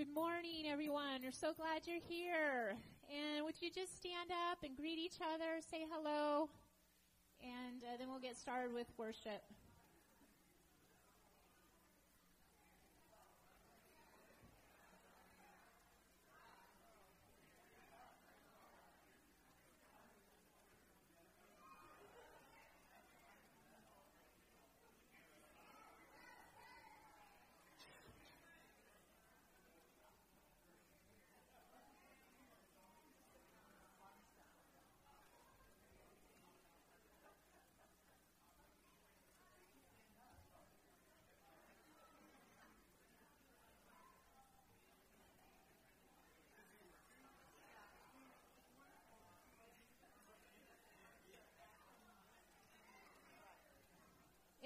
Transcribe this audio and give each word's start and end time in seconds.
Good 0.00 0.14
morning, 0.14 0.64
everyone. 0.64 1.20
We're 1.22 1.30
so 1.30 1.52
glad 1.52 1.82
you're 1.84 2.00
here. 2.08 2.72
And 3.12 3.44
would 3.44 3.60
you 3.60 3.68
just 3.68 3.94
stand 3.98 4.30
up 4.48 4.64
and 4.64 4.74
greet 4.74 4.98
each 4.98 5.20
other, 5.20 5.60
say 5.60 5.84
hello, 5.92 6.48
and 7.42 7.84
uh, 7.84 7.98
then 7.98 8.08
we'll 8.08 8.18
get 8.18 8.34
started 8.34 8.72
with 8.72 8.86
worship. 8.96 9.44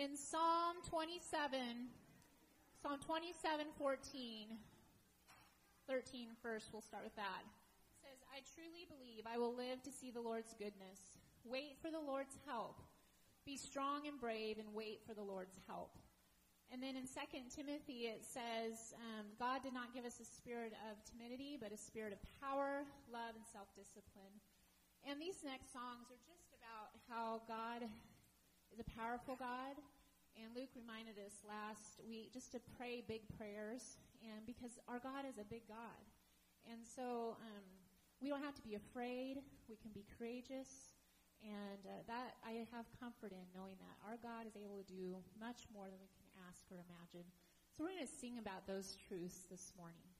In 0.05 0.21
Psalm 0.21 0.85
27, 0.85 1.89
Psalm 2.77 3.01
27, 3.01 3.65
14, 3.73 4.53
13 5.89 6.29
first, 6.45 6.69
we'll 6.77 6.85
start 6.85 7.09
with 7.09 7.17
that. 7.17 7.41
It 7.41 8.05
says, 8.05 8.21
I 8.29 8.45
truly 8.53 8.85
believe 8.85 9.25
I 9.25 9.41
will 9.41 9.57
live 9.57 9.81
to 9.81 9.89
see 9.89 10.13
the 10.13 10.21
Lord's 10.21 10.53
goodness. 10.61 11.17
Wait 11.49 11.81
for 11.81 11.89
the 11.89 12.05
Lord's 12.05 12.37
help. 12.45 12.85
Be 13.49 13.57
strong 13.57 14.05
and 14.05 14.21
brave 14.21 14.61
and 14.61 14.77
wait 14.77 15.01
for 15.09 15.17
the 15.17 15.25
Lord's 15.25 15.57
help. 15.65 15.97
And 16.69 16.85
then 16.85 17.01
in 17.01 17.09
2 17.09 17.25
Timothy 17.49 18.13
it 18.13 18.29
says, 18.29 18.93
um, 19.01 19.33
God 19.41 19.65
did 19.65 19.73
not 19.73 19.97
give 19.97 20.05
us 20.05 20.21
a 20.21 20.29
spirit 20.29 20.77
of 20.85 21.01
timidity, 21.09 21.57
but 21.57 21.73
a 21.73 21.81
spirit 21.81 22.13
of 22.13 22.21
power, 22.45 22.85
love, 23.09 23.41
and 23.41 23.47
self-discipline. 23.49 24.37
And 25.09 25.17
these 25.17 25.41
next 25.41 25.73
songs 25.73 26.13
are 26.13 26.21
just 26.29 26.53
about 26.61 26.93
how 27.09 27.41
God 27.49 27.89
is 28.69 28.85
a 28.85 28.89
powerful 29.01 29.41
God. 29.41 29.81
And 30.35 30.51
Luke 30.55 30.75
reminded 30.75 31.15
us 31.23 31.47
last 31.47 32.03
week 32.03 32.35
just 32.35 32.51
to 32.53 32.61
pray 32.75 33.03
big 33.07 33.23
prayers, 33.39 34.03
and 34.23 34.43
because 34.47 34.79
our 34.91 34.99
God 34.99 35.23
is 35.29 35.39
a 35.39 35.47
big 35.47 35.63
God. 35.71 36.03
And 36.67 36.83
so 36.83 37.39
um, 37.39 37.67
we 38.19 38.29
don't 38.29 38.43
have 38.43 38.55
to 38.57 38.65
be 38.67 38.75
afraid. 38.75 39.39
We 39.69 39.77
can 39.77 39.93
be 39.95 40.03
courageous. 40.19 40.95
And 41.45 41.85
uh, 41.85 42.01
that 42.09 42.41
I 42.41 42.65
have 42.73 42.89
comfort 42.97 43.37
in 43.37 43.45
knowing 43.53 43.77
that 43.85 43.97
our 44.01 44.17
God 44.25 44.49
is 44.49 44.57
able 44.57 44.81
to 44.81 44.89
do 44.89 45.21
much 45.37 45.69
more 45.71 45.87
than 45.93 46.01
we 46.01 46.09
can 46.17 46.25
ask 46.49 46.65
or 46.73 46.81
imagine. 46.89 47.29
So 47.77 47.85
we're 47.85 47.93
going 47.93 48.09
to 48.09 48.17
sing 48.19 48.41
about 48.41 48.67
those 48.67 48.97
truths 48.97 49.45
this 49.51 49.77
morning. 49.77 50.14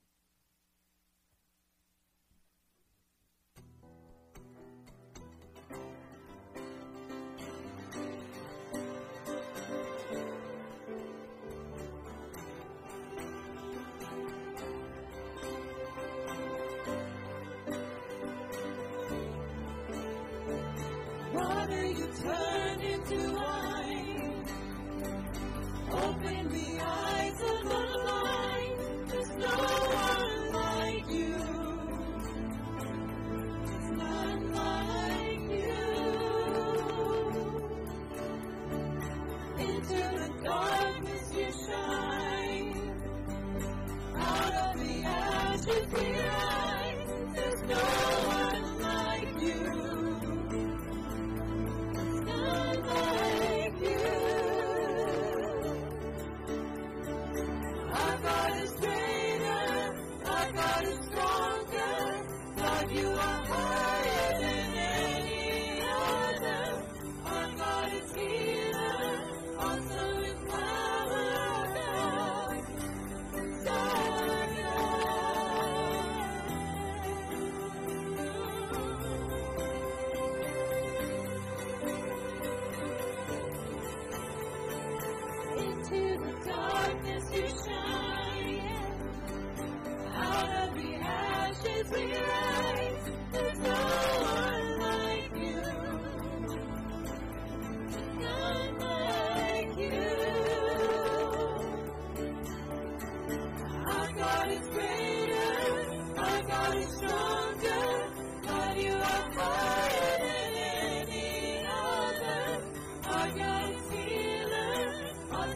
to 23.09 23.37
us. 23.37 23.54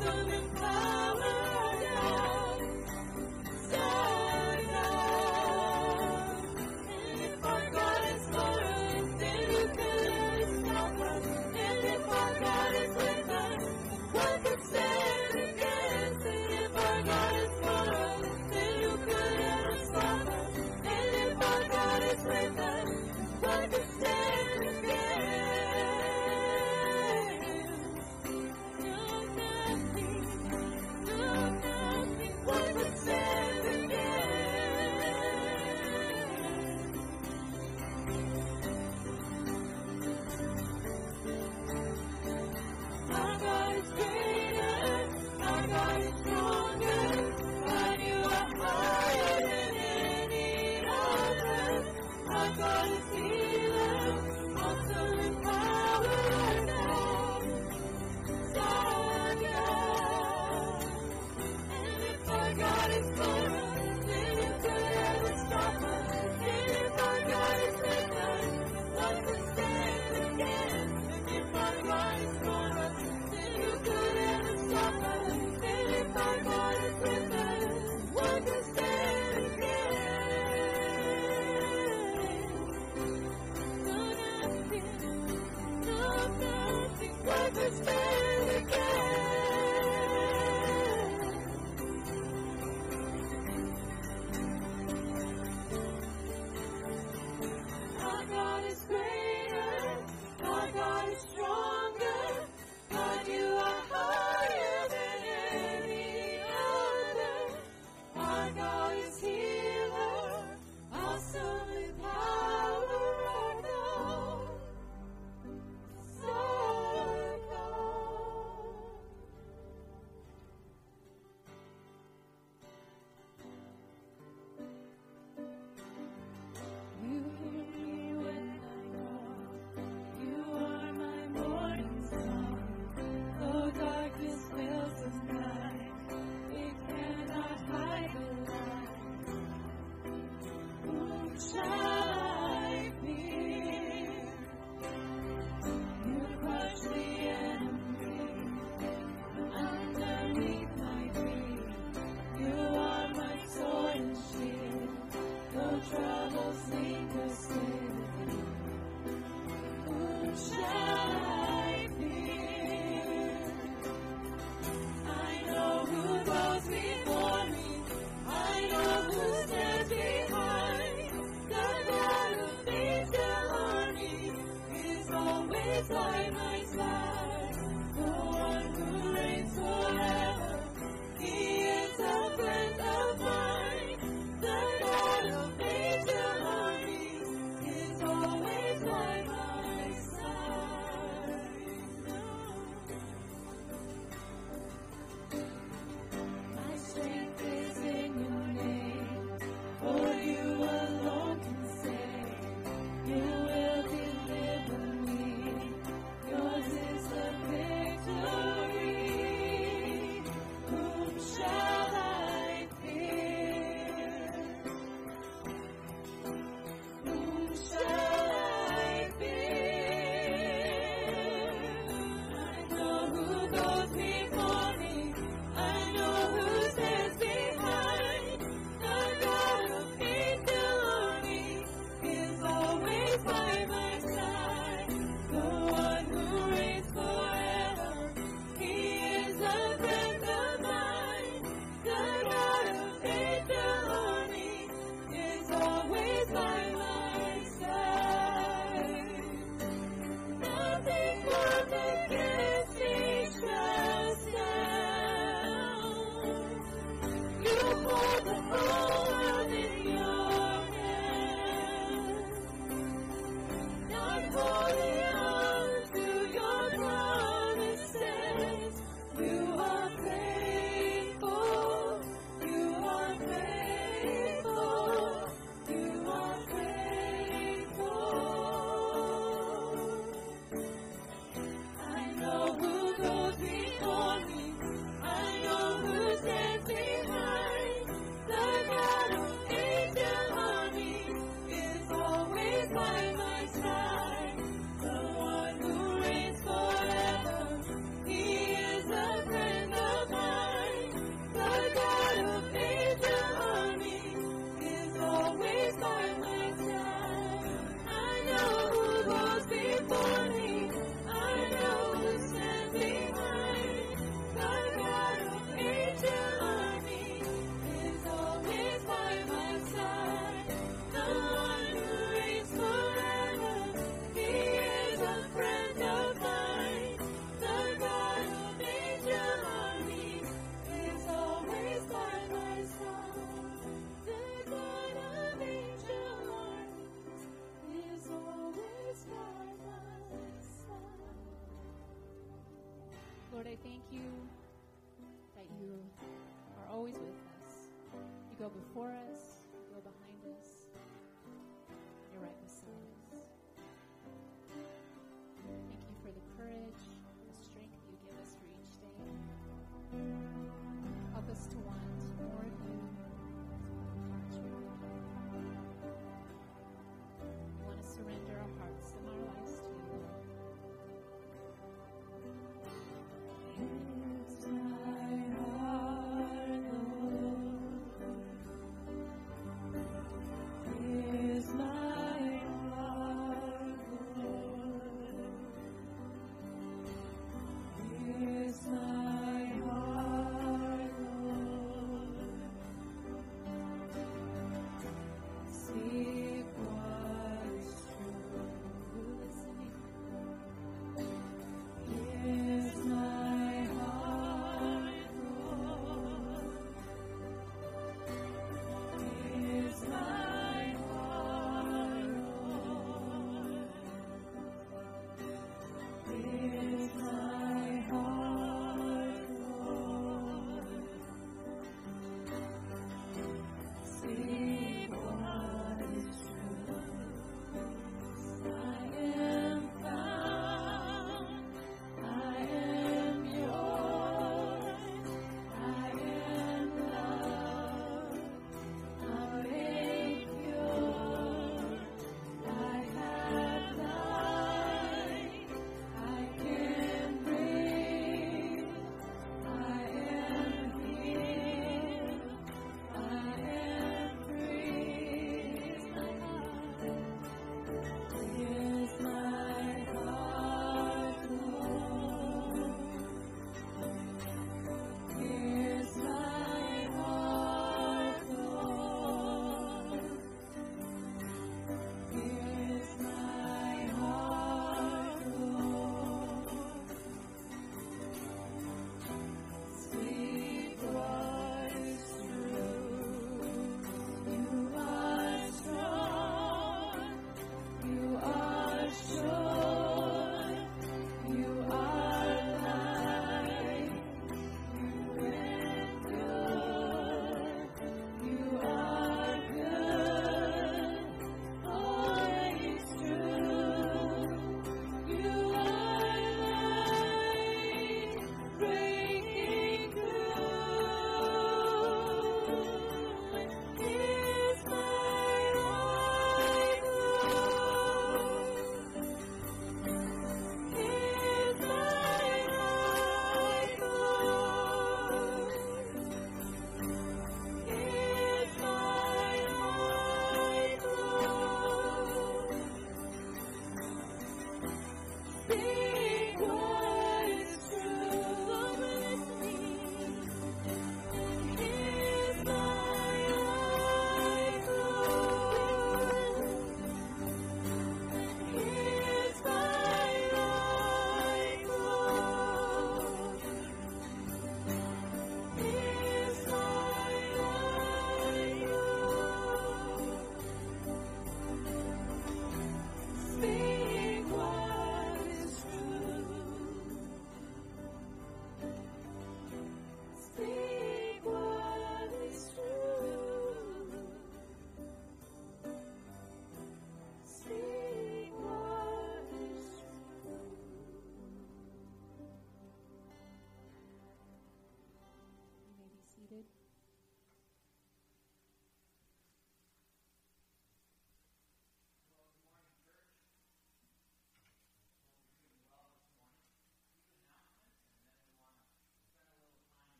So. 0.00 0.31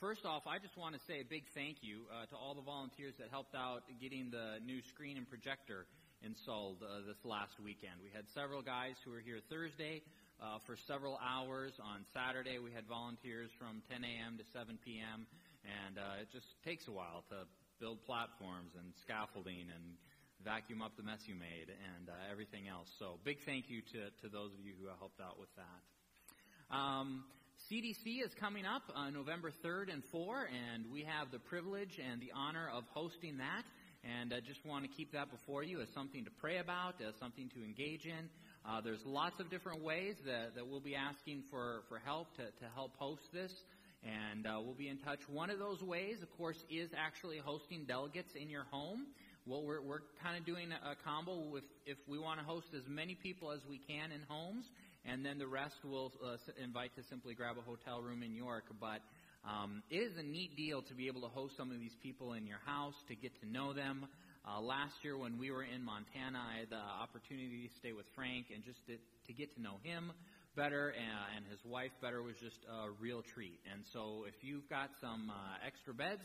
First 0.00 0.24
off, 0.24 0.46
I 0.46 0.58
just 0.58 0.76
want 0.76 0.94
to 0.94 1.00
say 1.06 1.20
a 1.20 1.28
big 1.28 1.44
thank 1.54 1.82
you 1.82 2.04
uh, 2.10 2.26
to 2.26 2.36
all 2.36 2.54
the 2.54 2.64
volunteers 2.64 3.14
that 3.18 3.28
helped 3.30 3.54
out 3.54 3.82
getting 4.00 4.30
the 4.30 4.60
new 4.64 4.82
screen 4.82 5.16
and 5.16 5.28
projector 5.28 5.86
installed 6.22 6.82
uh, 6.82 7.06
this 7.06 7.18
last 7.24 7.54
weekend. 7.62 8.02
We 8.02 8.10
had 8.10 8.26
several 8.34 8.62
guys 8.62 8.98
who 9.04 9.12
were 9.12 9.22
here 9.22 9.38
Thursday 9.48 10.02
uh, 10.42 10.58
for 10.66 10.76
several 10.86 11.18
hours. 11.22 11.72
On 11.78 12.02
Saturday, 12.12 12.58
we 12.58 12.72
had 12.72 12.86
volunteers 12.86 13.50
from 13.58 13.82
10 13.90 14.02
a.m. 14.04 14.38
to 14.38 14.44
7 14.52 14.78
p.m., 14.84 15.26
and 15.62 15.98
uh, 15.98 16.22
it 16.22 16.28
just 16.32 16.46
takes 16.64 16.88
a 16.88 16.94
while 16.94 17.22
to 17.30 17.46
build 17.78 18.02
platforms 18.02 18.74
and 18.74 18.90
scaffolding 19.02 19.70
and 19.70 19.84
vacuum 20.42 20.82
up 20.82 20.96
the 20.96 21.02
mess 21.02 21.26
you 21.26 21.34
made 21.34 21.70
and 21.70 22.08
uh, 22.08 22.14
everything 22.30 22.66
else. 22.66 22.88
So 22.98 23.18
big 23.24 23.38
thank 23.46 23.70
you 23.70 23.82
to, 23.94 24.10
to 24.22 24.26
those 24.30 24.54
of 24.54 24.62
you 24.62 24.74
who 24.78 24.86
helped 24.98 25.20
out 25.20 25.38
with 25.38 25.50
that. 25.58 25.80
Um, 26.74 27.24
CDC 27.66 28.24
is 28.24 28.32
coming 28.40 28.64
up 28.64 28.84
on 28.94 29.12
November 29.12 29.52
3rd 29.64 29.92
and 29.92 30.02
4, 30.10 30.48
and 30.72 30.86
we 30.90 31.02
have 31.02 31.30
the 31.30 31.38
privilege 31.38 31.98
and 31.98 32.22
the 32.22 32.32
honor 32.34 32.70
of 32.72 32.84
hosting 32.94 33.38
that. 33.38 33.64
And 34.04 34.32
I 34.32 34.40
just 34.40 34.64
want 34.64 34.84
to 34.84 34.88
keep 34.88 35.12
that 35.12 35.30
before 35.30 35.64
you 35.64 35.82
as 35.82 35.88
something 35.92 36.24
to 36.24 36.30
pray 36.30 36.58
about, 36.58 36.94
as 37.06 37.14
something 37.20 37.50
to 37.54 37.62
engage 37.62 38.06
in. 38.06 38.30
Uh, 38.64 38.80
there's 38.80 39.04
lots 39.04 39.38
of 39.40 39.50
different 39.50 39.82
ways 39.82 40.14
that, 40.24 40.54
that 40.54 40.66
we'll 40.66 40.80
be 40.80 40.94
asking 40.94 41.42
for, 41.50 41.82
for 41.88 41.98
help 41.98 42.34
to, 42.36 42.44
to 42.44 42.64
help 42.74 42.96
host 42.96 43.24
this. 43.34 43.52
And 44.04 44.46
uh, 44.46 44.60
we'll 44.64 44.78
be 44.78 44.88
in 44.88 44.98
touch. 44.98 45.18
One 45.28 45.50
of 45.50 45.58
those 45.58 45.82
ways, 45.82 46.22
of 46.22 46.30
course, 46.38 46.64
is 46.70 46.88
actually 46.96 47.38
hosting 47.38 47.84
delegates 47.84 48.32
in 48.40 48.48
your 48.48 48.64
home. 48.70 49.08
Well, 49.44 49.62
we're, 49.64 49.82
we're 49.82 50.02
kind 50.22 50.38
of 50.38 50.46
doing 50.46 50.68
a, 50.72 50.92
a 50.92 50.96
combo 51.04 51.50
with 51.50 51.64
if 51.84 51.98
we 52.06 52.18
want 52.18 52.38
to 52.38 52.46
host 52.46 52.68
as 52.76 52.82
many 52.86 53.14
people 53.14 53.50
as 53.50 53.60
we 53.68 53.78
can 53.78 54.12
in 54.12 54.20
homes, 54.28 54.66
and 55.08 55.24
then 55.24 55.38
the 55.38 55.46
rest 55.46 55.74
we'll 55.84 56.12
uh, 56.24 56.36
invite 56.62 56.94
to 56.96 57.02
simply 57.08 57.34
grab 57.34 57.56
a 57.56 57.62
hotel 57.62 58.02
room 58.02 58.22
in 58.22 58.34
York. 58.34 58.64
But 58.80 59.00
um, 59.44 59.82
it 59.90 59.96
is 59.96 60.12
a 60.18 60.22
neat 60.22 60.56
deal 60.56 60.82
to 60.82 60.94
be 60.94 61.06
able 61.08 61.22
to 61.22 61.28
host 61.28 61.56
some 61.56 61.70
of 61.70 61.80
these 61.80 61.96
people 62.02 62.34
in 62.34 62.46
your 62.46 62.60
house, 62.66 62.94
to 63.08 63.14
get 63.16 63.32
to 63.40 63.48
know 63.48 63.72
them. 63.72 64.06
Uh, 64.46 64.60
last 64.60 64.94
year 65.02 65.16
when 65.16 65.38
we 65.38 65.50
were 65.50 65.64
in 65.64 65.82
Montana, 65.82 66.38
I 66.38 66.60
had 66.60 66.70
the 66.70 66.80
opportunity 66.80 67.68
to 67.68 67.74
stay 67.78 67.92
with 67.92 68.06
Frank 68.14 68.46
and 68.54 68.64
just 68.64 68.78
to, 68.86 68.96
to 68.96 69.32
get 69.32 69.54
to 69.56 69.62
know 69.62 69.80
him 69.82 70.12
better 70.56 70.90
and, 70.90 71.36
and 71.36 71.46
his 71.50 71.60
wife 71.64 71.92
better 72.02 72.22
was 72.22 72.34
just 72.42 72.58
a 72.68 72.90
real 73.00 73.22
treat. 73.34 73.60
And 73.72 73.84
so 73.92 74.24
if 74.26 74.34
you've 74.42 74.68
got 74.68 74.90
some 75.00 75.30
uh, 75.30 75.66
extra 75.66 75.94
beds 75.94 76.24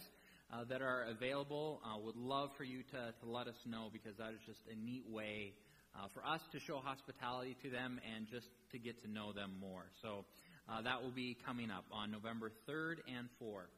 uh, 0.52 0.64
that 0.70 0.82
are 0.82 1.06
available, 1.12 1.82
uh, 1.84 2.00
would 2.00 2.16
love 2.16 2.50
for 2.58 2.64
you 2.64 2.84
to, 2.92 3.14
to 3.14 3.26
let 3.30 3.48
us 3.48 3.60
know 3.66 3.90
because 3.92 4.18
that 4.18 4.32
is 4.32 4.42
just 4.46 4.62
a 4.72 4.76
neat 4.76 5.04
way 5.08 5.54
uh, 5.96 6.08
for 6.14 6.26
us 6.26 6.42
to 6.52 6.60
show 6.60 6.78
hospitality 6.78 7.56
to 7.64 7.70
them 7.70 8.00
and 8.16 8.28
just 8.30 8.48
to 8.72 8.80
get 8.80 9.02
to 9.04 9.12
know 9.12 9.32
them 9.34 9.54
more. 9.60 9.86
So 10.02 10.26
uh, 10.70 10.82
that 10.82 11.02
will 11.02 11.12
be 11.12 11.38
coming 11.46 11.70
up 11.72 11.86
on 11.92 12.12
November 12.12 12.52
3rd 12.70 12.98
and 13.08 13.28
4th. 13.42 13.72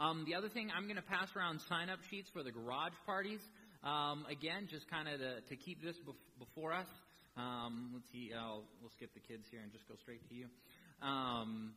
Um, 0.00 0.24
the 0.26 0.34
other 0.34 0.48
thing, 0.48 0.70
I'm 0.74 0.84
going 0.84 0.96
to 0.96 1.02
pass 1.02 1.28
around 1.36 1.60
sign-up 1.68 1.98
sheets 2.10 2.28
for 2.32 2.42
the 2.42 2.50
garage 2.50 2.94
parties. 3.06 3.40
Um, 3.84 4.26
again, 4.30 4.66
just 4.70 4.88
kind 4.90 5.08
of 5.08 5.20
to, 5.20 5.40
to, 5.48 5.56
keep 5.56 5.82
this 5.82 5.96
bef- 6.06 6.38
before 6.38 6.72
us. 6.72 6.86
Um, 7.36 7.90
let's 7.94 8.06
see. 8.12 8.30
I'll, 8.36 8.64
we'll 8.80 8.90
skip 8.96 9.12
the 9.14 9.20
kids 9.20 9.44
here 9.50 9.60
and 9.62 9.72
just 9.72 9.86
go 9.88 9.94
straight 10.00 10.26
to 10.28 10.34
you. 10.34 10.46
Um, 11.02 11.74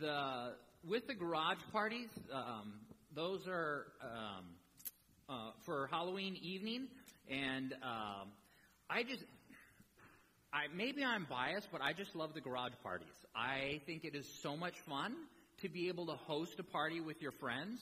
the 0.00 0.54
with 0.88 1.06
the 1.06 1.14
garage 1.14 1.58
parties, 1.72 2.08
um, 2.32 2.74
those 3.14 3.46
are 3.48 3.86
um, 4.02 4.44
uh, 5.28 5.50
for 5.64 5.88
Halloween 5.90 6.36
evening, 6.42 6.88
and 7.30 7.74
I 8.88 9.02
just 9.02 9.24
I, 10.52 10.66
maybe 10.74 11.04
I'm 11.04 11.26
biased, 11.28 11.68
but 11.72 11.82
I 11.82 11.92
just 11.92 12.14
love 12.14 12.34
the 12.34 12.40
garage 12.40 12.72
parties. 12.82 13.08
I 13.34 13.80
think 13.84 14.04
it 14.04 14.14
is 14.14 14.26
so 14.42 14.56
much 14.56 14.78
fun 14.88 15.14
to 15.60 15.68
be 15.68 15.88
able 15.88 16.06
to 16.06 16.12
host 16.12 16.58
a 16.60 16.62
party 16.62 17.00
with 17.00 17.20
your 17.20 17.32
friends, 17.32 17.80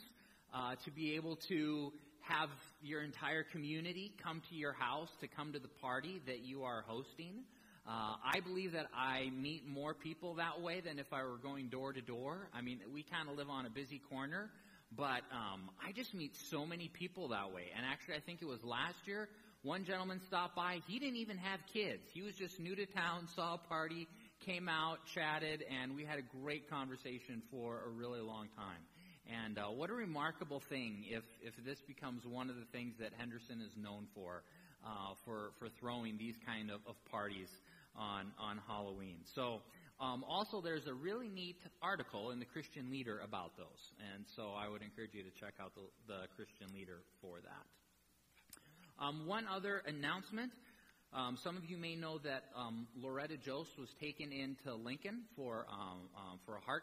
uh, 0.53 0.75
to 0.85 0.91
be 0.91 1.15
able 1.15 1.37
to 1.49 1.93
have 2.23 2.49
your 2.83 3.03
entire 3.03 3.43
community 3.43 4.13
come 4.23 4.41
to 4.49 4.57
your 4.57 4.73
house 4.73 5.11
to 5.21 5.29
come 5.29 5.53
to 5.53 5.59
the 5.59 5.69
party 5.69 6.23
that 6.27 6.41
you 6.41 6.65
are 6.65 6.83
hosting. 6.87 7.45
Uh, 7.87 8.15
I 8.25 8.41
believe 8.41 8.73
that 8.73 8.87
I 8.97 9.31
meet 9.31 9.69
more 9.69 9.93
people 9.93 10.35
that 10.37 10.63
way 10.63 10.81
than 10.81 10.99
if 10.99 11.13
I 11.13 11.23
were 11.23 11.37
going 11.37 11.69
door 11.69 11.93
to 11.93 12.01
door. 12.01 12.49
I 12.55 12.63
mean, 12.63 12.81
we 12.95 13.03
kind 13.03 13.29
of 13.29 13.37
live 13.37 13.51
on 13.51 13.67
a 13.67 13.71
busy 13.71 14.01
corner, 14.11 14.51
but 14.97 15.21
um, 15.31 15.69
I 15.87 15.93
just 15.93 16.15
meet 16.15 16.35
so 16.51 16.65
many 16.65 16.89
people 16.89 17.29
that 17.29 17.53
way. 17.53 17.65
And 17.77 17.85
actually, 17.85 18.15
I 18.15 18.21
think 18.21 18.41
it 18.41 18.49
was 18.49 18.65
last 18.65 19.07
year 19.07 19.29
one 19.65 19.85
gentleman 19.85 20.21
stopped 20.27 20.55
by. 20.55 20.81
He 20.87 20.99
didn't 20.99 21.17
even 21.17 21.39
have 21.39 21.59
kids. 21.73 22.03
He 22.13 22.21
was 22.21 22.35
just 22.35 22.61
new 22.61 22.77
to 22.77 22.85
town, 22.85 23.27
saw 23.35 23.55
a 23.55 23.59
party, 23.59 24.07
came 24.45 24.69
out, 24.69 24.99
chatted, 25.15 25.65
and 25.81 25.97
we 25.97 26.05
had 26.05 26.19
a 26.19 26.27
great 26.43 26.69
conversation 26.69 27.43
for 27.51 27.81
a 27.87 27.89
really 27.89 28.21
long 28.21 28.49
time. 28.55 28.85
And 29.25 29.59
uh, 29.59 29.73
what 29.73 29.89
a 29.89 29.95
remarkable 29.95 30.61
thing 30.61 31.05
if, 31.09 31.25
if 31.41 31.55
this 31.65 31.81
becomes 31.81 32.27
one 32.27 32.51
of 32.51 32.57
the 32.57 32.67
things 32.73 32.93
that 33.01 33.13
Henderson 33.17 33.63
is 33.63 33.73
known 33.75 34.07
for, 34.15 34.43
uh, 34.85 35.15
for, 35.25 35.53
for 35.59 35.69
throwing 35.81 36.19
these 36.19 36.35
kind 36.45 36.71
of, 36.71 36.81
of 36.87 36.95
parties 37.11 37.49
on, 37.97 38.33
on 38.39 38.61
Halloween. 38.69 39.17
So 39.35 39.63
um, 39.99 40.27
also 40.29 40.61
there's 40.61 40.87
a 40.87 40.93
really 40.93 41.29
neat 41.29 41.57
article 41.81 42.33
in 42.33 42.39
the 42.39 42.45
Christian 42.45 42.91
Leader 42.91 43.21
about 43.25 43.57
those. 43.57 43.93
And 44.13 44.27
so 44.37 44.53
I 44.55 44.69
would 44.69 44.83
encourage 44.83 45.15
you 45.15 45.23
to 45.23 45.31
check 45.41 45.55
out 45.59 45.73
the, 45.75 45.89
the 46.07 46.21
Christian 46.37 46.69
Leader 46.75 47.01
for 47.23 47.39
that. 47.41 47.65
Um, 48.99 49.27
one 49.27 49.47
other 49.47 49.83
announcement. 49.87 50.53
Um, 51.13 51.37
some 51.43 51.57
of 51.57 51.65
you 51.65 51.77
may 51.77 51.97
know 51.97 52.19
that 52.19 52.45
um, 52.57 52.87
Loretta 52.97 53.37
Jost 53.37 53.71
was 53.79 53.89
taken 54.01 54.33
into 54.33 54.75
Lincoln 54.75 55.23
for 55.37 55.67
um, 55.71 56.09
um, 56.17 56.41
for 56.45 56.57
a 56.57 56.61
heart, 56.61 56.83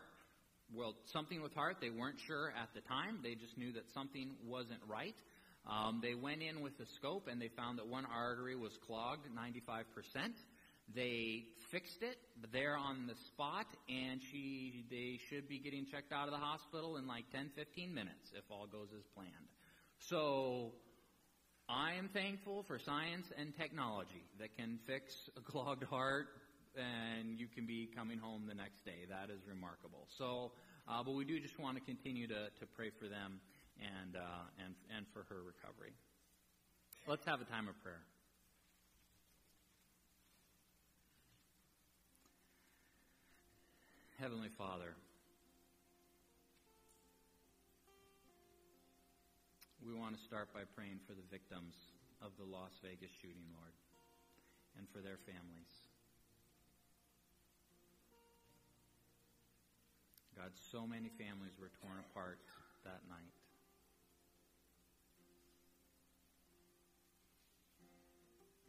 well, 0.74 0.96
something 1.12 1.42
with 1.42 1.54
heart. 1.54 1.78
They 1.82 1.90
weren't 1.90 2.20
sure 2.28 2.52
at 2.52 2.70
the 2.74 2.82
time. 2.82 3.20
They 3.24 3.36
just 3.36 3.58
knew 3.58 3.74
that 3.74 3.84
something 3.94 4.32
wasn't 4.46 4.80
right. 4.88 5.16
Um, 5.70 6.00
they 6.02 6.16
went 6.16 6.42
in 6.42 6.62
with 6.62 6.78
the 6.78 6.86
scope 6.98 7.28
and 7.30 7.42
they 7.42 7.50
found 7.50 7.78
that 7.78 7.88
one 7.88 8.06
artery 8.06 8.56
was 8.56 8.72
clogged 8.88 9.28
95%. 9.28 9.84
They 10.94 11.46
fixed 11.72 12.02
it 12.02 12.18
there 12.52 12.76
on 12.76 13.08
the 13.08 13.16
spot, 13.28 13.68
and 13.88 14.20
she 14.32 14.84
they 14.90 15.20
should 15.30 15.48
be 15.48 15.60
getting 15.60 15.86
checked 15.86 16.12
out 16.12 16.28
of 16.28 16.32
the 16.32 16.40
hospital 16.40 16.98
in 16.98 17.08
like 17.08 17.26
10, 17.32 17.52
15 17.56 17.94
minutes 17.94 18.32
if 18.36 18.44
all 18.50 18.68
goes 18.68 18.90
as 18.98 19.06
planned. 19.16 19.48
So 20.10 20.74
I 21.72 21.94
am 21.94 22.10
thankful 22.10 22.64
for 22.68 22.78
science 22.78 23.32
and 23.38 23.56
technology 23.56 24.26
that 24.40 24.58
can 24.58 24.78
fix 24.86 25.30
a 25.38 25.42
clogged 25.52 25.86
heart 25.86 26.28
and 26.76 27.40
you 27.40 27.48
can 27.48 27.66
be 27.66 27.88
coming 27.96 28.18
home 28.18 28.44
the 28.46 28.54
next 28.54 28.84
day. 28.84 29.08
That 29.08 29.34
is 29.34 29.40
remarkable. 29.48 30.08
So, 30.18 30.52
uh, 30.90 31.02
but 31.02 31.16
we 31.16 31.24
do 31.24 31.40
just 31.40 31.58
want 31.60 31.78
to 31.78 31.84
continue 31.84 32.28
to, 32.28 32.52
to 32.60 32.66
pray 32.76 32.90
for 32.90 33.08
them 33.08 33.40
and, 33.80 34.18
uh, 34.18 34.64
and, 34.66 34.76
and 34.96 35.06
for 35.14 35.24
her 35.30 35.44
recovery. 35.44 35.94
Let's 37.08 37.26
have 37.26 37.40
a 37.40 37.46
time 37.46 37.70
of 37.70 37.82
prayer. 37.82 38.02
Heavenly 44.20 44.50
Father, 44.58 44.94
we 49.82 49.98
want 49.98 50.14
to 50.14 50.22
start 50.22 50.54
by 50.54 50.62
praying 50.78 51.02
for 51.10 51.18
the 51.18 51.26
victims 51.34 51.74
of 52.22 52.30
the 52.38 52.46
Las 52.46 52.78
Vegas 52.86 53.10
shooting, 53.18 53.50
Lord, 53.58 53.74
and 54.78 54.86
for 54.94 55.02
their 55.02 55.18
families. 55.26 55.74
God, 60.38 60.54
so 60.54 60.86
many 60.86 61.10
families 61.18 61.58
were 61.58 61.74
torn 61.82 61.98
apart 61.98 62.38
that 62.86 63.02
night. 63.10 63.34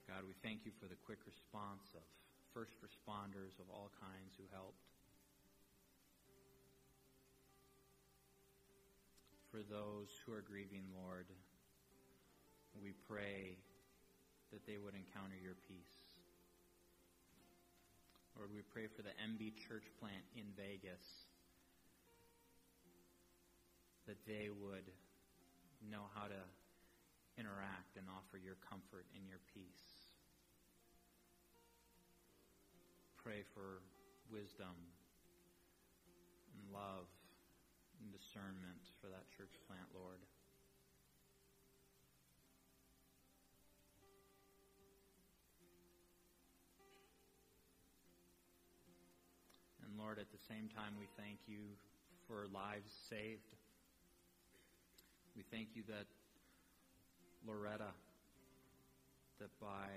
God, 0.08 0.24
we 0.24 0.36
thank 0.40 0.64
you 0.64 0.72
for 0.80 0.88
the 0.88 0.96
quick 1.04 1.20
response 1.28 1.92
of 1.92 2.04
first 2.52 2.76
responders 2.80 3.56
of 3.60 3.68
all 3.68 3.92
kinds 4.00 4.36
who 4.36 4.44
helped. 4.52 4.91
For 9.52 9.60
those 9.68 10.08
who 10.24 10.32
are 10.32 10.40
grieving, 10.40 10.88
Lord. 10.96 11.28
We 12.80 12.96
pray 13.04 13.60
that 14.48 14.64
they 14.64 14.80
would 14.80 14.96
encounter 14.96 15.36
your 15.36 15.60
peace. 15.68 16.00
Lord, 18.32 18.48
we 18.48 18.64
pray 18.64 18.88
for 18.88 19.04
the 19.04 19.12
MB 19.20 19.60
church 19.68 19.84
plant 20.00 20.24
in 20.32 20.48
Vegas 20.56 21.04
that 24.08 24.16
they 24.24 24.48
would 24.48 24.88
know 25.84 26.08
how 26.16 26.32
to 26.32 26.42
interact 27.36 28.00
and 28.00 28.08
offer 28.08 28.40
your 28.40 28.56
comfort 28.64 29.04
and 29.12 29.28
your 29.28 29.44
peace. 29.52 30.08
Pray 33.20 33.44
for 33.52 33.84
wisdom 34.32 34.72
and 36.56 36.64
love 36.72 37.04
and 38.00 38.08
discernment 38.16 38.91
for 39.02 39.10
that 39.10 39.26
church 39.36 39.50
plant, 39.66 39.90
Lord. 39.90 40.22
And 49.82 49.98
Lord, 49.98 50.22
at 50.22 50.30
the 50.30 50.38
same 50.46 50.70
time, 50.70 50.94
we 51.02 51.10
thank 51.18 51.42
you 51.50 51.74
for 52.30 52.46
lives 52.54 52.94
saved. 53.10 53.50
We 55.34 55.42
thank 55.50 55.74
you 55.74 55.82
that 55.90 56.06
Loretta, 57.42 57.90
that 59.40 59.50
by 59.58 59.90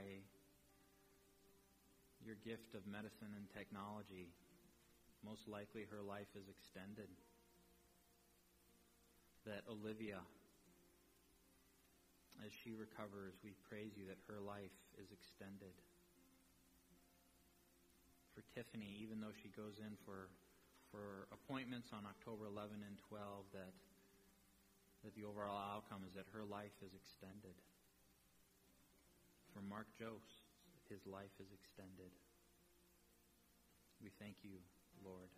your 2.26 2.42
gift 2.42 2.74
of 2.74 2.82
medicine 2.90 3.38
and 3.38 3.46
technology, 3.54 4.34
most 5.22 5.46
likely 5.48 5.86
her 5.94 6.02
life 6.02 6.34
is 6.34 6.50
extended. 6.50 7.14
That 9.46 9.62
Olivia, 9.70 10.26
as 12.42 12.50
she 12.50 12.74
recovers, 12.74 13.38
we 13.46 13.54
praise 13.70 13.94
you 13.94 14.10
that 14.10 14.18
her 14.26 14.42
life 14.42 14.74
is 14.98 15.14
extended. 15.14 15.78
For 18.34 18.42
Tiffany, 18.58 18.98
even 18.98 19.22
though 19.22 19.38
she 19.38 19.54
goes 19.54 19.78
in 19.78 19.94
for 20.02 20.34
for 20.90 21.28
appointments 21.30 21.92
on 21.94 22.08
October 22.10 22.50
11 22.50 22.82
and 22.82 22.98
12, 23.10 23.46
that 23.54 23.74
that 25.06 25.14
the 25.14 25.30
overall 25.30 25.62
outcome 25.62 26.02
is 26.10 26.18
that 26.18 26.26
her 26.34 26.42
life 26.42 26.74
is 26.82 26.98
extended. 26.98 27.54
For 29.54 29.62
Mark 29.62 29.86
Jost, 29.94 30.50
his 30.90 31.06
life 31.06 31.34
is 31.38 31.54
extended. 31.54 32.10
We 34.02 34.10
thank 34.18 34.42
you, 34.42 34.58
Lord. 35.06 35.30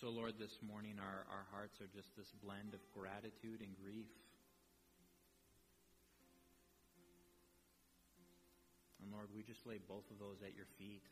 So, 0.00 0.08
Lord, 0.08 0.40
this 0.40 0.56
morning 0.64 0.96
our, 0.96 1.28
our 1.28 1.44
hearts 1.52 1.76
are 1.84 1.90
just 1.92 2.08
this 2.16 2.32
blend 2.40 2.72
of 2.72 2.80
gratitude 2.96 3.60
and 3.60 3.76
grief. 3.76 4.08
And 9.04 9.12
Lord, 9.12 9.28
we 9.36 9.44
just 9.44 9.68
lay 9.68 9.76
both 9.76 10.08
of 10.08 10.16
those 10.16 10.40
at 10.40 10.56
your 10.56 10.64
feet. 10.80 11.04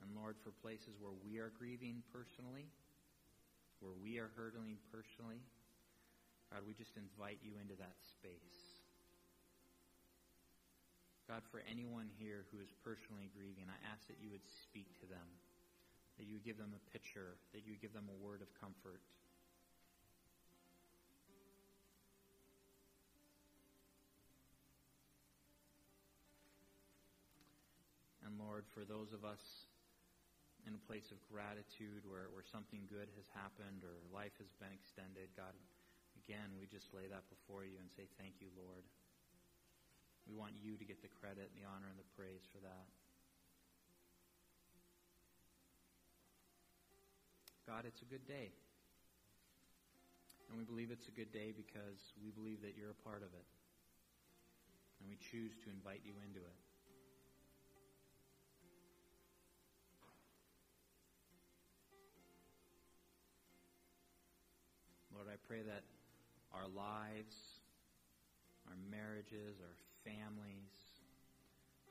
And 0.00 0.16
Lord, 0.16 0.40
for 0.40 0.48
places 0.64 0.96
where 0.96 1.12
we 1.12 1.36
are 1.36 1.52
grieving 1.60 2.00
personally, 2.08 2.64
where 3.84 3.92
we 4.00 4.16
are 4.16 4.32
hurtling 4.40 4.80
personally, 4.88 5.44
God, 6.48 6.64
we 6.64 6.72
just 6.72 6.96
invite 6.96 7.44
you 7.44 7.52
into 7.60 7.76
that 7.76 8.00
space. 8.00 8.63
God, 11.24 11.40
for 11.48 11.64
anyone 11.64 12.12
here 12.20 12.44
who 12.52 12.60
is 12.60 12.68
personally 12.84 13.32
grieving, 13.32 13.64
I 13.64 13.78
ask 13.88 14.04
that 14.12 14.20
you 14.20 14.28
would 14.28 14.44
speak 14.44 14.92
to 15.00 15.08
them, 15.08 15.24
that 16.20 16.28
you 16.28 16.36
would 16.36 16.44
give 16.44 16.60
them 16.60 16.76
a 16.76 16.82
picture, 16.92 17.40
that 17.56 17.64
you 17.64 17.72
would 17.72 17.80
give 17.80 17.96
them 17.96 18.12
a 18.12 18.18
word 18.20 18.44
of 18.44 18.52
comfort. 18.60 19.00
And 28.28 28.36
Lord, 28.36 28.68
for 28.76 28.84
those 28.84 29.16
of 29.16 29.24
us 29.24 29.40
in 30.68 30.76
a 30.76 30.82
place 30.84 31.08
of 31.08 31.20
gratitude 31.32 32.04
where, 32.04 32.28
where 32.36 32.44
something 32.44 32.84
good 32.92 33.08
has 33.16 33.28
happened 33.32 33.80
or 33.80 33.96
life 34.12 34.36
has 34.36 34.52
been 34.60 34.72
extended, 34.76 35.32
God, 35.40 35.56
again, 36.20 36.52
we 36.60 36.68
just 36.68 36.92
lay 36.92 37.08
that 37.08 37.24
before 37.32 37.64
you 37.64 37.80
and 37.80 37.88
say, 37.96 38.04
Thank 38.20 38.44
you, 38.44 38.52
Lord. 38.60 38.84
We 40.28 40.34
want 40.34 40.52
you 40.60 40.76
to 40.76 40.84
get 40.84 41.02
the 41.02 41.12
credit, 41.20 41.52
and 41.52 41.56
the 41.56 41.68
honor, 41.68 41.88
and 41.88 41.98
the 42.00 42.08
praise 42.16 42.44
for 42.48 42.58
that. 42.64 42.86
God, 47.66 47.84
it's 47.88 48.02
a 48.02 48.08
good 48.08 48.26
day. 48.28 48.52
And 50.48 50.58
we 50.58 50.64
believe 50.64 50.90
it's 50.92 51.08
a 51.08 51.16
good 51.16 51.32
day 51.32 51.52
because 51.56 52.12
we 52.20 52.30
believe 52.30 52.60
that 52.60 52.76
you're 52.76 52.92
a 52.92 53.02
part 53.08 53.24
of 53.24 53.32
it. 53.32 53.46
And 55.00 55.08
we 55.08 55.16
choose 55.16 55.56
to 55.64 55.70
invite 55.72 56.00
you 56.04 56.12
into 56.24 56.40
it. 56.40 56.58
Lord, 65.14 65.28
I 65.28 65.38
pray 65.48 65.62
that 65.62 65.82
our 66.52 66.68
lives, 66.68 67.34
our 68.68 68.76
marriages, 68.90 69.56
our 69.62 69.76
families, 70.04 70.76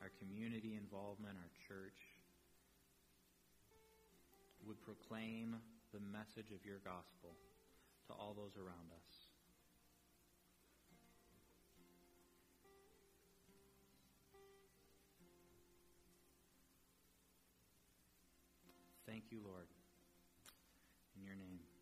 our 0.00 0.10
community 0.22 0.78
involvement, 0.78 1.36
our 1.36 1.52
church 1.66 1.98
would 4.66 4.80
proclaim 4.80 5.56
the 5.92 6.00
message 6.00 6.50
of 6.54 6.64
your 6.64 6.78
gospel 6.84 7.36
to 8.06 8.12
all 8.14 8.34
those 8.34 8.56
around 8.56 8.88
us. 8.94 9.24
Thank 19.06 19.24
you, 19.30 19.38
Lord. 19.44 19.68
In 21.16 21.24
your 21.24 21.36
name. 21.36 21.73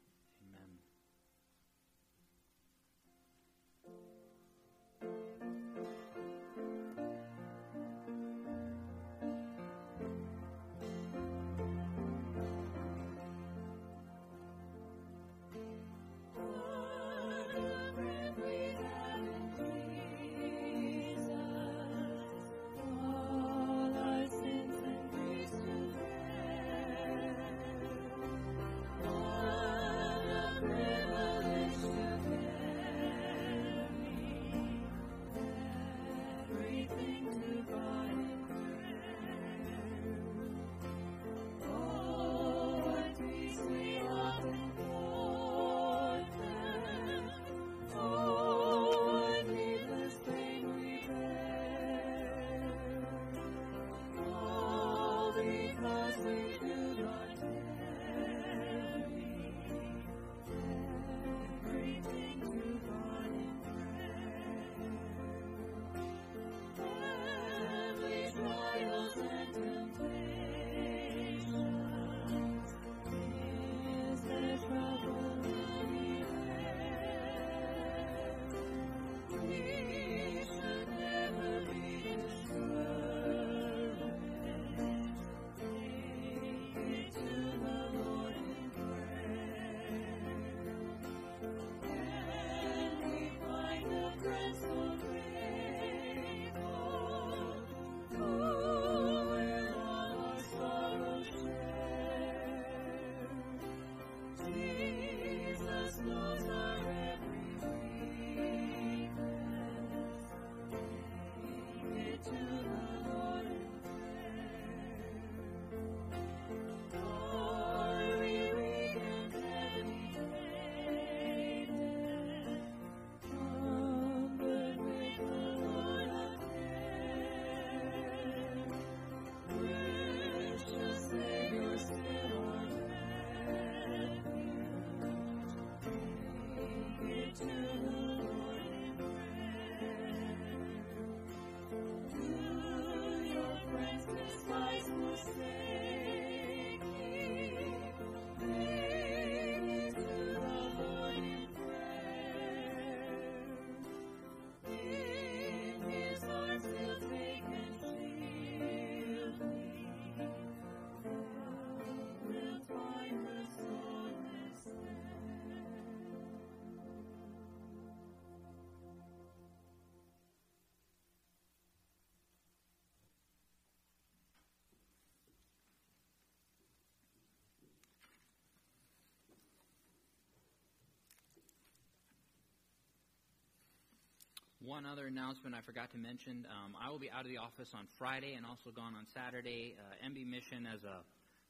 One 184.63 184.87
other 184.87 185.11
announcement 185.11 185.59
I 185.59 185.63
forgot 185.67 185.91
to 185.91 185.99
mention. 185.99 186.47
Um, 186.47 186.79
I 186.79 186.87
will 186.87 187.03
be 187.03 187.11
out 187.11 187.27
of 187.27 187.31
the 187.35 187.43
office 187.43 187.75
on 187.75 187.91
Friday 187.99 188.39
and 188.39 188.47
also 188.47 188.71
gone 188.71 188.95
on 188.95 189.11
Saturday. 189.11 189.75
Uh, 189.75 190.07
MB 190.07 190.23
Mission 190.23 190.71
as 190.71 190.87
a 190.87 191.03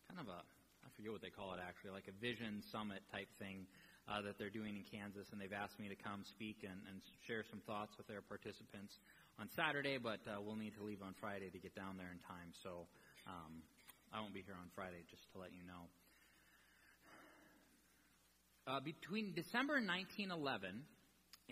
kind 0.09 0.17
of 0.17 0.33
a, 0.33 0.41
I 0.81 0.89
forget 0.97 1.13
what 1.13 1.21
they 1.21 1.29
call 1.29 1.53
it 1.53 1.61
actually, 1.61 1.93
like 1.93 2.09
a 2.09 2.17
vision 2.17 2.65
summit 2.73 3.05
type 3.13 3.29
thing 3.37 3.69
uh, 4.09 4.25
that 4.25 4.41
they're 4.41 4.49
doing 4.49 4.81
in 4.81 4.85
Kansas, 4.89 5.29
and 5.29 5.37
they've 5.37 5.53
asked 5.53 5.77
me 5.77 5.93
to 5.93 5.99
come 6.01 6.25
speak 6.25 6.65
and, 6.65 6.81
and 6.89 7.05
share 7.29 7.45
some 7.53 7.61
thoughts 7.69 7.93
with 8.01 8.09
their 8.09 8.25
participants 8.25 8.97
on 9.37 9.45
Saturday, 9.53 10.01
but 10.01 10.25
uh, 10.25 10.41
we'll 10.41 10.57
need 10.57 10.73
to 10.81 10.83
leave 10.83 11.05
on 11.05 11.13
Friday 11.21 11.53
to 11.53 11.61
get 11.61 11.77
down 11.77 12.01
there 12.01 12.09
in 12.09 12.21
time. 12.25 12.49
So 12.65 12.89
um, 13.29 13.61
I 14.09 14.25
won't 14.25 14.33
be 14.33 14.41
here 14.41 14.57
on 14.57 14.73
Friday, 14.73 15.05
just 15.13 15.29
to 15.37 15.39
let 15.39 15.53
you 15.53 15.69
know. 15.69 15.85
Uh, 18.65 18.81
between 18.81 19.37
December 19.37 19.85
1911 19.85 20.81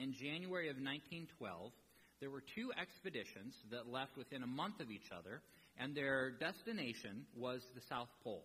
and 0.01 0.15
January 0.15 0.69
of 0.69 0.77
1912, 0.77 1.73
there 2.21 2.31
were 2.31 2.43
two 2.55 2.71
expeditions 2.81 3.55
that 3.71 3.91
left 3.91 4.17
within 4.17 4.43
a 4.43 4.47
month 4.47 4.81
of 4.81 4.91
each 4.91 5.11
other, 5.17 5.43
and 5.79 5.95
their 5.95 6.31
destination 6.31 7.27
was 7.37 7.61
the 7.75 7.81
South 7.89 8.09
Pole. 8.25 8.45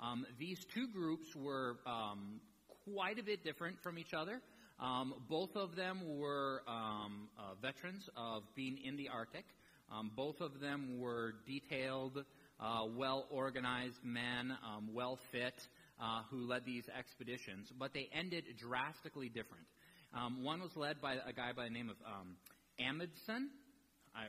Um, 0.00 0.24
these 0.38 0.58
two 0.74 0.88
groups 0.88 1.26
were 1.36 1.78
um, 1.86 2.40
quite 2.84 3.18
a 3.18 3.22
bit 3.22 3.44
different 3.44 3.76
from 3.82 3.98
each 3.98 4.14
other. 4.14 4.40
Um, 4.80 5.14
both 5.28 5.54
of 5.54 5.76
them 5.76 6.18
were 6.18 6.62
um, 6.66 7.28
uh, 7.38 7.54
veterans 7.60 8.08
of 8.16 8.42
being 8.54 8.78
in 8.84 8.96
the 8.96 9.08
Arctic. 9.08 9.44
Um, 9.92 10.10
both 10.16 10.40
of 10.40 10.60
them 10.60 10.98
were 10.98 11.34
detailed, 11.46 12.24
uh, 12.58 12.84
well 12.96 13.26
organized 13.30 14.02
men, 14.02 14.56
um, 14.64 14.90
well 14.92 15.18
fit, 15.30 15.54
uh, 16.00 16.22
who 16.30 16.46
led 16.46 16.64
these 16.64 16.84
expeditions, 16.96 17.68
but 17.78 17.92
they 17.94 18.08
ended 18.12 18.44
drastically 18.58 19.28
different. 19.28 19.66
Um, 20.14 20.44
one 20.44 20.60
was 20.60 20.76
led 20.76 21.00
by 21.00 21.14
a 21.14 21.32
guy 21.32 21.52
by 21.52 21.64
the 21.64 21.70
name 21.70 21.90
of 21.90 21.96
um, 22.06 22.36
Amundsen. 22.78 23.50
I, 24.14 24.26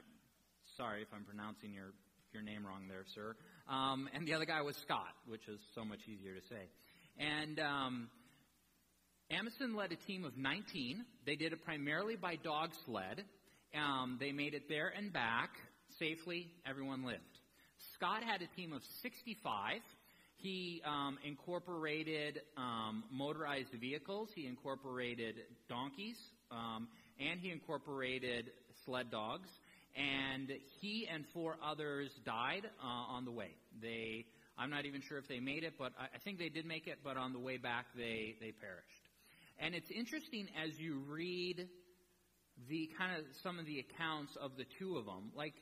sorry 0.78 1.04
if 1.04 1.08
I'm 1.13 1.24
pronouncing 1.24 1.74
your 1.74 1.93
your 2.34 2.41
name 2.41 2.65
wrong 2.65 2.88
there, 2.89 3.04
sir. 3.13 3.36
Um, 3.69 4.10
and 4.13 4.28
the 4.28 4.34
other 4.34 4.45
guy 4.45 4.62
was 4.62 4.76
Scott, 4.78 5.13
which 5.28 5.48
is 5.48 5.60
so 5.74 5.86
much 5.86 6.00
easier 6.08 6.34
to 6.34 6.41
say. 6.50 6.67
And 7.17 7.60
um, 7.60 8.10
Amundsen 9.32 9.76
led 9.76 9.91
a 9.93 9.95
team 9.95 10.26
of 10.26 10.36
19. 10.36 11.06
They 11.26 11.36
did 11.36 11.54
it 11.54 11.63
primarily 11.63 12.15
by 12.17 12.36
dog 12.36 12.71
sled. 12.86 13.24
Um, 13.74 14.17
they 14.19 14.32
made 14.34 14.54
it 14.54 14.67
there 14.67 14.91
and 14.95 15.13
back 15.13 15.52
safely. 15.98 16.50
Everyone 16.67 17.06
lived. 17.06 17.21
Scott 17.93 18.24
had 18.24 18.41
a 18.41 18.48
team 18.56 18.74
of 18.74 18.82
65. 19.02 19.82
He 20.38 20.82
um, 20.86 21.17
incorporated 21.26 22.41
um, 22.58 23.04
motorized 23.12 23.71
vehicles. 23.80 24.30
He 24.36 24.45
incorporated 24.48 25.36
donkeys, 25.69 26.17
um, 26.52 26.88
and 27.19 27.39
he 27.39 27.52
incorporated 27.52 28.52
sled 28.86 29.12
dogs. 29.12 29.50
And 29.95 30.52
he 30.82 31.08
and 31.12 31.24
four 31.34 31.56
others 31.63 32.12
died 32.26 32.63
uh, 32.84 33.13
on 33.15 33.24
the 33.24 33.32
way. 33.32 33.52
They, 33.82 34.26
I'm 34.58 34.69
not 34.69 34.86
even 34.86 35.02
sure 35.08 35.17
if 35.17 35.28
they 35.30 35.39
made 35.39 35.63
it, 35.63 35.76
but 35.80 35.93
I, 35.98 36.06
I 36.15 36.19
think 36.24 36.38
they 36.38 36.50
did 36.50 36.65
make 36.65 36.86
it. 36.88 37.00
But 37.02 37.15
on 37.15 37.32
the 37.32 37.39
way 37.39 37.56
back, 37.58 37.86
they 37.95 38.36
they 38.41 38.52
perished. 38.52 39.06
And 39.58 39.74
it's 39.74 39.89
interesting 39.89 40.48
as 40.62 40.78
you 40.78 41.02
read 41.08 41.69
the 42.69 42.89
kind 42.98 43.17
of 43.17 43.26
some 43.43 43.60
of 43.60 43.65
the 43.65 43.80
accounts 43.80 44.36
of 44.41 44.52
the 44.58 44.65
two 44.80 44.98
of 44.98 45.06
them, 45.06 45.32
like 45.36 45.54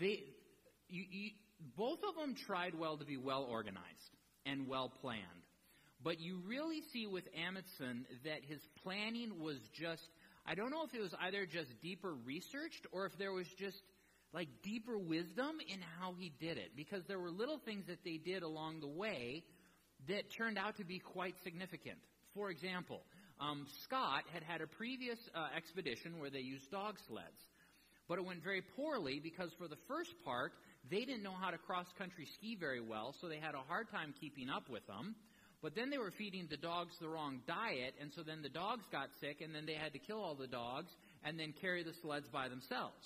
they, 0.00 0.22
you, 0.88 1.04
you, 1.10 1.30
both 1.76 1.98
of 2.08 2.14
them 2.14 2.34
tried 2.46 2.74
well 2.74 2.96
to 2.96 3.04
be 3.04 3.16
well 3.16 3.46
organized 3.48 4.16
and 4.46 4.68
well 4.68 4.92
planned. 5.00 5.22
But 6.02 6.20
you 6.20 6.40
really 6.46 6.80
see 6.92 7.06
with 7.06 7.24
Amundsen 7.36 8.06
that 8.24 8.44
his 8.46 8.60
planning 8.82 9.40
was 9.40 9.58
just, 9.74 10.06
I 10.46 10.54
don't 10.54 10.70
know 10.70 10.84
if 10.84 10.94
it 10.94 11.00
was 11.00 11.14
either 11.20 11.44
just 11.44 11.68
deeper 11.82 12.14
researched 12.24 12.86
or 12.92 13.06
if 13.06 13.18
there 13.18 13.32
was 13.32 13.46
just 13.58 13.76
like 14.32 14.48
deeper 14.62 14.96
wisdom 14.96 15.58
in 15.68 15.80
how 15.98 16.14
he 16.16 16.32
did 16.38 16.56
it. 16.56 16.76
Because 16.76 17.02
there 17.08 17.18
were 17.18 17.30
little 17.30 17.58
things 17.64 17.86
that 17.88 18.04
they 18.04 18.18
did 18.18 18.42
along 18.42 18.80
the 18.80 18.88
way 18.88 19.42
that 20.08 20.22
turned 20.36 20.58
out 20.58 20.76
to 20.76 20.84
be 20.84 21.00
quite 21.00 21.34
significant. 21.42 21.98
For 22.34 22.50
example, 22.50 23.02
um, 23.40 23.66
Scott 23.84 24.22
had 24.32 24.44
had 24.44 24.60
a 24.60 24.66
previous 24.66 25.18
uh, 25.34 25.48
expedition 25.56 26.20
where 26.20 26.30
they 26.30 26.40
used 26.40 26.70
dog 26.70 26.94
sleds. 27.08 27.42
But 28.08 28.18
it 28.18 28.24
went 28.24 28.42
very 28.42 28.62
poorly 28.62 29.20
because 29.20 29.50
for 29.58 29.68
the 29.68 29.76
first 29.88 30.10
part, 30.24 30.52
they 30.90 31.04
didn't 31.04 31.22
know 31.22 31.36
how 31.38 31.50
to 31.50 31.58
cross 31.58 31.86
country 31.98 32.26
ski 32.36 32.56
very 32.58 32.80
well, 32.80 33.14
so 33.20 33.28
they 33.28 33.38
had 33.38 33.54
a 33.54 33.64
hard 33.68 33.90
time 33.90 34.14
keeping 34.20 34.48
up 34.48 34.68
with 34.70 34.86
them. 34.86 35.14
But 35.60 35.74
then 35.74 35.90
they 35.90 35.98
were 35.98 36.12
feeding 36.12 36.46
the 36.48 36.56
dogs 36.56 36.94
the 37.00 37.08
wrong 37.08 37.40
diet, 37.46 37.94
and 38.00 38.12
so 38.14 38.22
then 38.22 38.42
the 38.42 38.48
dogs 38.48 38.84
got 38.92 39.08
sick, 39.20 39.40
and 39.40 39.54
then 39.54 39.66
they 39.66 39.74
had 39.74 39.92
to 39.92 39.98
kill 39.98 40.22
all 40.22 40.36
the 40.36 40.46
dogs 40.46 40.90
and 41.24 41.38
then 41.38 41.52
carry 41.60 41.82
the 41.82 41.94
sleds 42.00 42.28
by 42.28 42.48
themselves. 42.48 43.04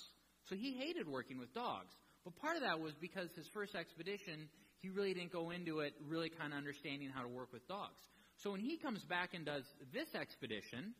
So 0.49 0.55
he 0.55 0.73
hated 0.73 1.07
working 1.07 1.39
with 1.39 1.53
dogs. 1.53 1.93
But 2.23 2.35
part 2.37 2.55
of 2.55 2.61
that 2.61 2.79
was 2.79 2.93
because 3.01 3.29
his 3.35 3.47
first 3.53 3.75
expedition, 3.75 4.47
he 4.81 4.89
really 4.89 5.13
didn't 5.13 5.33
go 5.33 5.49
into 5.49 5.79
it 5.79 5.93
really 6.07 6.29
kind 6.29 6.53
of 6.53 6.57
understanding 6.57 7.09
how 7.09 7.23
to 7.23 7.27
work 7.27 7.51
with 7.51 7.67
dogs. 7.67 7.99
So 8.43 8.51
when 8.51 8.59
he 8.59 8.77
comes 8.77 9.01
back 9.05 9.33
and 9.33 9.45
does 9.45 9.63
this 9.91 10.07
expedition, 10.13 10.93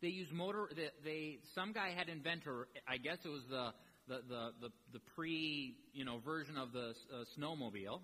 they 0.00 0.08
use 0.08 0.28
motor. 0.32 0.68
They, 0.74 0.88
they 1.04 1.38
some 1.54 1.72
guy 1.72 1.90
had 1.96 2.08
inventor. 2.08 2.68
I 2.86 2.96
guess 2.96 3.18
it 3.24 3.28
was 3.28 3.44
the 3.48 3.72
the 4.08 4.20
the 4.28 4.50
the, 4.60 4.68
the 4.92 5.00
pre 5.14 5.74
you 5.92 6.04
know 6.04 6.18
version 6.18 6.56
of 6.56 6.72
the 6.72 6.94
uh, 7.12 7.24
snowmobile. 7.38 8.00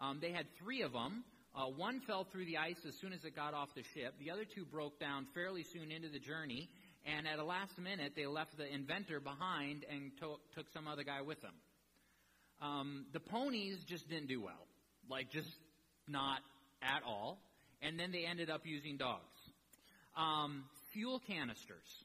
Um, 0.00 0.18
they 0.20 0.32
had 0.32 0.46
three 0.62 0.82
of 0.82 0.92
them. 0.92 1.24
Uh, 1.54 1.66
one 1.66 2.00
fell 2.00 2.24
through 2.24 2.46
the 2.46 2.58
ice 2.58 2.78
as 2.86 2.94
soon 3.00 3.12
as 3.12 3.24
it 3.24 3.34
got 3.34 3.54
off 3.54 3.68
the 3.74 3.82
ship. 3.94 4.14
The 4.20 4.30
other 4.30 4.44
two 4.44 4.64
broke 4.64 5.00
down 5.00 5.26
fairly 5.34 5.64
soon 5.64 5.90
into 5.90 6.08
the 6.08 6.20
journey. 6.20 6.68
And 7.04 7.26
at 7.26 7.38
a 7.38 7.44
last 7.44 7.78
minute, 7.78 8.12
they 8.14 8.26
left 8.26 8.56
the 8.58 8.72
inventor 8.72 9.20
behind 9.20 9.84
and 9.90 10.12
to- 10.20 10.38
took 10.54 10.68
some 10.72 10.86
other 10.86 11.02
guy 11.02 11.22
with 11.22 11.40
them. 11.40 11.54
Um, 12.60 13.06
the 13.12 13.20
ponies 13.20 13.78
just 13.86 14.08
didn't 14.08 14.28
do 14.28 14.40
well. 14.40 14.66
Like, 15.08 15.30
just 15.30 15.48
not 16.06 16.40
at 16.82 17.02
all 17.06 17.38
and 17.82 17.98
then 17.98 18.12
they 18.12 18.24
ended 18.24 18.50
up 18.50 18.62
using 18.64 18.96
dogs. 18.96 19.22
Um, 20.16 20.64
fuel 20.92 21.20
canisters. 21.26 22.04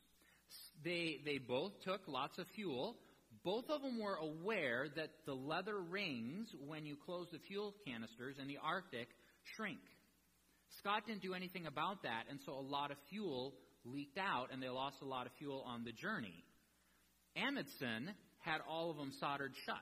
They, 0.83 1.19
they 1.25 1.37
both 1.37 1.73
took 1.83 2.01
lots 2.07 2.37
of 2.37 2.47
fuel. 2.47 2.95
Both 3.45 3.69
of 3.69 3.83
them 3.83 3.99
were 3.99 4.15
aware 4.15 4.87
that 4.95 5.11
the 5.27 5.35
leather 5.35 5.79
rings, 5.79 6.47
when 6.67 6.87
you 6.87 6.97
close 7.05 7.27
the 7.31 7.37
fuel 7.47 7.75
canisters 7.85 8.37
in 8.41 8.47
the 8.47 8.57
Arctic, 8.57 9.07
shrink. 9.55 9.77
Scott 10.79 11.03
didn't 11.05 11.21
do 11.21 11.35
anything 11.35 11.67
about 11.67 12.01
that, 12.01 12.23
and 12.27 12.39
so 12.43 12.53
a 12.53 12.59
lot 12.59 12.89
of 12.89 12.97
fuel 13.11 13.53
leaked 13.85 14.17
out, 14.17 14.47
and 14.51 14.63
they 14.63 14.67
lost 14.67 14.97
a 15.03 15.05
lot 15.05 15.27
of 15.27 15.31
fuel 15.37 15.63
on 15.67 15.83
the 15.83 15.91
journey. 15.91 16.43
Amundsen 17.35 18.15
had 18.39 18.61
all 18.67 18.89
of 18.89 18.97
them 18.97 19.11
soldered 19.19 19.53
shut. 19.67 19.77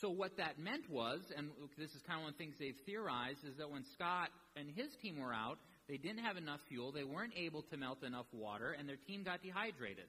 So 0.00 0.10
what 0.10 0.36
that 0.38 0.58
meant 0.58 0.90
was, 0.90 1.20
and 1.36 1.50
this 1.78 1.90
is 1.90 2.02
kind 2.04 2.18
of 2.18 2.24
one 2.24 2.32
of 2.32 2.38
the 2.38 2.44
things 2.44 2.56
they've 2.58 2.74
theorized, 2.84 3.44
is 3.46 3.56
that 3.58 3.70
when 3.70 3.84
Scott 3.94 4.30
and 4.56 4.68
his 4.74 4.88
team 5.00 5.20
were 5.20 5.32
out, 5.32 5.58
they 5.88 5.98
didn't 5.98 6.24
have 6.24 6.36
enough 6.36 6.60
fuel, 6.68 6.90
they 6.90 7.04
weren't 7.04 7.34
able 7.36 7.62
to 7.70 7.76
melt 7.76 8.02
enough 8.02 8.26
water, 8.32 8.74
and 8.76 8.88
their 8.88 8.98
team 9.06 9.22
got 9.22 9.40
dehydrated. 9.40 10.06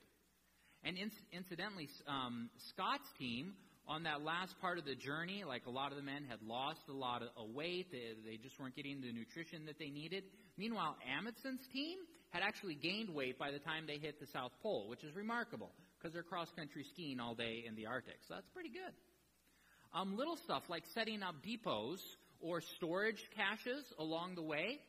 And 0.86 0.98
incidentally, 1.34 1.90
um, 2.08 2.50
Scott's 2.70 3.10
team 3.18 3.54
on 3.88 4.04
that 4.04 4.22
last 4.22 4.54
part 4.62 4.78
of 4.78 4.86
the 4.86 4.94
journey, 4.94 5.44
like 5.46 5.66
a 5.66 5.70
lot 5.70 5.92
of 5.92 5.98
the 5.98 6.04
men 6.04 6.26
had 6.30 6.42
lost 6.42 6.82
a 6.90 6.94
lot 6.94 7.24
of 7.24 7.50
weight, 7.54 7.92
they, 7.92 8.14
they 8.24 8.38
just 8.38 8.60
weren't 8.60 8.76
getting 8.76 9.02
the 9.02 9.12
nutrition 9.12 9.66
that 9.66 9.80
they 9.80 9.90
needed. 9.90 10.24
Meanwhile, 10.58 10.96
Amundsen's 11.10 11.66
team 11.74 11.98
had 12.30 12.44
actually 12.44 12.76
gained 12.76 13.10
weight 13.10 13.40
by 13.40 13.50
the 13.52 13.60
time 13.60 13.86
they 13.88 13.98
hit 13.98 14.20
the 14.20 14.28
South 14.28 14.52
Pole, 14.62 14.88
which 14.88 15.04
is 15.04 15.16
remarkable 15.16 15.72
because 15.98 16.14
they're 16.14 16.24
cross 16.24 16.50
country 16.56 16.86
skiing 16.94 17.20
all 17.20 17.34
day 17.34 17.64
in 17.68 17.76
the 17.76 17.88
Arctic. 17.88 18.18
So 18.28 18.36
that's 18.36 18.50
pretty 18.54 18.70
good. 18.70 18.94
Um, 19.94 20.18
little 20.18 20.38
stuff 20.44 20.64
like 20.70 20.84
setting 20.94 21.24
up 21.24 21.36
depots 21.44 22.02
or 22.42 22.62
storage 22.76 23.24
caches 23.36 23.84
along 23.98 24.36
the 24.36 24.44
way. 24.44 24.80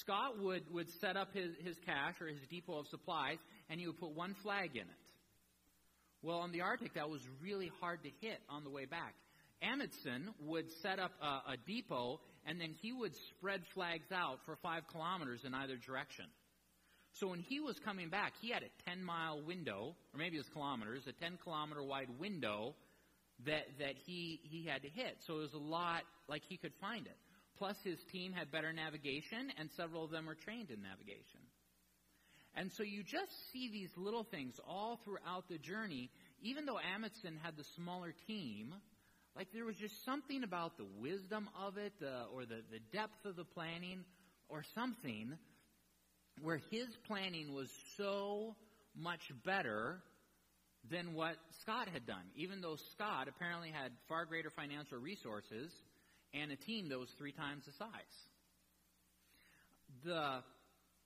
Scott 0.00 0.38
would, 0.42 0.62
would 0.72 0.88
set 1.00 1.16
up 1.16 1.32
his, 1.32 1.52
his 1.64 1.76
cache 1.86 2.20
or 2.20 2.26
his 2.26 2.40
depot 2.50 2.78
of 2.78 2.86
supplies, 2.88 3.38
and 3.70 3.78
he 3.78 3.86
would 3.86 3.98
put 3.98 4.10
one 4.14 4.34
flag 4.42 4.70
in 4.74 4.82
it. 4.82 5.07
Well, 6.28 6.40
on 6.40 6.52
the 6.52 6.60
Arctic, 6.60 6.92
that 6.92 7.08
was 7.08 7.22
really 7.42 7.72
hard 7.80 8.02
to 8.02 8.10
hit 8.20 8.38
on 8.50 8.62
the 8.62 8.68
way 8.68 8.84
back. 8.84 9.14
Amundsen 9.62 10.28
would 10.44 10.66
set 10.82 10.98
up 10.98 11.10
a, 11.22 11.52
a 11.52 11.56
depot, 11.66 12.20
and 12.44 12.60
then 12.60 12.74
he 12.82 12.92
would 12.92 13.12
spread 13.30 13.62
flags 13.72 14.12
out 14.12 14.36
for 14.44 14.56
five 14.56 14.82
kilometers 14.92 15.40
in 15.46 15.54
either 15.54 15.76
direction. 15.76 16.26
So 17.14 17.28
when 17.28 17.40
he 17.40 17.60
was 17.60 17.78
coming 17.82 18.10
back, 18.10 18.34
he 18.42 18.50
had 18.50 18.62
a 18.62 18.90
10 18.90 19.02
mile 19.02 19.40
window, 19.40 19.96
or 20.12 20.18
maybe 20.18 20.36
it 20.36 20.40
was 20.40 20.50
kilometers, 20.52 21.00
a 21.08 21.12
10 21.12 21.38
kilometer 21.42 21.82
wide 21.82 22.10
window 22.20 22.74
that, 23.46 23.64
that 23.78 23.94
he, 24.04 24.38
he 24.42 24.66
had 24.66 24.82
to 24.82 24.90
hit. 24.90 25.16
So 25.26 25.38
it 25.38 25.40
was 25.48 25.54
a 25.54 25.56
lot 25.56 26.02
like 26.28 26.42
he 26.46 26.58
could 26.58 26.74
find 26.78 27.06
it. 27.06 27.16
Plus, 27.56 27.76
his 27.84 27.96
team 28.12 28.34
had 28.34 28.52
better 28.52 28.70
navigation, 28.74 29.48
and 29.58 29.70
several 29.78 30.04
of 30.04 30.10
them 30.10 30.26
were 30.26 30.36
trained 30.36 30.68
in 30.68 30.82
navigation. 30.82 31.40
And 32.58 32.72
so 32.72 32.82
you 32.82 33.04
just 33.04 33.30
see 33.52 33.70
these 33.70 33.90
little 33.96 34.24
things 34.24 34.58
all 34.66 34.98
throughout 35.04 35.48
the 35.48 35.58
journey. 35.58 36.10
Even 36.42 36.66
though 36.66 36.78
Amundsen 36.94 37.38
had 37.40 37.56
the 37.56 37.62
smaller 37.76 38.12
team, 38.26 38.74
like 39.36 39.46
there 39.54 39.64
was 39.64 39.76
just 39.76 40.04
something 40.04 40.42
about 40.42 40.76
the 40.76 40.86
wisdom 40.98 41.48
of 41.56 41.76
it, 41.76 41.92
uh, 42.02 42.34
or 42.34 42.44
the, 42.44 42.62
the 42.72 42.80
depth 42.92 43.24
of 43.24 43.36
the 43.36 43.44
planning, 43.44 44.04
or 44.48 44.64
something, 44.74 45.34
where 46.42 46.60
his 46.72 46.88
planning 47.06 47.54
was 47.54 47.70
so 47.96 48.56
much 48.96 49.30
better 49.44 50.00
than 50.90 51.14
what 51.14 51.36
Scott 51.62 51.88
had 51.92 52.06
done, 52.06 52.24
even 52.34 52.60
though 52.60 52.76
Scott 52.92 53.28
apparently 53.28 53.70
had 53.70 53.92
far 54.08 54.24
greater 54.24 54.50
financial 54.50 54.98
resources 54.98 55.70
and 56.34 56.50
a 56.50 56.56
team 56.56 56.88
that 56.88 56.98
was 56.98 57.10
three 57.18 57.32
times 57.32 57.66
the 57.66 57.72
size. 57.72 57.88
The 60.04 60.42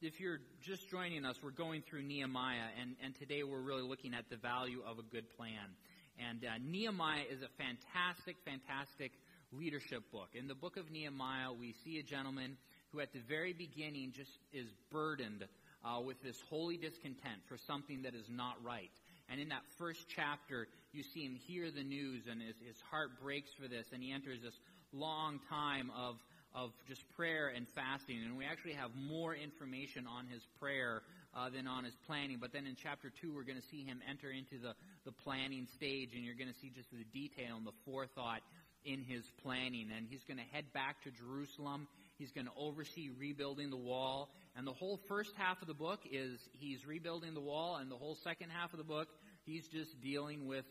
if 0.02 0.18
you're 0.18 0.40
just 0.60 0.90
joining 0.90 1.24
us, 1.24 1.36
we're 1.42 1.50
going 1.50 1.80
through 1.82 2.02
Nehemiah, 2.02 2.74
and, 2.80 2.96
and 3.04 3.14
today 3.14 3.44
we're 3.44 3.60
really 3.60 3.82
looking 3.82 4.14
at 4.14 4.28
the 4.30 4.36
value 4.36 4.80
of 4.84 4.98
a 4.98 5.02
good 5.02 5.24
plan. 5.36 5.78
And 6.18 6.44
uh, 6.44 6.58
Nehemiah 6.60 7.22
is 7.30 7.40
a 7.42 7.48
fantastic, 7.56 8.36
fantastic 8.44 9.12
leadership 9.52 10.02
book. 10.10 10.28
In 10.34 10.48
the 10.48 10.56
book 10.56 10.76
of 10.76 10.90
Nehemiah, 10.90 11.52
we 11.52 11.74
see 11.84 12.00
a 12.00 12.02
gentleman 12.02 12.56
who 12.90 12.98
at 12.98 13.12
the 13.12 13.20
very 13.28 13.52
beginning 13.52 14.12
just 14.14 14.32
is 14.52 14.66
burdened 14.90 15.44
uh, 15.84 16.00
with 16.00 16.20
this 16.20 16.42
holy 16.50 16.76
discontent 16.76 17.38
for 17.48 17.56
something 17.56 18.02
that 18.02 18.14
is 18.14 18.26
not 18.28 18.56
right. 18.64 18.90
And 19.30 19.40
in 19.40 19.50
that 19.50 19.62
first 19.78 20.00
chapter, 20.08 20.66
you 20.92 21.04
see 21.14 21.24
him 21.24 21.36
hear 21.46 21.70
the 21.70 21.84
news 21.84 22.24
and 22.28 22.42
his, 22.42 22.56
his 22.66 22.76
heart 22.90 23.22
breaks 23.22 23.50
for 23.54 23.68
this 23.68 23.86
and 23.92 24.02
he 24.02 24.12
enters 24.12 24.42
this 24.42 24.58
long 24.92 25.38
time 25.48 25.92
of, 25.96 26.16
of 26.54 26.70
just 26.88 27.02
prayer 27.16 27.52
and 27.54 27.66
fasting. 27.74 28.18
And 28.24 28.36
we 28.36 28.44
actually 28.44 28.74
have 28.74 28.90
more 28.94 29.34
information 29.34 30.06
on 30.06 30.26
his 30.26 30.42
prayer 30.60 31.02
uh, 31.34 31.50
than 31.50 31.66
on 31.66 31.84
his 31.84 31.94
planning. 32.06 32.38
But 32.40 32.52
then 32.52 32.66
in 32.66 32.76
chapter 32.76 33.12
2, 33.20 33.34
we're 33.34 33.44
going 33.44 33.60
to 33.60 33.68
see 33.70 33.84
him 33.84 34.00
enter 34.08 34.30
into 34.30 34.58
the, 34.58 34.74
the 35.04 35.12
planning 35.12 35.66
stage 35.76 36.10
and 36.14 36.24
you're 36.24 36.36
going 36.36 36.52
to 36.52 36.58
see 36.60 36.70
just 36.74 36.90
the 36.90 37.04
detail 37.12 37.56
and 37.56 37.66
the 37.66 37.76
forethought 37.84 38.42
in 38.84 39.00
his 39.02 39.22
planning. 39.42 39.88
And 39.96 40.06
he's 40.08 40.22
going 40.24 40.38
to 40.38 40.48
head 40.54 40.64
back 40.72 41.02
to 41.04 41.10
Jerusalem. 41.10 41.88
He's 42.18 42.32
going 42.32 42.46
to 42.46 42.52
oversee 42.56 43.10
rebuilding 43.18 43.70
the 43.70 43.76
wall. 43.76 44.30
And 44.56 44.66
the 44.66 44.72
whole 44.72 45.00
first 45.08 45.30
half 45.36 45.62
of 45.62 45.68
the 45.68 45.74
book 45.74 46.00
is 46.10 46.38
he's 46.52 46.86
rebuilding 46.86 47.34
the 47.34 47.40
wall, 47.40 47.76
and 47.76 47.90
the 47.90 47.96
whole 47.96 48.16
second 48.22 48.50
half 48.50 48.72
of 48.72 48.78
the 48.78 48.84
book, 48.84 49.08
he's 49.44 49.66
just 49.68 50.00
dealing 50.00 50.46
with 50.46 50.64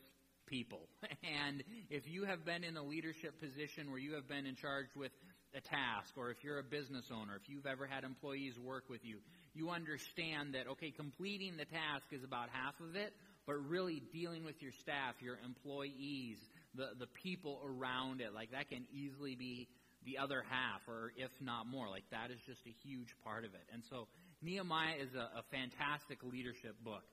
people. 0.47 0.87
And 1.23 1.63
if 1.89 2.07
you 2.07 2.25
have 2.25 2.45
been 2.45 2.63
in 2.63 2.77
a 2.77 2.83
leadership 2.83 3.39
position 3.39 3.89
where 3.89 3.99
you 3.99 4.13
have 4.15 4.27
been 4.27 4.45
in 4.45 4.55
charge 4.55 4.87
with 4.95 5.11
a 5.55 5.61
task, 5.61 6.13
or 6.17 6.31
if 6.31 6.43
you're 6.43 6.59
a 6.59 6.63
business 6.63 7.05
owner, 7.11 7.35
if 7.35 7.49
you've 7.49 7.65
ever 7.65 7.85
had 7.85 8.03
employees 8.03 8.57
work 8.59 8.85
with 8.89 9.03
you, 9.03 9.19
you 9.53 9.69
understand 9.69 10.55
that, 10.55 10.67
okay, 10.67 10.91
completing 10.91 11.57
the 11.57 11.65
task 11.65 12.05
is 12.11 12.23
about 12.23 12.49
half 12.51 12.75
of 12.79 12.95
it, 12.95 13.13
but 13.45 13.55
really 13.67 14.01
dealing 14.13 14.43
with 14.45 14.61
your 14.61 14.71
staff, 14.79 15.15
your 15.21 15.37
employees, 15.43 16.37
the, 16.75 16.89
the 16.99 17.07
people 17.23 17.59
around 17.65 18.21
it, 18.21 18.33
like 18.33 18.51
that 18.51 18.69
can 18.69 18.85
easily 18.93 19.35
be 19.35 19.67
the 20.05 20.17
other 20.17 20.43
half, 20.49 20.81
or 20.87 21.11
if 21.17 21.31
not 21.41 21.67
more. 21.67 21.89
Like 21.89 22.05
that 22.11 22.31
is 22.31 22.39
just 22.45 22.61
a 22.65 22.73
huge 22.87 23.13
part 23.23 23.45
of 23.45 23.53
it. 23.53 23.65
And 23.73 23.83
so 23.89 24.07
Nehemiah 24.41 24.95
is 25.01 25.13
a, 25.15 25.39
a 25.39 25.43
fantastic 25.51 26.19
leadership 26.23 26.75
book. 26.83 27.03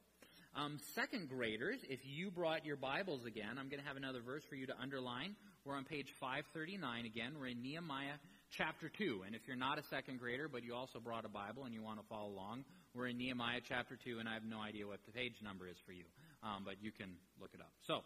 Um, 0.56 0.78
second 0.94 1.28
graders, 1.28 1.78
if 1.88 2.00
you 2.04 2.30
brought 2.30 2.64
your 2.64 2.76
Bibles 2.76 3.24
again, 3.24 3.58
I'm 3.58 3.68
going 3.68 3.80
to 3.80 3.86
have 3.86 3.96
another 3.96 4.20
verse 4.20 4.42
for 4.48 4.56
you 4.56 4.66
to 4.66 4.74
underline. 4.80 5.36
We're 5.64 5.76
on 5.76 5.84
page 5.84 6.08
539 6.20 7.04
again. 7.04 7.34
We're 7.38 7.48
in 7.48 7.62
Nehemiah 7.62 8.18
chapter 8.50 8.88
2. 8.88 9.22
And 9.26 9.34
if 9.34 9.42
you're 9.46 9.56
not 9.56 9.78
a 9.78 9.82
second 9.84 10.18
grader, 10.18 10.48
but 10.48 10.64
you 10.64 10.74
also 10.74 10.98
brought 10.98 11.24
a 11.24 11.28
Bible 11.28 11.64
and 11.64 11.74
you 11.74 11.82
want 11.82 12.00
to 12.00 12.06
follow 12.08 12.30
along, 12.30 12.64
we're 12.94 13.08
in 13.08 13.18
Nehemiah 13.18 13.60
chapter 13.68 13.96
2, 14.02 14.18
and 14.18 14.28
I 14.28 14.34
have 14.34 14.44
no 14.44 14.60
idea 14.60 14.86
what 14.86 15.00
the 15.06 15.12
page 15.12 15.34
number 15.44 15.68
is 15.68 15.76
for 15.86 15.92
you, 15.92 16.04
um, 16.42 16.62
but 16.64 16.74
you 16.82 16.90
can 16.90 17.10
look 17.40 17.50
it 17.54 17.60
up. 17.60 17.72
So, 17.86 18.00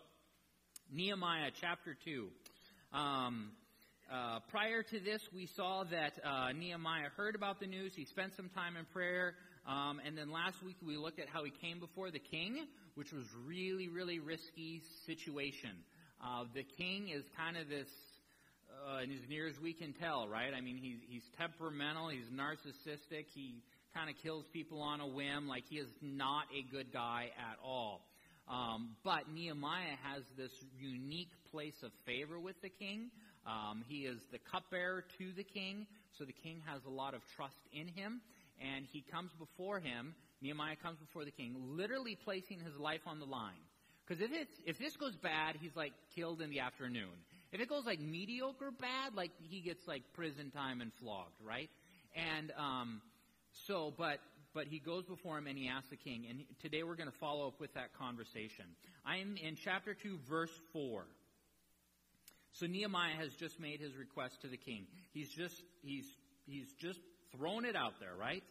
Nehemiah 0.92 1.50
chapter 1.58 1.96
2. 2.04 2.28
Um, 2.92 3.52
uh, 4.12 4.40
prior 4.50 4.82
to 4.82 5.00
this, 5.00 5.22
we 5.32 5.46
saw 5.46 5.84
that 5.84 6.12
uh, 6.22 6.52
Nehemiah 6.52 7.08
heard 7.16 7.34
about 7.34 7.60
the 7.60 7.66
news. 7.66 7.94
He 7.94 8.04
spent 8.04 8.34
some 8.36 8.50
time 8.50 8.76
in 8.76 8.84
prayer. 8.86 9.34
Um, 9.66 10.00
and 10.04 10.18
then 10.18 10.32
last 10.32 10.56
week, 10.64 10.76
we 10.84 10.96
looked 10.96 11.20
at 11.20 11.28
how 11.28 11.44
he 11.44 11.52
came 11.60 11.78
before 11.78 12.10
the 12.10 12.18
king, 12.18 12.66
which 12.94 13.12
was 13.12 13.24
really, 13.46 13.88
really 13.88 14.18
risky 14.18 14.82
situation. 15.06 15.70
Uh, 16.22 16.44
the 16.54 16.64
king 16.76 17.08
is 17.08 17.22
kind 17.36 17.56
of 17.56 17.68
this, 17.68 17.86
uh, 18.86 19.02
and 19.02 19.12
as 19.12 19.28
near 19.28 19.48
as 19.48 19.54
we 19.62 19.72
can 19.72 19.92
tell, 19.92 20.26
right? 20.26 20.52
I 20.56 20.60
mean, 20.60 20.76
he's, 20.76 20.98
he's 21.08 21.22
temperamental, 21.38 22.08
he's 22.08 22.26
narcissistic, 22.34 23.26
he 23.34 23.62
kind 23.94 24.10
of 24.10 24.16
kills 24.22 24.44
people 24.52 24.80
on 24.80 25.00
a 25.00 25.06
whim. 25.06 25.48
Like, 25.48 25.64
he 25.68 25.76
is 25.76 25.88
not 26.00 26.44
a 26.56 26.68
good 26.72 26.92
guy 26.92 27.30
at 27.38 27.58
all. 27.64 28.02
Um, 28.48 28.96
but 29.04 29.30
Nehemiah 29.32 29.96
has 30.02 30.22
this 30.36 30.50
unique 30.78 31.30
place 31.52 31.76
of 31.84 31.92
favor 32.04 32.40
with 32.40 32.60
the 32.62 32.68
king. 32.68 33.10
Um, 33.46 33.84
he 33.88 34.00
is 34.00 34.18
the 34.32 34.38
cupbearer 34.50 35.04
to 35.18 35.32
the 35.36 35.44
king, 35.44 35.86
so 36.18 36.24
the 36.24 36.32
king 36.32 36.62
has 36.66 36.80
a 36.86 36.90
lot 36.90 37.14
of 37.14 37.20
trust 37.36 37.58
in 37.72 37.88
him. 37.88 38.20
And 38.62 38.86
he 38.92 39.04
comes 39.10 39.30
before 39.38 39.80
him, 39.80 40.14
Nehemiah 40.40 40.76
comes 40.82 40.98
before 40.98 41.24
the 41.24 41.30
king, 41.30 41.54
literally 41.76 42.16
placing 42.24 42.60
his 42.60 42.76
life 42.78 43.00
on 43.06 43.18
the 43.18 43.26
line. 43.26 43.62
Because 44.06 44.22
if, 44.22 44.48
if 44.66 44.78
this 44.78 44.96
goes 44.96 45.16
bad, 45.16 45.56
he's 45.60 45.74
like 45.76 45.92
killed 46.14 46.40
in 46.40 46.50
the 46.50 46.60
afternoon. 46.60 47.10
If 47.52 47.60
it 47.60 47.68
goes 47.68 47.84
like 47.84 48.00
mediocre 48.00 48.70
bad, 48.70 49.14
like 49.14 49.30
he 49.38 49.60
gets 49.60 49.86
like 49.86 50.02
prison 50.14 50.50
time 50.50 50.80
and 50.80 50.92
flogged, 51.00 51.40
right? 51.46 51.70
And 52.14 52.52
um, 52.58 53.00
so, 53.66 53.92
but 53.96 54.18
but 54.54 54.66
he 54.66 54.78
goes 54.78 55.04
before 55.04 55.38
him 55.38 55.46
and 55.46 55.58
he 55.58 55.68
asks 55.68 55.90
the 55.90 55.96
king. 55.96 56.26
And 56.28 56.44
today 56.60 56.82
we're 56.82 56.96
going 56.96 57.10
to 57.10 57.18
follow 57.18 57.46
up 57.48 57.58
with 57.58 57.72
that 57.74 57.96
conversation. 57.98 58.66
I'm 59.04 59.36
in 59.42 59.56
chapter 59.56 59.94
2, 59.94 60.18
verse 60.28 60.52
4. 60.72 61.04
So 62.52 62.66
Nehemiah 62.66 63.16
has 63.18 63.32
just 63.34 63.58
made 63.58 63.80
his 63.80 63.96
request 63.96 64.42
to 64.42 64.48
the 64.48 64.58
king. 64.58 64.86
He's 65.14 65.30
just, 65.30 65.54
he's, 65.82 66.04
he's 66.46 66.70
just 66.80 67.00
thrown 67.34 67.64
it 67.64 67.76
out 67.76 67.94
there, 67.98 68.14
right? 68.18 68.42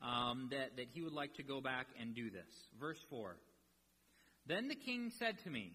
Um, 0.00 0.48
that, 0.52 0.76
that 0.76 0.86
he 0.94 1.02
would 1.02 1.12
like 1.12 1.34
to 1.34 1.42
go 1.42 1.60
back 1.60 1.88
and 2.00 2.14
do 2.14 2.30
this. 2.30 2.46
Verse 2.78 3.00
4. 3.10 3.36
Then 4.46 4.68
the 4.68 4.76
king 4.76 5.10
said 5.18 5.36
to 5.42 5.50
me, 5.50 5.72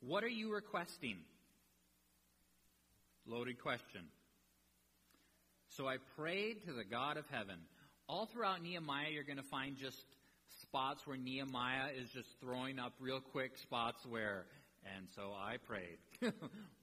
What 0.00 0.22
are 0.22 0.28
you 0.28 0.52
requesting? 0.52 1.16
Loaded 3.26 3.60
question. 3.60 4.02
So 5.76 5.88
I 5.88 5.96
prayed 6.16 6.62
to 6.66 6.72
the 6.72 6.84
God 6.84 7.16
of 7.16 7.24
heaven. 7.30 7.56
All 8.08 8.26
throughout 8.26 8.62
Nehemiah, 8.62 9.08
you're 9.10 9.24
going 9.24 9.38
to 9.38 9.42
find 9.42 9.76
just 9.76 10.04
spots 10.62 11.04
where 11.06 11.16
Nehemiah 11.16 11.88
is 12.00 12.08
just 12.10 12.28
throwing 12.40 12.78
up 12.78 12.92
real 13.00 13.20
quick 13.20 13.56
spots 13.58 14.06
where 14.08 14.44
and 14.96 15.06
so 15.16 15.32
I 15.32 15.56
prayed, 15.66 15.98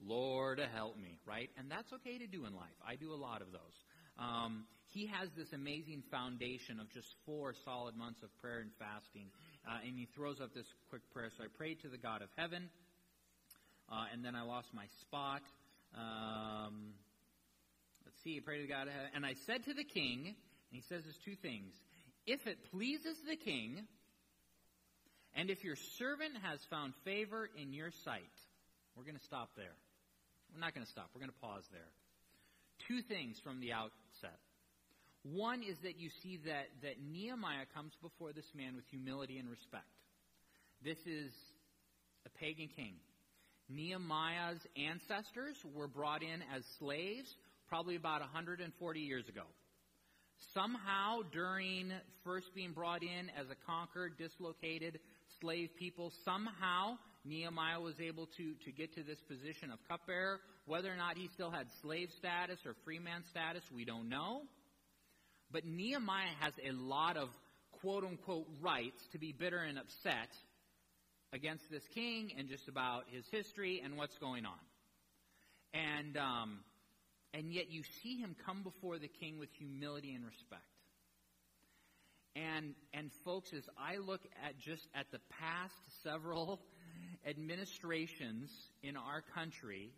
Lord, 0.06 0.60
help 0.74 0.98
me, 0.98 1.20
right? 1.26 1.50
And 1.58 1.70
that's 1.70 1.94
okay 1.94 2.18
to 2.18 2.28
do 2.28 2.46
in 2.46 2.56
life. 2.56 2.74
I 2.86 2.96
do 2.96 3.14
a 3.14 3.16
lot 3.16 3.42
of 3.42 3.52
those. 3.52 3.78
Um, 4.18 4.66
he 4.94 5.08
has 5.08 5.30
this 5.38 5.54
amazing 5.54 6.04
foundation 6.12 6.80
of 6.80 6.90
just 6.92 7.08
four 7.26 7.54
solid 7.64 7.96
months 7.96 8.24
of 8.24 8.30
prayer 8.42 8.60
and 8.60 8.72
fasting. 8.78 9.28
Uh, 9.66 9.80
and 9.86 9.98
he 9.98 10.08
throws 10.16 10.42
up 10.42 10.54
this 10.54 10.66
quick 10.90 11.02
prayer. 11.14 11.30
So 11.38 11.44
I 11.44 11.48
prayed 11.48 11.82
to 11.82 11.88
the 11.88 11.98
God 11.98 12.22
of 12.22 12.30
heaven. 12.36 12.70
Uh, 13.90 14.06
and 14.12 14.24
then 14.24 14.36
I 14.36 14.44
lost 14.44 14.68
my 14.74 14.86
spot. 15.00 15.42
Um, 15.96 16.94
let's 18.06 18.22
see. 18.24 18.38
I 18.38 18.42
prayed 18.44 18.62
to 18.64 18.68
God 18.68 18.88
of 18.88 18.94
heaven. 18.94 19.10
And 19.16 19.26
I 19.26 19.36
said 19.46 19.64
to 19.66 19.74
the 19.74 19.84
king, 19.84 20.28
and 20.28 20.72
he 20.72 20.82
says 20.82 21.04
there's 21.04 21.20
two 21.24 21.36
things. 21.36 21.74
If 22.28 22.46
it 22.46 22.58
pleases 22.72 23.16
the 23.28 23.36
king, 23.36 23.88
and 25.36 25.50
if 25.50 25.64
your 25.64 25.78
servant 25.98 26.34
has 26.44 26.60
found 26.70 26.94
favor 27.06 27.50
in 27.56 27.72
your 27.72 27.92
sight, 28.04 28.36
we're 28.98 29.06
going 29.06 29.18
to 29.18 29.24
stop 29.24 29.52
there. 29.56 29.76
We're 30.54 30.60
not 30.60 30.76
going 30.76 30.86
to 30.86 30.92
stop. 30.92 31.10
We're 31.16 31.22
going 31.22 31.32
to 31.32 31.42
pause 31.42 31.64
there. 31.72 31.92
Two 32.88 33.02
things 33.02 33.40
from 33.40 33.62
the 33.62 33.72
outset. 33.72 34.01
One 35.24 35.62
is 35.62 35.78
that 35.84 36.00
you 36.00 36.10
see 36.24 36.40
that, 36.46 36.68
that 36.82 36.96
Nehemiah 37.00 37.66
comes 37.76 37.94
before 38.02 38.34
this 38.34 38.50
man 38.56 38.76
with 38.76 38.86
humility 38.90 39.38
and 39.38 39.50
respect. 39.50 39.86
This 40.84 40.98
is 41.06 41.32
a 42.26 42.30
pagan 42.40 42.70
king. 42.76 42.96
Nehemiah's 43.70 44.60
ancestors 44.76 45.56
were 45.76 45.88
brought 45.88 46.24
in 46.24 46.42
as 46.56 46.64
slaves 46.80 47.36
probably 47.70 47.96
about 47.96 48.22
140 48.22 49.00
years 49.00 49.28
ago. 49.30 49.46
Somehow, 50.54 51.20
during 51.32 51.92
first 52.24 52.48
being 52.56 52.74
brought 52.74 53.04
in 53.04 53.30
as 53.40 53.46
a 53.52 53.56
conquered, 53.66 54.18
dislocated, 54.18 55.00
slave 55.40 55.70
people. 55.78 56.12
Somehow, 56.26 56.98
Nehemiah 57.24 57.80
was 57.80 57.94
able 58.00 58.28
to, 58.38 58.54
to 58.66 58.72
get 58.72 58.94
to 58.96 59.04
this 59.04 59.20
position 59.28 59.72
of 59.72 59.78
cupbearer. 59.88 60.40
Whether 60.66 60.92
or 60.92 60.98
not 60.98 61.16
he 61.16 61.30
still 61.34 61.52
had 61.52 61.68
slave 61.82 62.10
status 62.18 62.58
or 62.66 62.76
freeman 62.84 63.24
status, 63.30 63.64
we 63.74 63.86
don't 63.86 64.10
know. 64.10 64.42
But 65.52 65.66
Nehemiah 65.66 66.36
has 66.40 66.54
a 66.68 66.72
lot 66.72 67.18
of 67.18 67.30
quote 67.82 68.04
unquote 68.04 68.48
rights 68.62 69.02
to 69.12 69.18
be 69.18 69.32
bitter 69.32 69.58
and 69.58 69.78
upset 69.78 70.30
against 71.34 71.70
this 71.70 71.84
king 71.94 72.34
and 72.38 72.48
just 72.50 72.68
about 72.68 73.06
his 73.12 73.26
history 73.32 73.82
and 73.84 73.98
what's 73.98 74.18
going 74.18 74.46
on. 74.46 74.60
And, 75.74 76.18
um, 76.18 76.60
and 77.34 77.52
yet 77.52 77.72
you 77.72 77.84
see 78.04 78.18
him 78.18 78.36
come 78.46 78.64
before 78.64 78.98
the 78.98 79.08
king 79.08 79.40
with 79.40 79.50
humility 79.58 80.14
and 80.14 80.26
respect. 80.26 80.64
And, 82.36 82.76
and 82.94 83.12
folks, 83.26 83.52
as 83.54 83.64
I 83.78 83.98
look 83.98 84.22
at 84.46 84.58
just 84.58 84.88
at 84.96 85.12
the 85.12 85.20
past 85.40 85.76
several 86.04 86.62
administrations 87.28 88.50
in 88.84 88.96
our 88.96 89.22
country, 89.34 89.92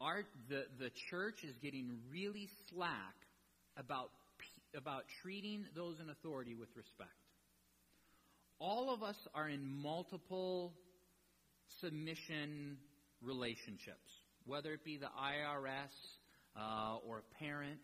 our, 0.00 0.24
the, 0.48 0.64
the 0.78 0.90
church 1.10 1.44
is 1.44 1.56
getting 1.62 1.98
really 2.12 2.48
slack 2.70 3.14
about, 3.78 4.10
about 4.74 5.04
treating 5.22 5.64
those 5.74 5.96
in 6.00 6.08
authority 6.10 6.54
with 6.54 6.68
respect. 6.76 7.10
all 8.58 8.92
of 8.92 9.02
us 9.02 9.16
are 9.34 9.48
in 9.48 9.64
multiple 9.82 10.72
submission 11.80 12.78
relationships, 13.22 14.08
whether 14.46 14.72
it 14.72 14.84
be 14.84 14.96
the 14.96 15.06
IRS 15.06 15.92
uh, 16.56 16.96
or 17.06 17.18
a 17.18 17.34
parent 17.38 17.80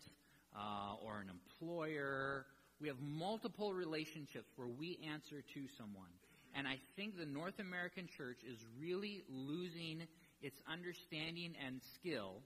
uh, 0.55 0.95
or 1.05 1.19
an 1.21 1.29
employer. 1.29 2.45
We 2.81 2.87
have 2.87 2.99
multiple 2.99 3.73
relationships 3.73 4.49
where 4.55 4.67
we 4.67 4.99
answer 5.13 5.41
to 5.41 5.61
someone. 5.77 6.09
And 6.55 6.67
I 6.67 6.77
think 6.95 7.17
the 7.17 7.25
North 7.25 7.59
American 7.59 8.07
church 8.17 8.37
is 8.47 8.57
really 8.79 9.23
losing 9.29 10.03
its 10.41 10.57
understanding 10.71 11.53
and 11.65 11.81
skill 11.99 12.41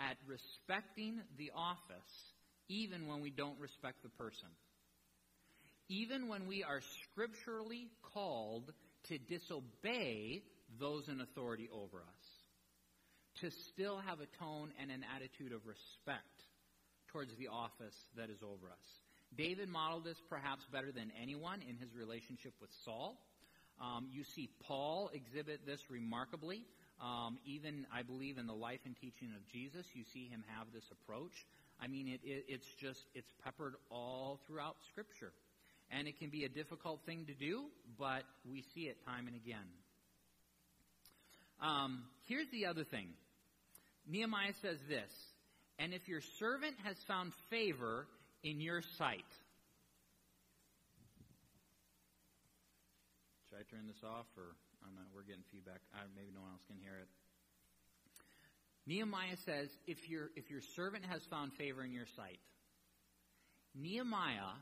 at 0.00 0.16
respecting 0.26 1.20
the 1.38 1.50
office 1.54 2.33
even 2.68 3.06
when 3.06 3.20
we 3.20 3.30
don't 3.30 3.58
respect 3.58 4.02
the 4.02 4.08
person. 4.10 4.48
Even 5.88 6.28
when 6.28 6.46
we 6.46 6.64
are 6.64 6.80
scripturally 7.02 7.88
called 8.14 8.72
to 9.08 9.18
disobey 9.18 10.42
those 10.80 11.08
in 11.08 11.20
authority 11.20 11.68
over 11.72 11.98
us, 11.98 12.24
to 13.40 13.50
still 13.50 13.98
have 14.06 14.20
a 14.20 14.26
tone 14.38 14.70
and 14.80 14.90
an 14.90 15.04
attitude 15.14 15.52
of 15.52 15.66
respect 15.66 16.44
towards 17.08 17.34
the 17.36 17.48
office 17.48 17.96
that 18.16 18.30
is 18.30 18.42
over 18.42 18.70
us. 18.70 18.86
David 19.36 19.68
modeled 19.68 20.04
this 20.04 20.20
perhaps 20.28 20.64
better 20.72 20.92
than 20.92 21.12
anyone 21.20 21.60
in 21.68 21.76
his 21.76 21.94
relationship 21.94 22.54
with 22.60 22.70
Saul. 22.84 23.16
Um, 23.80 24.06
you 24.10 24.22
see 24.22 24.48
Paul 24.62 25.10
exhibit 25.12 25.66
this 25.66 25.80
remarkably. 25.90 26.64
Um, 27.02 27.38
even, 27.44 27.86
I 27.92 28.02
believe, 28.02 28.38
in 28.38 28.46
the 28.46 28.54
life 28.54 28.80
and 28.84 28.96
teaching 28.96 29.32
of 29.34 29.46
Jesus, 29.48 29.84
you 29.94 30.04
see 30.12 30.28
him 30.28 30.44
have 30.56 30.68
this 30.72 30.84
approach. 30.92 31.46
I 31.80 31.88
mean, 31.88 32.08
it, 32.08 32.20
it, 32.24 32.44
it's 32.48 32.66
just, 32.80 33.00
it's 33.14 33.30
peppered 33.44 33.74
all 33.90 34.40
throughout 34.46 34.76
Scripture. 34.90 35.32
And 35.90 36.08
it 36.08 36.18
can 36.18 36.30
be 36.30 36.44
a 36.44 36.48
difficult 36.48 37.00
thing 37.04 37.26
to 37.26 37.34
do, 37.34 37.64
but 37.98 38.22
we 38.50 38.64
see 38.74 38.82
it 38.82 38.96
time 39.04 39.26
and 39.26 39.36
again. 39.36 39.68
Um, 41.60 42.04
here's 42.26 42.48
the 42.50 42.66
other 42.66 42.84
thing 42.84 43.08
Nehemiah 44.08 44.54
says 44.60 44.78
this 44.88 45.10
And 45.78 45.92
if 45.94 46.08
your 46.08 46.20
servant 46.38 46.74
has 46.84 46.96
found 47.06 47.32
favor 47.50 48.06
in 48.42 48.60
your 48.60 48.82
sight, 48.98 49.28
should 53.48 53.58
I 53.58 53.64
turn 53.70 53.86
this 53.86 54.02
off 54.02 54.26
or 54.36 54.56
I'm 54.84 54.94
not, 54.94 55.04
we're 55.14 55.24
getting 55.24 55.44
feedback. 55.52 55.80
Uh, 55.94 56.04
maybe 56.12 56.28
no 56.34 56.44
one 56.44 56.52
else 56.52 56.64
can 56.68 56.76
hear 56.76 57.00
it. 57.00 57.08
Nehemiah 58.86 59.36
says, 59.46 59.68
if 59.86 60.08
your, 60.08 60.30
if 60.36 60.50
your 60.50 60.60
servant 60.76 61.04
has 61.06 61.22
found 61.30 61.52
favor 61.54 61.82
in 61.82 61.92
your 61.92 62.06
sight, 62.16 62.38
Nehemiah 63.74 64.54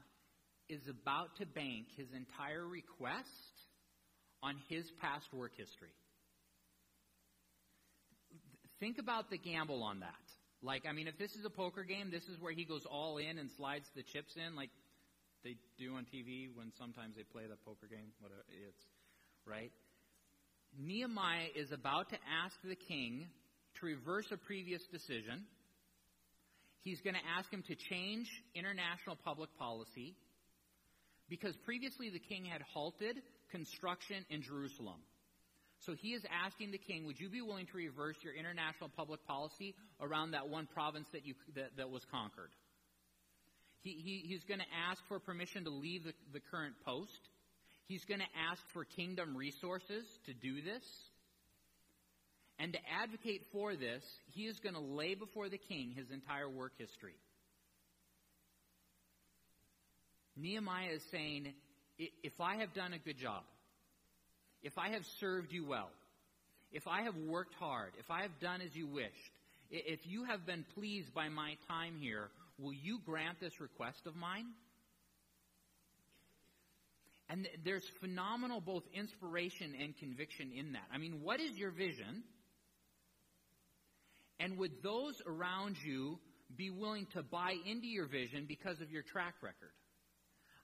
is 0.69 0.87
about 0.89 1.37
to 1.39 1.47
bank 1.47 1.87
his 1.97 2.09
entire 2.15 2.67
request 2.67 3.27
on 4.43 4.57
his 4.69 4.85
past 5.01 5.27
work 5.33 5.53
history. 5.57 5.95
Think 8.81 8.99
about 8.99 9.31
the 9.31 9.39
gamble 9.39 9.83
on 9.83 10.01
that. 10.01 10.15
Like, 10.63 10.85
I 10.89 10.93
mean, 10.93 11.09
if 11.09 11.19
this 11.19 11.35
is 11.35 11.45
a 11.45 11.51
poker 11.51 11.83
game, 11.83 12.11
this 12.11 12.25
is 12.25 12.41
where 12.41 12.53
he 12.53 12.65
goes 12.65 12.87
all 12.87 13.19
in 13.19 13.39
and 13.39 13.51
slides 13.57 13.87
the 13.95 14.03
chips 14.03 14.35
in, 14.37 14.55
like 14.55 14.71
they 15.45 15.57
do 15.79 15.95
on 15.95 16.07
TV 16.15 16.49
when 16.55 16.73
sometimes 16.79 17.17
they 17.17 17.25
play 17.25 17.43
the 17.49 17.57
poker 17.65 17.87
game. 17.91 18.15
Whatever 18.21 18.43
it's 18.49 18.85
right. 19.45 19.73
Nehemiah 20.79 21.49
is 21.55 21.73
about 21.73 22.11
to 22.11 22.17
ask 22.45 22.57
the 22.65 22.77
king 22.77 23.27
to 23.81 23.87
reverse 23.87 24.31
a 24.31 24.37
previous 24.37 24.83
decision. 24.87 25.45
He's 26.83 27.01
going 27.01 27.15
to 27.15 27.27
ask 27.39 27.51
him 27.51 27.63
to 27.69 27.75
change 27.75 28.29
international 28.55 29.17
public 29.25 29.51
policy 29.59 30.17
because 31.29 31.57
previously 31.65 32.11
the 32.11 32.19
king 32.19 32.45
had 32.45 32.63
halted 32.75 33.23
construction 33.51 34.25
in 34.31 34.43
Jerusalem. 34.43 35.01
So 35.87 35.95
he 35.95 36.15
is 36.15 36.23
asking 36.45 36.71
the 36.71 36.79
king, 36.79 37.07
would 37.07 37.19
you 37.19 37.29
be 37.29 37.41
willing 37.41 37.67
to 37.67 37.77
reverse 37.77 38.17
your 38.23 38.35
international 38.35 38.91
public 38.97 39.25
policy 39.27 39.75
around 40.01 40.33
that 40.33 40.49
one 40.49 40.67
province 40.67 41.09
that, 41.13 41.27
you, 41.27 41.35
that, 41.55 41.77
that 41.77 41.91
was 41.91 42.05
conquered? 42.11 42.51
He, 43.83 43.91
he, 43.91 44.29
he's 44.29 44.45
going 44.45 44.61
to 44.61 44.67
ask 44.89 45.03
for 45.09 45.19
permission 45.19 45.65
to 45.65 45.71
leave 45.71 46.05
the, 46.05 46.13
the 46.33 46.41
current 46.51 46.75
post. 46.85 47.19
He's 47.87 48.05
going 48.05 48.21
to 48.21 48.33
ask 48.51 48.63
for 48.73 48.85
kingdom 48.85 49.37
resources 49.37 50.05
to 50.27 50.33
do 50.33 50.63
this. 50.63 50.85
And 52.59 52.73
to 52.73 52.79
advocate 53.03 53.43
for 53.53 53.75
this, 53.75 54.03
he 54.35 54.43
is 54.43 54.59
going 54.61 54.75
to 54.75 54.81
lay 54.81 55.15
before 55.15 55.49
the 55.49 55.59
king 55.59 55.93
his 55.97 56.11
entire 56.11 56.49
work 56.49 56.73
history. 56.79 57.15
Nehemiah 60.37 60.93
is 60.95 61.03
saying, 61.11 61.53
if 61.99 62.41
I 62.41 62.57
have 62.57 62.73
done 62.75 62.93
a 62.93 62.99
good 62.99 63.19
job, 63.19 63.43
if 64.63 64.79
I 64.79 64.91
have 64.91 65.03
served 65.21 65.53
you 65.53 65.67
well, 65.67 65.91
if 66.73 66.87
I 66.87 67.03
have 67.03 67.17
worked 67.17 67.55
hard, 67.55 67.93
if 67.99 68.11
I 68.11 68.23
have 68.23 68.39
done 68.41 68.61
as 68.61 68.75
you 68.75 68.87
wished, 68.87 69.11
if 69.71 70.01
you 70.07 70.25
have 70.25 70.47
been 70.47 70.65
pleased 70.75 71.13
by 71.15 71.29
my 71.29 71.57
time 71.69 71.97
here, 72.01 72.29
will 72.59 72.73
you 72.73 72.99
grant 73.05 73.41
this 73.41 73.61
request 73.61 74.07
of 74.07 74.15
mine? 74.15 74.47
And 77.29 77.49
there's 77.65 77.85
phenomenal 78.01 78.61
both 78.61 78.83
inspiration 78.95 79.75
and 79.81 79.97
conviction 79.97 80.51
in 80.55 80.73
that. 80.73 80.85
I 80.93 80.99
mean, 80.99 81.21
what 81.23 81.41
is 81.41 81.57
your 81.57 81.71
vision? 81.71 82.23
And 84.43 84.59
would 84.59 84.83
those 84.83 85.15
around 85.25 85.77
you 85.85 86.19
be 86.57 86.69
willing 86.69 87.07
to 87.15 87.23
buy 87.23 87.55
into 87.65 87.87
your 87.87 88.07
vision 88.07 88.45
because 88.49 88.81
of 88.81 88.91
your 88.91 89.03
track 89.03 89.35
record? 89.41 89.71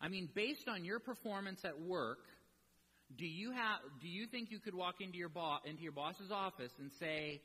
I 0.01 0.09
mean, 0.09 0.29
based 0.35 0.68
on 0.68 0.85
your 0.85 0.99
performance 0.99 1.61
at 1.64 1.81
work, 1.81 2.18
do 3.16 3.24
you 3.24 3.53
have 3.53 3.79
do 4.03 4.09
you 4.09 4.26
think 4.26 4.51
you 4.51 4.59
could 4.59 4.74
walk 4.74 4.97
into 5.01 5.16
your 5.16 5.29
boss 5.29 5.61
into 5.64 5.83
your 5.83 5.93
boss's 5.93 6.31
office 6.31 6.72
and 6.79 6.91
say 6.99 7.41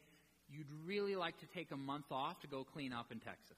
you'd 0.49 0.67
really 0.85 1.15
like 1.15 1.39
to 1.39 1.45
take 1.53 1.71
a 1.71 1.77
month 1.77 2.05
off 2.11 2.39
to 2.41 2.47
go 2.47 2.63
clean 2.63 2.93
up 2.93 3.11
in 3.11 3.19
Texas? 3.19 3.57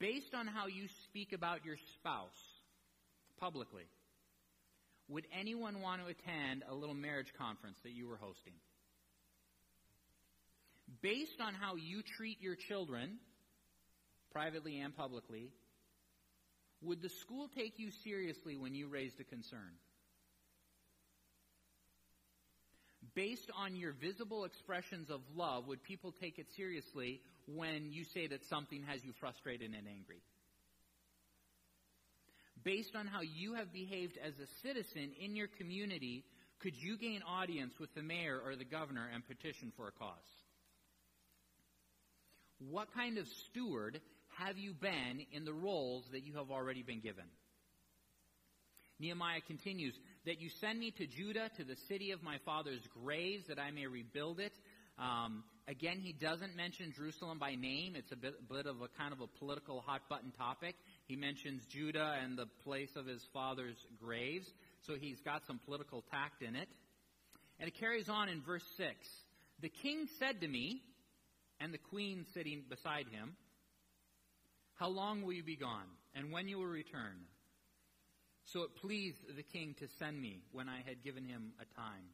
Based 0.00 0.34
on 0.34 0.48
how 0.48 0.66
you 0.66 0.88
speak 1.04 1.32
about 1.32 1.64
your 1.64 1.76
spouse 1.94 2.28
publicly, 3.38 3.86
would 5.08 5.24
anyone 5.38 5.80
want 5.80 6.02
to 6.02 6.08
attend 6.08 6.64
a 6.68 6.74
little 6.74 6.96
marriage 6.96 7.32
conference 7.38 7.76
that 7.84 7.92
you 7.92 8.08
were 8.08 8.16
hosting? 8.16 8.54
Based 11.00 11.40
on 11.40 11.54
how 11.54 11.76
you 11.76 12.02
treat 12.02 12.40
your 12.40 12.54
children, 12.54 13.18
privately 14.32 14.80
and 14.80 14.96
publicly, 14.96 15.50
would 16.82 17.00
the 17.00 17.08
school 17.08 17.48
take 17.56 17.78
you 17.78 17.90
seriously 18.02 18.56
when 18.56 18.74
you 18.74 18.88
raised 18.88 19.18
a 19.20 19.24
concern? 19.24 19.78
Based 23.14 23.50
on 23.56 23.76
your 23.76 23.92
visible 23.92 24.44
expressions 24.44 25.08
of 25.08 25.20
love, 25.36 25.68
would 25.68 25.82
people 25.82 26.12
take 26.20 26.38
it 26.38 26.46
seriously 26.56 27.20
when 27.46 27.92
you 27.92 28.04
say 28.04 28.26
that 28.26 28.44
something 28.46 28.82
has 28.86 29.04
you 29.04 29.12
frustrated 29.20 29.70
and 29.72 29.86
angry? 29.86 30.20
Based 32.64 32.96
on 32.96 33.06
how 33.06 33.20
you 33.20 33.54
have 33.54 33.72
behaved 33.72 34.18
as 34.24 34.32
a 34.38 34.66
citizen 34.66 35.12
in 35.20 35.36
your 35.36 35.48
community, 35.48 36.24
could 36.60 36.74
you 36.74 36.96
gain 36.96 37.20
audience 37.22 37.74
with 37.78 37.94
the 37.94 38.02
mayor 38.02 38.40
or 38.44 38.56
the 38.56 38.64
governor 38.64 39.06
and 39.12 39.26
petition 39.26 39.70
for 39.76 39.88
a 39.88 39.92
cause? 39.92 40.43
What 42.58 42.92
kind 42.94 43.18
of 43.18 43.26
steward 43.48 44.00
have 44.38 44.58
you 44.58 44.74
been 44.74 45.26
in 45.32 45.44
the 45.44 45.52
roles 45.52 46.04
that 46.12 46.24
you 46.24 46.34
have 46.34 46.50
already 46.50 46.82
been 46.82 47.00
given? 47.00 47.24
Nehemiah 49.00 49.40
continues, 49.46 49.94
that 50.24 50.40
you 50.40 50.48
send 50.60 50.78
me 50.78 50.92
to 50.92 51.06
Judah, 51.06 51.50
to 51.56 51.64
the 51.64 51.76
city 51.88 52.12
of 52.12 52.22
my 52.22 52.38
father's 52.44 52.80
graves, 53.02 53.46
that 53.48 53.58
I 53.58 53.70
may 53.70 53.86
rebuild 53.86 54.38
it. 54.38 54.52
Um, 54.98 55.42
again, 55.66 55.98
he 56.00 56.12
doesn't 56.12 56.54
mention 56.56 56.92
Jerusalem 56.96 57.38
by 57.38 57.56
name. 57.56 57.94
It's 57.96 58.12
a 58.12 58.16
bit, 58.16 58.48
bit 58.48 58.66
of 58.66 58.80
a 58.82 58.88
kind 58.96 59.12
of 59.12 59.20
a 59.20 59.26
political 59.26 59.80
hot 59.80 60.02
button 60.08 60.30
topic. 60.30 60.76
He 61.06 61.16
mentions 61.16 61.66
Judah 61.66 62.16
and 62.22 62.38
the 62.38 62.46
place 62.62 62.90
of 62.94 63.06
his 63.06 63.22
father's 63.32 63.76
graves, 64.00 64.46
so 64.86 64.94
he's 64.94 65.20
got 65.20 65.42
some 65.46 65.58
political 65.64 66.04
tact 66.12 66.42
in 66.42 66.54
it. 66.54 66.68
And 67.58 67.68
it 67.68 67.74
carries 67.78 68.08
on 68.08 68.28
in 68.28 68.42
verse 68.42 68.64
6. 68.76 68.90
The 69.60 69.68
king 69.68 70.06
said 70.18 70.40
to 70.40 70.48
me, 70.48 70.82
and 71.64 71.72
the 71.72 71.78
queen 71.78 72.26
sitting 72.34 72.62
beside 72.68 73.06
him, 73.10 73.36
how 74.74 74.88
long 74.88 75.22
will 75.22 75.32
you 75.32 75.42
be 75.42 75.56
gone? 75.56 75.88
And 76.14 76.30
when 76.30 76.46
you 76.46 76.58
will 76.58 76.66
return? 76.66 77.24
So 78.44 78.64
it 78.64 78.76
pleased 78.82 79.16
the 79.34 79.42
king 79.42 79.74
to 79.78 79.86
send 79.98 80.20
me 80.20 80.42
when 80.52 80.68
I 80.68 80.82
had 80.86 81.02
given 81.02 81.24
him 81.24 81.52
a 81.58 81.80
time. 81.80 82.04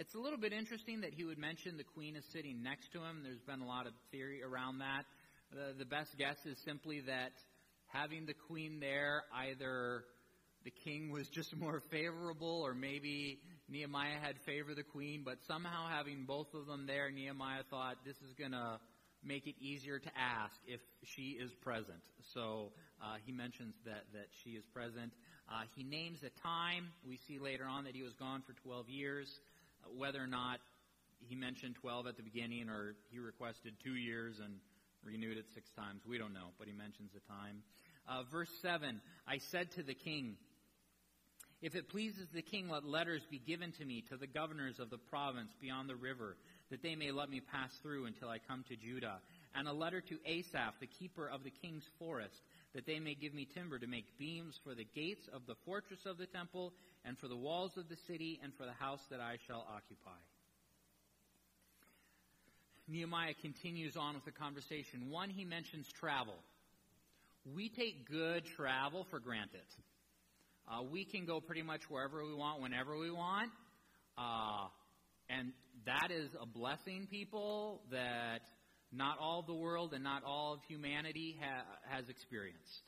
It's 0.00 0.12
a 0.16 0.18
little 0.18 0.40
bit 0.40 0.52
interesting 0.52 1.02
that 1.02 1.14
he 1.14 1.22
would 1.22 1.38
mention 1.38 1.76
the 1.76 1.84
queen 1.84 2.16
is 2.16 2.24
sitting 2.32 2.64
next 2.64 2.90
to 2.94 2.98
him. 2.98 3.20
There's 3.22 3.38
been 3.46 3.60
a 3.60 3.66
lot 3.66 3.86
of 3.86 3.92
theory 4.10 4.42
around 4.42 4.78
that. 4.78 5.04
The, 5.52 5.78
the 5.78 5.84
best 5.84 6.18
guess 6.18 6.38
is 6.44 6.58
simply 6.64 7.02
that 7.02 7.30
having 7.92 8.26
the 8.26 8.34
queen 8.48 8.80
there, 8.80 9.22
either 9.32 10.02
the 10.64 10.72
king 10.82 11.12
was 11.12 11.28
just 11.28 11.56
more 11.56 11.80
favorable 11.92 12.60
or 12.64 12.74
maybe 12.74 13.38
Nehemiah 13.68 14.18
had 14.20 14.36
favored 14.44 14.76
the 14.76 14.82
queen, 14.82 15.22
but 15.24 15.38
somehow 15.46 15.88
having 15.88 16.24
both 16.26 16.52
of 16.54 16.66
them 16.66 16.86
there, 16.86 17.10
Nehemiah 17.10 17.62
thought 17.70 17.96
this 18.04 18.16
is 18.16 18.34
going 18.38 18.52
to 18.52 18.78
make 19.24 19.46
it 19.46 19.54
easier 19.58 19.98
to 19.98 20.10
ask 20.18 20.54
if 20.66 20.80
she 21.02 21.38
is 21.40 21.50
present. 21.62 22.02
So 22.34 22.72
uh, 23.02 23.16
he 23.24 23.32
mentions 23.32 23.74
that, 23.86 24.04
that 24.12 24.28
she 24.42 24.50
is 24.50 24.64
present. 24.74 25.12
Uh, 25.48 25.62
he 25.74 25.82
names 25.82 26.18
a 26.22 26.30
time. 26.42 26.88
We 27.08 27.18
see 27.26 27.38
later 27.38 27.64
on 27.64 27.84
that 27.84 27.94
he 27.94 28.02
was 28.02 28.12
gone 28.14 28.42
for 28.46 28.52
12 28.64 28.88
years. 28.88 29.40
Uh, 29.82 29.88
whether 29.96 30.22
or 30.22 30.26
not 30.26 30.60
he 31.20 31.34
mentioned 31.34 31.76
12 31.80 32.06
at 32.06 32.16
the 32.16 32.22
beginning 32.22 32.68
or 32.68 32.96
he 33.10 33.18
requested 33.18 33.72
two 33.82 33.94
years 33.94 34.40
and 34.44 34.54
renewed 35.02 35.38
it 35.38 35.46
six 35.54 35.70
times, 35.72 36.02
we 36.08 36.18
don't 36.18 36.32
know, 36.32 36.52
but 36.58 36.66
he 36.66 36.72
mentions 36.72 37.12
a 37.16 37.32
time. 37.32 37.62
Uh, 38.08 38.22
verse 38.30 38.50
7 38.60 39.00
I 39.26 39.38
said 39.38 39.70
to 39.72 39.82
the 39.82 39.94
king, 39.94 40.36
if 41.64 41.74
it 41.74 41.88
pleases 41.88 42.28
the 42.34 42.42
king, 42.42 42.68
let 42.68 42.84
letters 42.84 43.22
be 43.30 43.38
given 43.38 43.72
to 43.72 43.86
me 43.86 44.04
to 44.10 44.18
the 44.18 44.26
governors 44.26 44.78
of 44.78 44.90
the 44.90 44.98
province 44.98 45.50
beyond 45.62 45.88
the 45.88 45.96
river, 45.96 46.36
that 46.70 46.82
they 46.82 46.94
may 46.94 47.10
let 47.10 47.30
me 47.30 47.40
pass 47.40 47.70
through 47.82 48.04
until 48.04 48.28
I 48.28 48.36
come 48.36 48.66
to 48.68 48.76
Judah. 48.76 49.16
And 49.54 49.66
a 49.66 49.72
letter 49.72 50.02
to 50.02 50.18
Asaph, 50.26 50.74
the 50.78 50.86
keeper 50.86 51.26
of 51.26 51.42
the 51.42 51.52
king's 51.62 51.88
forest, 51.98 52.36
that 52.74 52.84
they 52.84 53.00
may 53.00 53.14
give 53.14 53.32
me 53.32 53.48
timber 53.54 53.78
to 53.78 53.86
make 53.86 54.18
beams 54.18 54.60
for 54.62 54.74
the 54.74 54.86
gates 54.94 55.26
of 55.32 55.46
the 55.46 55.54
fortress 55.64 56.00
of 56.04 56.18
the 56.18 56.26
temple, 56.26 56.74
and 57.02 57.16
for 57.16 57.28
the 57.28 57.36
walls 57.36 57.72
of 57.78 57.88
the 57.88 57.96
city, 58.06 58.38
and 58.42 58.52
for 58.58 58.66
the 58.66 58.72
house 58.72 59.00
that 59.10 59.20
I 59.20 59.38
shall 59.46 59.66
occupy. 59.74 60.20
Nehemiah 62.88 63.32
continues 63.40 63.96
on 63.96 64.16
with 64.16 64.26
the 64.26 64.32
conversation. 64.32 65.08
One, 65.08 65.30
he 65.30 65.46
mentions 65.46 65.88
travel. 65.98 66.36
We 67.56 67.70
take 67.70 68.06
good 68.10 68.44
travel 68.54 69.06
for 69.10 69.18
granted. 69.18 69.64
Uh, 70.66 70.82
we 70.82 71.04
can 71.04 71.26
go 71.26 71.40
pretty 71.40 71.62
much 71.62 71.82
wherever 71.88 72.24
we 72.24 72.34
want, 72.34 72.62
whenever 72.62 72.96
we 72.96 73.10
want. 73.10 73.50
Uh, 74.16 74.66
and 75.28 75.52
that 75.86 76.10
is 76.10 76.30
a 76.40 76.46
blessing, 76.46 77.06
people, 77.10 77.82
that 77.90 78.40
not 78.92 79.18
all 79.18 79.40
of 79.40 79.46
the 79.46 79.54
world 79.54 79.92
and 79.92 80.02
not 80.02 80.22
all 80.24 80.54
of 80.54 80.60
humanity 80.68 81.36
ha- 81.40 81.64
has 81.88 82.08
experienced. 82.08 82.82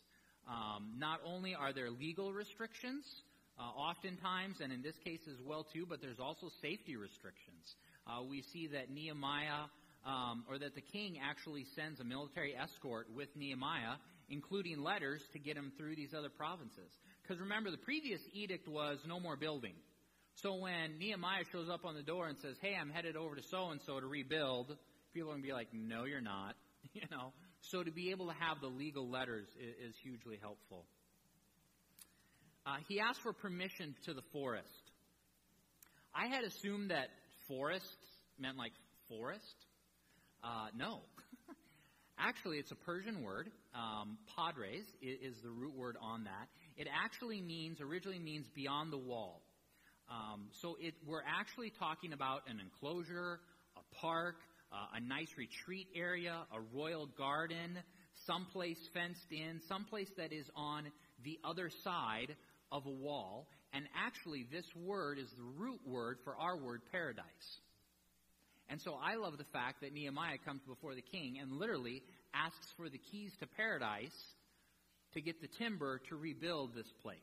Um, 0.48 0.94
not 0.98 1.20
only 1.24 1.54
are 1.54 1.72
there 1.72 1.90
legal 1.90 2.32
restrictions, 2.32 3.04
uh, 3.58 3.62
oftentimes, 3.62 4.56
and 4.62 4.72
in 4.72 4.82
this 4.82 4.94
case 5.04 5.20
as 5.28 5.44
well 5.44 5.66
too, 5.72 5.86
but 5.88 6.00
there's 6.00 6.20
also 6.20 6.48
safety 6.62 6.96
restrictions. 6.96 7.74
Uh, 8.06 8.22
we 8.22 8.42
see 8.52 8.68
that 8.68 8.90
Nehemiah, 8.90 9.66
um, 10.06 10.44
or 10.48 10.58
that 10.58 10.74
the 10.74 10.80
king 10.80 11.16
actually 11.22 11.66
sends 11.74 11.98
a 12.00 12.04
military 12.04 12.54
escort 12.54 13.08
with 13.14 13.28
Nehemiah, 13.34 13.96
including 14.28 14.82
letters 14.82 15.20
to 15.32 15.38
get 15.38 15.56
him 15.56 15.72
through 15.76 15.96
these 15.96 16.14
other 16.16 16.28
provinces. 16.28 16.92
Because 17.26 17.40
remember, 17.40 17.70
the 17.70 17.78
previous 17.78 18.20
edict 18.32 18.68
was 18.68 18.98
no 19.06 19.18
more 19.18 19.36
building. 19.36 19.74
So 20.36 20.54
when 20.54 20.98
Nehemiah 20.98 21.44
shows 21.50 21.68
up 21.68 21.84
on 21.84 21.94
the 21.94 22.02
door 22.02 22.28
and 22.28 22.38
says, 22.38 22.56
"Hey, 22.60 22.76
I'm 22.80 22.90
headed 22.90 23.16
over 23.16 23.34
to 23.34 23.42
so 23.42 23.70
and 23.70 23.80
so 23.82 23.98
to 23.98 24.06
rebuild," 24.06 24.76
people 25.12 25.30
are 25.30 25.32
going 25.32 25.42
to 25.42 25.46
be 25.48 25.52
like, 25.52 25.72
"No, 25.72 26.04
you're 26.04 26.20
not." 26.20 26.54
You 26.92 27.02
know. 27.10 27.32
So 27.62 27.82
to 27.82 27.90
be 27.90 28.10
able 28.10 28.28
to 28.28 28.32
have 28.34 28.60
the 28.60 28.68
legal 28.68 29.10
letters 29.10 29.48
is, 29.58 29.90
is 29.90 29.96
hugely 30.02 30.38
helpful. 30.40 30.86
Uh, 32.64 32.76
he 32.88 33.00
asked 33.00 33.20
for 33.22 33.32
permission 33.32 33.96
to 34.04 34.14
the 34.14 34.22
forest. 34.32 34.90
I 36.14 36.28
had 36.28 36.44
assumed 36.44 36.90
that 36.90 37.08
forest 37.48 37.96
meant 38.38 38.56
like 38.56 38.72
forest. 39.08 39.66
Uh, 40.44 40.68
no. 40.76 41.00
actually, 42.18 42.58
it's 42.58 42.70
a 42.70 42.76
Persian 42.76 43.22
word. 43.22 43.50
Um, 43.74 44.16
pardes 44.38 44.86
is, 45.02 45.34
is 45.34 45.42
the 45.42 45.50
root 45.50 45.74
word 45.74 45.96
on 46.00 46.24
that. 46.24 46.48
It 46.76 46.88
actually 46.92 47.40
means, 47.40 47.80
originally 47.80 48.18
means 48.18 48.46
beyond 48.54 48.92
the 48.92 48.98
wall. 48.98 49.42
Um, 50.10 50.48
so 50.60 50.76
it, 50.80 50.94
we're 51.06 51.22
actually 51.26 51.72
talking 51.78 52.12
about 52.12 52.42
an 52.48 52.60
enclosure, 52.60 53.40
a 53.76 53.94
park, 53.96 54.36
uh, 54.72 54.96
a 54.96 55.00
nice 55.00 55.30
retreat 55.36 55.88
area, 55.96 56.36
a 56.52 56.60
royal 56.76 57.06
garden, 57.06 57.78
someplace 58.26 58.78
fenced 58.92 59.30
in, 59.30 59.60
someplace 59.68 60.08
that 60.16 60.32
is 60.32 60.46
on 60.54 60.84
the 61.24 61.38
other 61.44 61.70
side 61.82 62.36
of 62.70 62.86
a 62.86 62.90
wall. 62.90 63.48
And 63.72 63.84
actually, 63.96 64.46
this 64.50 64.66
word 64.76 65.18
is 65.18 65.28
the 65.36 65.62
root 65.62 65.80
word 65.86 66.18
for 66.24 66.36
our 66.36 66.56
word 66.56 66.82
paradise. 66.92 67.24
And 68.68 68.80
so 68.80 68.98
I 69.00 69.14
love 69.14 69.38
the 69.38 69.46
fact 69.52 69.80
that 69.82 69.92
Nehemiah 69.92 70.38
comes 70.44 70.60
before 70.66 70.94
the 70.94 71.02
king 71.02 71.38
and 71.40 71.52
literally 71.52 72.02
asks 72.34 72.66
for 72.76 72.88
the 72.88 72.98
keys 72.98 73.32
to 73.40 73.46
paradise 73.46 74.16
to 75.14 75.20
get 75.20 75.40
the 75.40 75.48
timber 75.58 76.00
to 76.08 76.16
rebuild 76.16 76.74
this 76.74 76.90
place. 77.02 77.18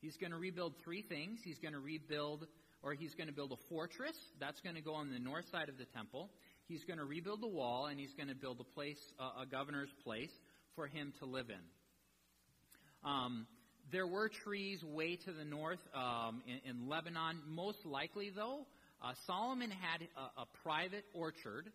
He's 0.00 0.16
going 0.16 0.32
to 0.32 0.38
rebuild 0.38 0.74
three 0.82 1.02
things. 1.02 1.40
He's 1.44 1.58
going 1.58 1.74
to 1.74 1.80
rebuild, 1.80 2.46
or 2.82 2.94
he's 2.94 3.14
going 3.14 3.28
to 3.28 3.34
build 3.34 3.52
a 3.52 3.68
fortress. 3.68 4.16
That's 4.38 4.60
going 4.60 4.76
to 4.76 4.80
go 4.80 4.94
on 4.94 5.10
the 5.10 5.18
north 5.18 5.44
side 5.52 5.68
of 5.68 5.76
the 5.76 5.84
temple. 5.84 6.30
He's 6.66 6.84
going 6.84 6.98
to 6.98 7.04
rebuild 7.04 7.42
the 7.42 7.48
wall, 7.48 7.86
and 7.86 7.98
he's 7.98 8.14
going 8.14 8.28
to 8.28 8.34
build 8.34 8.60
a 8.60 8.74
place, 8.74 8.98
a 9.18 9.44
governor's 9.44 9.92
place, 10.04 10.30
for 10.76 10.86
him 10.86 11.12
to 11.18 11.26
live 11.26 11.50
in. 11.50 13.08
Um, 13.08 13.46
there 13.92 14.06
were 14.06 14.28
trees 14.28 14.82
way 14.84 15.16
to 15.16 15.32
the 15.32 15.44
north 15.44 15.80
um, 15.94 16.42
in, 16.46 16.70
in, 16.70 16.88
Lebanon. 16.88 17.40
Most 17.48 17.84
likely, 17.84 18.30
though, 18.30 18.66
uh, 19.02 19.12
Solomon 19.26 19.70
had 19.70 20.02
a, 20.16 20.42
a 20.42 20.46
private 20.62 21.04
orchard 21.12 21.70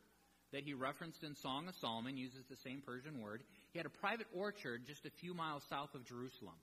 that 0.54 0.64
he 0.64 0.74
referenced 0.74 1.24
in 1.24 1.36
Song 1.36 1.68
of 1.68 1.76
Solomon, 1.82 2.16
uses 2.16 2.46
the 2.50 2.56
same 2.64 2.82
Persian 2.86 3.22
word. 3.22 3.44
He 3.76 3.80
had 3.80 3.88
a 3.88 3.90
private 3.90 4.28
orchard 4.34 4.86
just 4.88 5.06
a 5.06 5.10
few 5.10 5.34
miles 5.34 5.62
south 5.70 5.94
of 5.96 6.06
Jerusalem. 6.06 6.56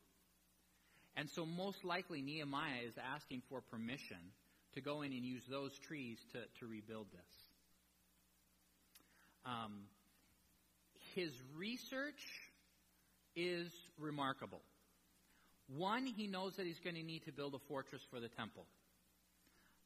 And 1.14 1.28
so, 1.28 1.44
most 1.44 1.84
likely, 1.84 2.22
Nehemiah 2.22 2.86
is 2.88 2.94
asking 2.96 3.42
for 3.50 3.60
permission 3.60 4.16
to 4.72 4.80
go 4.80 5.02
in 5.02 5.12
and 5.12 5.22
use 5.22 5.42
those 5.46 5.78
trees 5.86 6.16
to, 6.32 6.38
to 6.58 6.66
rebuild 6.66 7.08
this. 7.12 7.34
Um, 9.44 9.82
his 11.14 11.30
research 11.54 12.22
is 13.36 13.68
remarkable. 13.98 14.62
One, 15.76 16.06
he 16.06 16.26
knows 16.26 16.56
that 16.56 16.64
he's 16.64 16.80
going 16.80 16.96
to 16.96 17.02
need 17.02 17.26
to 17.26 17.32
build 17.32 17.54
a 17.54 17.60
fortress 17.68 18.00
for 18.10 18.20
the 18.20 18.28
temple. 18.28 18.64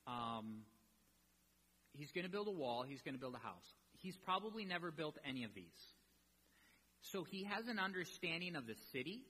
Um, 0.07 0.59
he's 1.93 2.13
going 2.13 2.25
to 2.25 2.31
build 2.31 2.47
a 2.47 2.53
wall, 2.53 2.85
he's 2.89 3.03
going 3.03 3.17
to 3.17 3.21
build 3.21 3.35
a 3.35 3.45
house. 3.45 3.67
He's 3.99 4.17
probably 4.17 4.65
never 4.65 4.93
built 4.93 5.17
any 5.29 5.43
of 5.43 5.53
these. 5.57 5.96
So 7.13 7.25
he 7.25 7.45
has 7.45 7.69
an 7.69 7.79
understanding 7.79 8.57
of 8.57 8.67
the 8.67 8.75
city. 8.93 9.23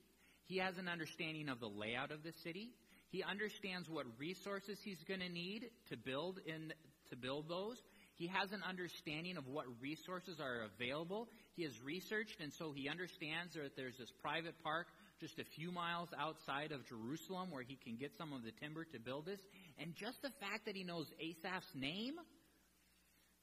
He 0.47 0.59
has 0.59 0.79
an 0.79 0.89
understanding 0.89 1.49
of 1.49 1.61
the 1.61 1.69
layout 1.69 2.11
of 2.11 2.23
the 2.23 2.33
city. 2.45 2.71
He 3.11 3.23
understands 3.23 3.89
what 3.89 4.07
resources 4.19 4.79
he's 4.83 5.03
going 5.07 5.21
to 5.21 5.29
need 5.29 5.71
to 5.91 5.97
build 5.97 6.41
in 6.47 6.73
to 7.11 7.17
build 7.17 7.49
those. 7.49 7.77
He 8.17 8.29
has 8.29 8.53
an 8.53 8.63
understanding 8.67 9.37
of 9.37 9.47
what 9.47 9.67
resources 9.81 10.41
are 10.41 10.63
available. 10.65 11.29
He 11.55 11.65
has 11.65 11.73
researched, 11.83 12.41
and 12.41 12.53
so 12.53 12.73
he 12.73 12.89
understands 12.89 13.55
that 13.55 13.77
there's 13.77 13.99
this 13.99 14.11
private 14.23 14.55
park 14.65 14.87
just 15.21 15.39
a 15.39 15.45
few 15.45 15.71
miles 15.71 16.09
outside 16.19 16.73
of 16.73 16.87
Jerusalem 16.89 17.51
where 17.51 17.63
he 17.63 17.77
can 17.77 17.97
get 17.97 18.13
some 18.17 18.33
of 18.33 18.43
the 18.43 18.53
timber 18.61 18.85
to 18.85 18.99
build 18.99 19.27
this. 19.27 19.41
And 19.79 19.95
just 19.95 20.23
the 20.23 20.33
fact 20.41 20.65
that 20.67 20.75
he 20.75 20.85
knows 20.85 21.07
Asaph's 21.21 21.75
name 21.75 22.15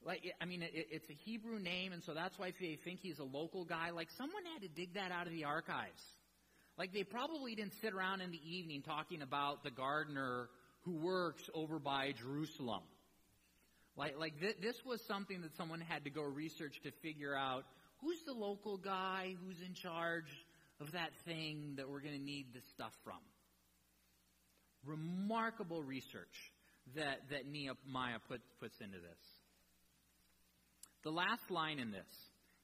like, 0.04 0.22
I 0.40 0.44
mean, 0.44 0.62
it, 0.62 0.70
it's 0.74 1.08
a 1.10 1.14
Hebrew 1.24 1.58
name, 1.58 1.92
and 1.92 2.02
so 2.02 2.14
that's 2.14 2.38
why 2.38 2.52
they 2.60 2.78
think 2.84 3.00
he's 3.00 3.18
a 3.18 3.24
local 3.24 3.64
guy. 3.64 3.90
Like, 3.90 4.08
someone 4.16 4.42
had 4.52 4.62
to 4.62 4.68
dig 4.68 4.94
that 4.94 5.10
out 5.10 5.26
of 5.26 5.32
the 5.32 5.44
archives. 5.44 6.02
Like, 6.76 6.92
they 6.92 7.04
probably 7.04 7.54
didn't 7.54 7.74
sit 7.80 7.94
around 7.94 8.20
in 8.20 8.30
the 8.30 8.40
evening 8.44 8.82
talking 8.82 9.22
about 9.22 9.62
the 9.62 9.70
gardener 9.70 10.48
who 10.82 10.92
works 10.92 11.48
over 11.54 11.78
by 11.78 12.12
Jerusalem. 12.12 12.82
Like, 13.96 14.18
like 14.18 14.40
th- 14.40 14.56
this 14.60 14.76
was 14.84 15.00
something 15.06 15.40
that 15.42 15.56
someone 15.56 15.80
had 15.80 16.04
to 16.04 16.10
go 16.10 16.22
research 16.22 16.80
to 16.82 16.90
figure 17.02 17.34
out 17.34 17.64
who's 18.00 18.20
the 18.26 18.32
local 18.32 18.76
guy 18.76 19.36
who's 19.44 19.60
in 19.60 19.74
charge 19.74 20.30
of 20.80 20.92
that 20.92 21.10
thing 21.24 21.74
that 21.76 21.88
we're 21.88 22.00
going 22.00 22.18
to 22.18 22.24
need 22.24 22.46
this 22.52 22.64
stuff 22.74 22.92
from. 23.04 23.20
Remarkable 24.84 25.82
research 25.82 26.52
that, 26.96 27.20
that 27.30 27.46
Nehemiah 27.46 28.18
put, 28.28 28.42
puts 28.60 28.80
into 28.80 28.98
this. 28.98 29.43
The 31.04 31.10
last 31.10 31.50
line 31.50 31.78
in 31.78 31.92
this, 31.92 32.08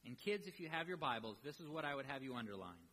and 0.06 0.16
kids, 0.24 0.44
if 0.46 0.58
you 0.58 0.68
have 0.72 0.88
your 0.88 0.96
Bibles, 0.96 1.36
this 1.44 1.56
is 1.56 1.68
what 1.68 1.84
I 1.84 1.94
would 1.94 2.06
have 2.06 2.22
you 2.22 2.34
underline. 2.36 2.88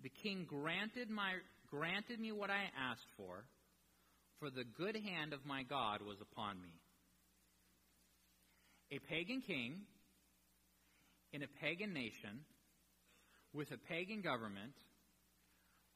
The 0.00 0.12
king 0.22 0.46
granted 0.48 1.10
my 1.10 1.32
granted 1.68 2.20
me 2.20 2.30
what 2.30 2.48
I 2.48 2.70
asked 2.90 3.08
for, 3.16 3.44
for 4.38 4.48
the 4.48 4.62
good 4.76 4.94
hand 4.94 5.32
of 5.32 5.44
my 5.44 5.64
God 5.64 6.02
was 6.02 6.18
upon 6.20 6.60
me. 6.60 6.72
A 8.92 9.00
pagan 9.10 9.42
king 9.44 9.80
in 11.32 11.42
a 11.42 11.48
pagan 11.60 11.92
nation 11.92 12.44
with 13.52 13.72
a 13.72 13.78
pagan 13.88 14.20
government 14.20 14.74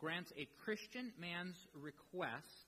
grants 0.01 0.33
a 0.37 0.49
Christian 0.64 1.12
man's 1.20 1.55
request 1.74 2.66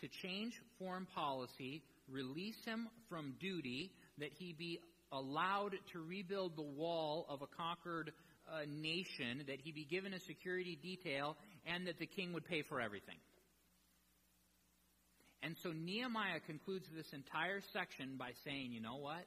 to 0.00 0.08
change 0.22 0.54
foreign 0.78 1.06
policy, 1.14 1.82
release 2.08 2.56
him 2.64 2.88
from 3.08 3.34
duty, 3.40 3.90
that 4.20 4.30
he 4.38 4.52
be 4.52 4.78
allowed 5.12 5.72
to 5.92 5.98
rebuild 5.98 6.56
the 6.56 6.62
wall 6.62 7.26
of 7.28 7.42
a 7.42 7.46
conquered 7.46 8.12
uh, 8.48 8.60
nation, 8.68 9.44
that 9.46 9.60
he 9.62 9.72
be 9.72 9.84
given 9.84 10.12
a 10.12 10.20
security 10.20 10.78
detail, 10.82 11.36
and 11.66 11.86
that 11.86 11.98
the 11.98 12.06
king 12.06 12.32
would 12.32 12.44
pay 12.44 12.62
for 12.62 12.80
everything. 12.80 13.16
And 15.42 15.56
so 15.62 15.72
Nehemiah 15.72 16.40
concludes 16.46 16.86
this 16.94 17.06
entire 17.12 17.60
section 17.72 18.16
by 18.18 18.30
saying, 18.44 18.72
you 18.72 18.80
know 18.80 18.96
what? 18.96 19.24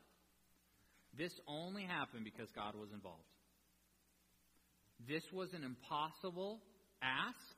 This 1.18 1.32
only 1.48 1.84
happened 1.84 2.24
because 2.24 2.50
God 2.56 2.76
was 2.76 2.90
involved. 2.94 3.24
This 5.08 5.24
was 5.34 5.54
an 5.54 5.64
impossible 5.64 6.60
ask, 7.02 7.58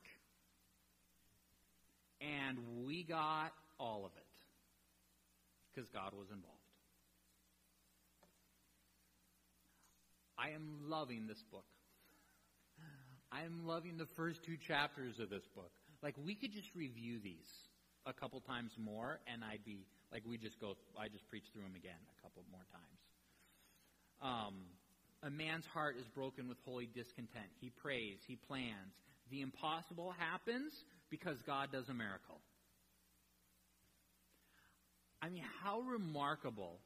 and 2.20 2.58
we 2.84 3.04
got 3.04 3.52
all 3.78 4.04
of 4.04 4.12
it 4.16 4.26
because 5.74 5.88
God 5.90 6.12
was 6.12 6.26
involved. 6.30 6.55
I 10.38 10.50
am 10.50 10.88
loving 10.88 11.26
this 11.26 11.42
book. 11.50 11.64
I 13.32 13.42
am 13.42 13.66
loving 13.66 13.96
the 13.96 14.06
first 14.16 14.44
two 14.44 14.56
chapters 14.68 15.18
of 15.18 15.30
this 15.30 15.44
book. 15.54 15.70
Like, 16.02 16.14
we 16.24 16.34
could 16.34 16.52
just 16.52 16.68
review 16.74 17.18
these 17.22 17.50
a 18.06 18.12
couple 18.12 18.40
times 18.40 18.70
more, 18.78 19.18
and 19.26 19.42
I'd 19.42 19.64
be, 19.64 19.86
like, 20.12 20.22
we 20.28 20.38
just 20.38 20.60
go, 20.60 20.76
I 20.98 21.08
just 21.08 21.26
preach 21.28 21.44
through 21.52 21.62
them 21.62 21.74
again 21.74 21.98
a 22.18 22.22
couple 22.22 22.44
more 22.50 22.64
times. 22.70 23.00
Um, 24.22 24.54
a 25.22 25.30
man's 25.30 25.66
heart 25.66 25.96
is 25.98 26.06
broken 26.14 26.48
with 26.48 26.58
holy 26.64 26.86
discontent. 26.86 27.50
He 27.60 27.70
prays, 27.70 28.18
he 28.26 28.36
plans. 28.36 28.94
The 29.30 29.40
impossible 29.40 30.14
happens 30.16 30.72
because 31.10 31.36
God 31.46 31.72
does 31.72 31.88
a 31.88 31.94
miracle. 31.94 32.40
I 35.20 35.28
mean, 35.28 35.42
how 35.62 35.80
remarkable 35.80 36.78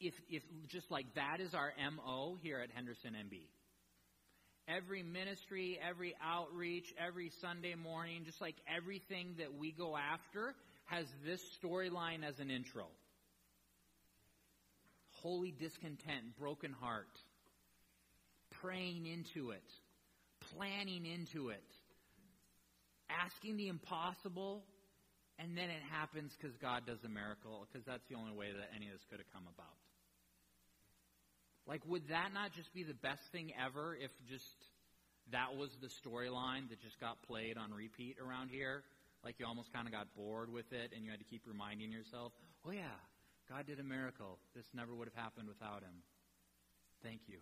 if, 0.00 0.14
if 0.28 0.42
just 0.68 0.90
like 0.90 1.06
that 1.14 1.40
is 1.40 1.54
our 1.54 1.72
MO 1.94 2.38
here 2.42 2.60
at 2.60 2.70
Henderson 2.70 3.12
MB. 3.12 3.40
Every 4.68 5.02
ministry, 5.02 5.78
every 5.86 6.14
outreach, 6.22 6.86
every 6.98 7.32
Sunday 7.40 7.74
morning, 7.74 8.22
just 8.24 8.40
like 8.40 8.54
everything 8.68 9.34
that 9.38 9.58
we 9.58 9.72
go 9.72 9.96
after 9.96 10.54
has 10.86 11.06
this 11.24 11.40
storyline 11.62 12.24
as 12.26 12.38
an 12.38 12.50
intro. 12.50 12.86
Holy 15.22 15.50
discontent, 15.50 16.38
broken 16.38 16.72
heart, 16.72 17.10
praying 18.62 19.06
into 19.06 19.50
it, 19.50 19.68
planning 20.56 21.04
into 21.04 21.50
it, 21.50 21.62
asking 23.10 23.56
the 23.56 23.68
impossible, 23.68 24.62
and 25.38 25.56
then 25.56 25.68
it 25.68 25.82
happens 25.90 26.32
because 26.38 26.56
God 26.58 26.86
does 26.86 26.98
a 27.04 27.08
miracle, 27.08 27.66
because 27.70 27.84
that's 27.86 28.06
the 28.08 28.16
only 28.16 28.32
way 28.32 28.52
that 28.52 28.70
any 28.74 28.86
of 28.86 28.92
this 28.92 29.02
could 29.10 29.18
have 29.18 29.32
come 29.32 29.44
about. 29.54 29.76
Like, 31.70 31.86
would 31.86 32.08
that 32.08 32.34
not 32.34 32.50
just 32.52 32.74
be 32.74 32.82
the 32.82 32.98
best 32.98 33.22
thing 33.30 33.52
ever 33.54 33.94
if 33.94 34.10
just 34.28 34.42
that 35.30 35.54
was 35.54 35.70
the 35.80 35.86
storyline 36.02 36.68
that 36.68 36.82
just 36.82 36.98
got 36.98 37.22
played 37.22 37.56
on 37.56 37.72
repeat 37.72 38.16
around 38.18 38.50
here? 38.50 38.82
Like, 39.22 39.36
you 39.38 39.46
almost 39.46 39.72
kind 39.72 39.86
of 39.86 39.92
got 39.92 40.08
bored 40.16 40.52
with 40.52 40.66
it 40.72 40.90
and 40.90 41.04
you 41.04 41.12
had 41.12 41.20
to 41.20 41.24
keep 41.30 41.42
reminding 41.46 41.92
yourself, 41.92 42.32
oh, 42.66 42.72
yeah, 42.72 42.98
God 43.48 43.68
did 43.68 43.78
a 43.78 43.84
miracle. 43.84 44.38
This 44.56 44.64
never 44.74 44.92
would 44.96 45.06
have 45.06 45.22
happened 45.22 45.46
without 45.46 45.86
him. 45.86 45.94
Thank 47.04 47.20
you. 47.28 47.38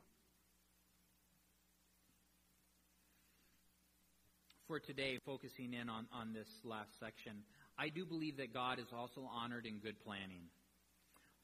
For 4.67 4.79
today, 4.79 5.19
focusing 5.25 5.73
in 5.73 5.89
on, 5.89 6.07
on 6.13 6.35
this 6.35 6.49
last 6.65 6.91
section, 7.01 7.33
I 7.79 7.89
do 7.89 8.05
believe 8.05 8.37
that 8.37 8.53
God 8.53 8.79
is 8.79 8.93
also 8.93 9.25
honored 9.33 9.65
in 9.65 9.79
good 9.79 9.97
planning. 10.05 10.53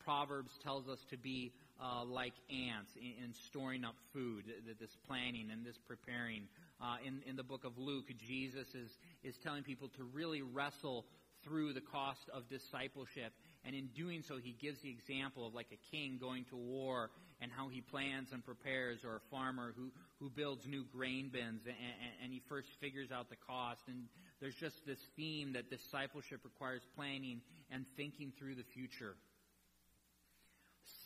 Proverbs 0.05 0.53
tells 0.63 0.89
us 0.89 0.99
to 1.11 1.17
be 1.17 1.53
uh, 1.83 2.05
like 2.05 2.35
ants 2.51 2.93
in, 2.97 3.25
in, 3.25 3.35
storing 3.49 3.85
up 3.85 3.97
food, 4.13 4.45
this 4.79 4.97
planning 5.07 5.49
and 5.53 5.65
this 5.65 5.79
preparing. 5.89 6.43
Uh, 6.81 6.97
in, 7.05 7.21
in 7.27 7.37
the 7.37 7.43
book 7.43 7.65
of 7.65 7.79
Luke, 7.79 8.07
Jesus 8.19 8.69
is, 8.75 8.91
is 9.23 9.37
telling 9.43 9.63
people 9.63 9.89
to 9.97 10.05
really 10.05 10.43
wrestle 10.43 11.07
through 11.43 11.73
the 11.73 11.81
cost 11.81 12.29
of 12.33 12.49
discipleship. 12.49 13.33
And 13.65 13.75
in 13.75 13.89
doing 13.97 14.23
so, 14.23 14.37
he 14.37 14.57
gives 14.61 14.81
the 14.81 14.91
example 14.91 15.47
of 15.47 15.55
like 15.55 15.69
a 15.73 15.97
king 15.97 16.19
going 16.21 16.45
to 16.51 16.57
war 16.57 17.11
and 17.41 17.51
how 17.51 17.69
he 17.69 17.81
plans 17.81 18.29
and 18.33 18.45
prepares, 18.45 19.05
or 19.05 19.17
a 19.17 19.31
farmer 19.31 19.75
who, 19.77 19.91
who 20.21 20.31
builds 20.31 20.67
new 20.67 20.85
grain 20.93 21.31
bins 21.33 21.63
and, 21.67 21.75
and, 21.75 22.13
and 22.25 22.33
he 22.33 22.41
first 22.49 22.69
figures 22.81 23.11
out 23.11 23.31
the 23.31 23.37
cost. 23.49 23.83
And 23.89 24.05
there's 24.41 24.55
just 24.55 24.87
this 24.87 25.01
theme 25.17 25.55
that 25.55 25.71
discipleship 25.71 26.41
requires 26.45 26.83
planning 26.97 27.41
and 27.71 27.85
thinking 27.97 28.33
through 28.39 28.55
the 28.55 28.65
future 28.75 29.17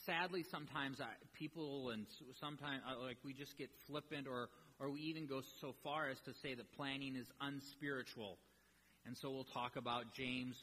sadly, 0.09 0.45
sometimes 0.51 0.97
I, 1.01 1.13
people 1.39 1.91
and 1.91 2.07
sometimes 2.41 2.81
uh, 2.89 3.05
like 3.05 3.19
we 3.25 3.35
just 3.35 3.57
get 3.59 3.69
flippant, 3.87 4.27
or 4.27 4.49
or 4.81 4.89
we 4.91 5.01
even 5.01 5.27
go 5.27 5.43
so 5.61 5.75
far 5.85 6.09
as 6.09 6.17
to 6.25 6.33
say 6.41 6.55
that 6.55 6.65
planning 6.73 7.15
is 7.15 7.27
unspiritual, 7.41 8.39
and 9.05 9.17
so 9.21 9.31
we'll 9.31 9.53
talk 9.53 9.77
about 9.77 10.15
James 10.17 10.57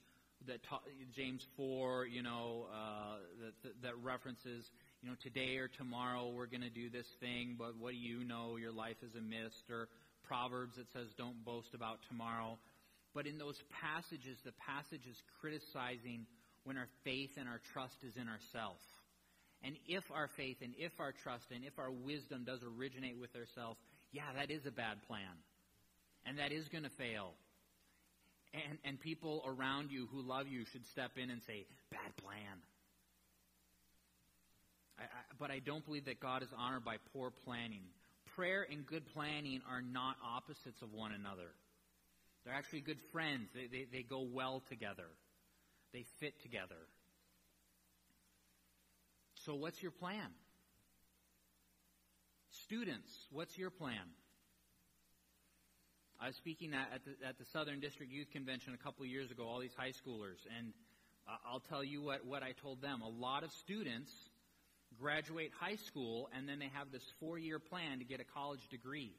that 0.47 0.63
ta- 0.67 0.81
James 1.15 1.45
four, 1.55 2.07
you 2.07 2.23
know, 2.23 2.65
uh, 2.73 3.17
that, 3.41 3.53
that 3.63 3.81
that 3.83 3.95
references. 4.03 4.65
You 5.03 5.11
know, 5.11 5.17
today 5.21 5.57
or 5.57 5.69
tomorrow 5.69 6.33
we're 6.33 6.49
going 6.49 6.65
to 6.65 6.73
do 6.73 6.89
this 6.89 7.05
thing, 7.19 7.55
but 7.59 7.77
what 7.77 7.91
do 7.91 7.97
you 7.97 8.25
know? 8.25 8.57
Your 8.57 8.71
life 8.71 8.97
is 9.05 9.13
a 9.13 9.21
mist. 9.21 9.69
Or 9.69 9.87
Proverbs 10.25 10.77
that 10.77 10.89
says, 10.93 11.13
"Don't 11.17 11.45
boast 11.45 11.75
about 11.75 11.99
tomorrow." 12.09 12.57
But 13.13 13.27
in 13.27 13.37
those 13.37 13.61
passages, 13.69 14.41
the 14.43 14.51
passage 14.65 15.05
is 15.05 15.15
criticizing 15.39 16.25
when 16.65 16.75
our 16.75 16.89
faith 17.05 17.37
and 17.37 17.47
our 17.47 17.61
trust 17.71 17.95
is 18.01 18.17
in 18.17 18.27
ourselves. 18.27 18.81
And 19.65 19.75
if 19.87 20.03
our 20.13 20.29
faith 20.37 20.57
and 20.61 20.73
if 20.77 20.91
our 20.99 21.11
trust 21.23 21.45
and 21.49 21.65
if 21.65 21.79
our 21.79 21.89
wisdom 21.89 22.45
does 22.45 22.59
originate 22.77 23.17
with 23.19 23.35
ourselves, 23.35 23.79
yeah, 24.11 24.29
that 24.37 24.51
is 24.51 24.61
a 24.67 24.71
bad 24.71 25.01
plan. 25.07 25.33
And 26.25 26.37
that 26.37 26.51
is 26.51 26.67
going 26.69 26.83
to 26.83 26.93
fail. 27.01 27.33
And, 28.53 28.77
and 28.85 28.99
people 28.99 29.43
around 29.45 29.89
you 29.89 30.07
who 30.13 30.21
love 30.21 30.47
you 30.47 30.65
should 30.71 30.85
step 30.91 31.11
in 31.17 31.29
and 31.31 31.41
say, 31.47 31.65
bad 31.89 32.15
plan. 32.21 32.61
I, 34.99 35.03
I, 35.03 35.21
but 35.39 35.49
I 35.49 35.59
don't 35.59 35.83
believe 35.83 36.05
that 36.05 36.19
God 36.19 36.43
is 36.43 36.49
honored 36.55 36.85
by 36.85 36.97
poor 37.11 37.31
planning. 37.43 37.81
Prayer 38.35 38.65
and 38.69 38.85
good 38.85 39.03
planning 39.13 39.61
are 39.69 39.81
not 39.81 40.15
opposites 40.23 40.81
of 40.81 40.93
one 40.93 41.11
another. 41.11 41.49
They're 42.45 42.53
actually 42.53 42.81
good 42.81 42.99
friends. 43.11 43.49
They, 43.53 43.65
they, 43.65 43.87
they 43.91 44.03
go 44.03 44.21
well 44.21 44.61
together. 44.69 45.09
They 45.91 46.05
fit 46.19 46.33
together. 46.43 46.77
So, 49.45 49.53
what's 49.53 49.81
your 49.83 49.91
plan? 49.91 50.33
Students, 52.63 53.11
what's 53.31 53.55
your 53.59 53.69
plan? 53.69 54.09
I 56.19 56.27
was 56.27 56.35
speaking 56.35 56.73
at 56.73 57.01
the, 57.05 57.27
at 57.27 57.37
the 57.37 57.45
Southern 57.53 57.79
District 57.79 58.11
Youth 58.11 58.31
Convention 58.31 58.73
a 58.73 58.83
couple 58.83 59.03
of 59.03 59.11
years 59.11 59.29
ago, 59.29 59.43
all 59.43 59.59
these 59.59 59.75
high 59.77 59.91
schoolers, 59.91 60.41
and 60.57 60.73
I'll 61.45 61.59
tell 61.59 61.83
you 61.83 62.01
what, 62.01 62.25
what 62.25 62.41
I 62.41 62.53
told 62.53 62.81
them. 62.81 63.01
A 63.01 63.07
lot 63.07 63.43
of 63.43 63.51
students 63.51 64.11
graduate 64.99 65.51
high 65.59 65.75
school 65.75 66.29
and 66.35 66.49
then 66.49 66.57
they 66.57 66.69
have 66.73 66.91
this 66.91 67.03
four 67.19 67.37
year 67.37 67.59
plan 67.59 67.99
to 67.99 68.05
get 68.05 68.19
a 68.19 68.23
college 68.23 68.67
degree. 68.69 69.11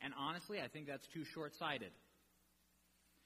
And 0.00 0.12
honestly, 0.18 0.60
I 0.60 0.68
think 0.68 0.86
that's 0.86 1.06
too 1.08 1.24
short 1.24 1.54
sighted. 1.54 1.90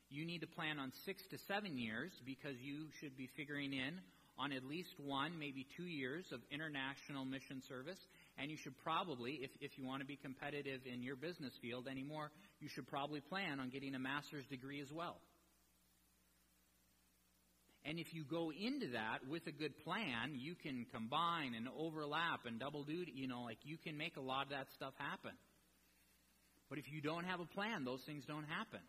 You 0.08 0.24
need 0.24 0.40
to 0.40 0.46
plan 0.46 0.78
on 0.78 0.92
six 1.04 1.26
to 1.26 1.38
seven 1.46 1.76
years 1.76 2.12
because 2.24 2.56
you 2.60 2.86
should 3.00 3.16
be 3.18 3.28
figuring 3.36 3.72
in 3.72 4.00
on 4.38 4.52
at 4.52 4.64
least 4.64 4.94
one, 4.98 5.38
maybe 5.38 5.66
two 5.76 5.84
years 5.84 6.24
of 6.32 6.40
international 6.50 7.24
mission 7.24 7.62
service. 7.68 7.98
And 8.38 8.50
you 8.50 8.56
should 8.62 8.78
probably, 8.84 9.40
if, 9.42 9.50
if 9.60 9.76
you 9.76 9.84
want 9.84 10.00
to 10.00 10.06
be 10.06 10.16
competitive 10.16 10.80
in 10.86 11.02
your 11.02 11.16
business 11.16 11.52
field 11.60 11.88
anymore, 11.88 12.30
you 12.60 12.68
should 12.68 12.86
probably 12.86 13.20
plan 13.20 13.58
on 13.58 13.70
getting 13.70 13.94
a 13.94 13.98
master's 13.98 14.46
degree 14.46 14.80
as 14.80 14.92
well. 14.92 15.16
And 17.84 17.98
if 17.98 18.12
you 18.12 18.24
go 18.24 18.52
into 18.52 18.92
that 18.92 19.26
with 19.28 19.46
a 19.46 19.52
good 19.52 19.72
plan, 19.82 20.34
you 20.34 20.54
can 20.54 20.86
combine 20.92 21.54
and 21.54 21.68
overlap 21.78 22.44
and 22.44 22.60
double 22.60 22.84
duty, 22.84 23.12
you 23.14 23.26
know, 23.26 23.42
like 23.42 23.58
you 23.62 23.78
can 23.78 23.96
make 23.96 24.16
a 24.16 24.20
lot 24.20 24.44
of 24.44 24.50
that 24.50 24.66
stuff 24.76 24.92
happen. 24.98 25.32
But 26.68 26.78
if 26.78 26.84
you 26.92 27.00
don't 27.00 27.24
have 27.24 27.40
a 27.40 27.46
plan, 27.46 27.84
those 27.84 28.02
things 28.04 28.24
don't 28.26 28.44
happen. 28.44 28.80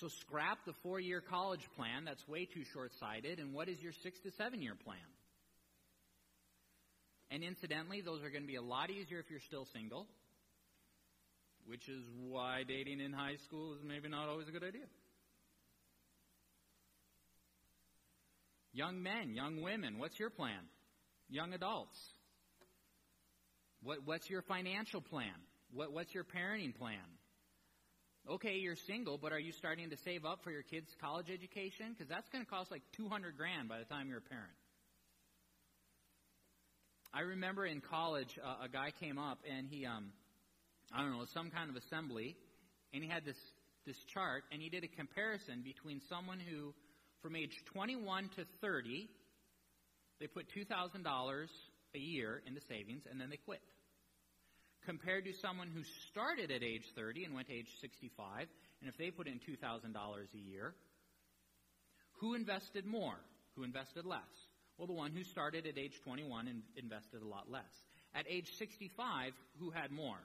So 0.00 0.08
scrap 0.08 0.58
the 0.66 0.74
four 0.82 1.00
year 1.00 1.22
college 1.22 1.66
plan. 1.76 2.04
That's 2.04 2.26
way 2.28 2.44
too 2.44 2.64
short 2.72 2.92
sighted. 3.00 3.38
And 3.38 3.54
what 3.54 3.68
is 3.68 3.80
your 3.80 3.92
six 4.02 4.20
to 4.20 4.30
seven 4.32 4.60
year 4.60 4.74
plan? 4.84 4.98
And 7.30 7.42
incidentally, 7.42 8.02
those 8.02 8.22
are 8.22 8.30
going 8.30 8.42
to 8.42 8.48
be 8.48 8.56
a 8.56 8.62
lot 8.62 8.90
easier 8.90 9.18
if 9.18 9.30
you're 9.30 9.40
still 9.40 9.66
single, 9.72 10.06
which 11.66 11.88
is 11.88 12.02
why 12.28 12.62
dating 12.68 13.00
in 13.00 13.12
high 13.12 13.36
school 13.46 13.74
is 13.74 13.80
maybe 13.84 14.08
not 14.08 14.28
always 14.28 14.48
a 14.48 14.52
good 14.52 14.62
idea. 14.62 14.86
Young 18.72 19.02
men, 19.02 19.34
young 19.34 19.62
women, 19.62 19.98
what's 19.98 20.20
your 20.20 20.30
plan? 20.30 20.68
Young 21.30 21.54
adults. 21.54 21.98
What, 23.82 24.00
what's 24.04 24.28
your 24.28 24.42
financial 24.42 25.00
plan? 25.00 25.32
What, 25.72 25.92
what's 25.92 26.14
your 26.14 26.24
parenting 26.24 26.76
plan? 26.76 27.15
Okay, 28.28 28.56
you're 28.56 28.76
single, 28.88 29.18
but 29.18 29.32
are 29.32 29.38
you 29.38 29.52
starting 29.52 29.90
to 29.90 29.96
save 30.04 30.24
up 30.24 30.40
for 30.42 30.50
your 30.50 30.62
kids' 30.62 30.90
college 31.00 31.26
education? 31.30 31.94
Because 31.94 32.08
that's 32.08 32.28
going 32.30 32.44
to 32.44 32.50
cost 32.50 32.72
like 32.72 32.82
200 32.96 33.36
grand 33.36 33.68
by 33.68 33.78
the 33.78 33.84
time 33.84 34.08
you're 34.08 34.18
a 34.18 34.20
parent. 34.20 34.50
I 37.14 37.20
remember 37.20 37.64
in 37.64 37.80
college, 37.80 38.36
uh, 38.42 38.64
a 38.64 38.68
guy 38.68 38.90
came 38.98 39.16
up 39.16 39.38
and 39.48 39.68
he, 39.70 39.86
um, 39.86 40.10
I 40.92 41.02
don't 41.02 41.12
know, 41.12 41.24
some 41.32 41.50
kind 41.50 41.70
of 41.70 41.76
assembly, 41.76 42.36
and 42.92 43.02
he 43.02 43.08
had 43.08 43.24
this 43.24 43.38
this 43.86 43.96
chart, 44.12 44.42
and 44.50 44.60
he 44.60 44.68
did 44.68 44.82
a 44.82 44.88
comparison 44.88 45.62
between 45.62 46.00
someone 46.08 46.40
who, 46.40 46.74
from 47.22 47.36
age 47.36 47.54
21 47.72 48.28
to 48.36 48.44
30, 48.60 49.08
They 50.18 50.26
put 50.26 50.46
$2,000 50.50 51.46
a 51.94 51.98
year 51.98 52.42
into 52.46 52.60
savings 52.68 53.04
and 53.10 53.20
then 53.20 53.30
they 53.30 53.36
quit. 53.36 53.60
Compared 54.86 55.24
to 55.24 55.32
someone 55.32 55.68
who 55.74 55.82
started 56.08 56.52
at 56.52 56.62
age 56.62 56.84
30 56.94 57.24
and 57.24 57.34
went 57.34 57.48
to 57.48 57.54
age 57.54 57.68
65, 57.80 58.46
and 58.80 58.88
if 58.88 58.96
they 58.96 59.10
put 59.10 59.26
in 59.26 59.40
$2,000 59.40 59.92
a 59.92 60.38
year, 60.38 60.74
who 62.20 62.34
invested 62.34 62.86
more? 62.86 63.16
Who 63.56 63.64
invested 63.64 64.06
less? 64.06 64.20
Well, 64.78 64.86
the 64.86 64.92
one 64.92 65.10
who 65.10 65.24
started 65.24 65.66
at 65.66 65.76
age 65.76 66.00
21 66.04 66.46
and 66.46 66.62
invested 66.76 67.22
a 67.22 67.26
lot 67.26 67.50
less. 67.50 67.64
At 68.14 68.26
age 68.30 68.52
65, 68.58 69.32
who 69.58 69.70
had 69.70 69.90
more? 69.90 70.18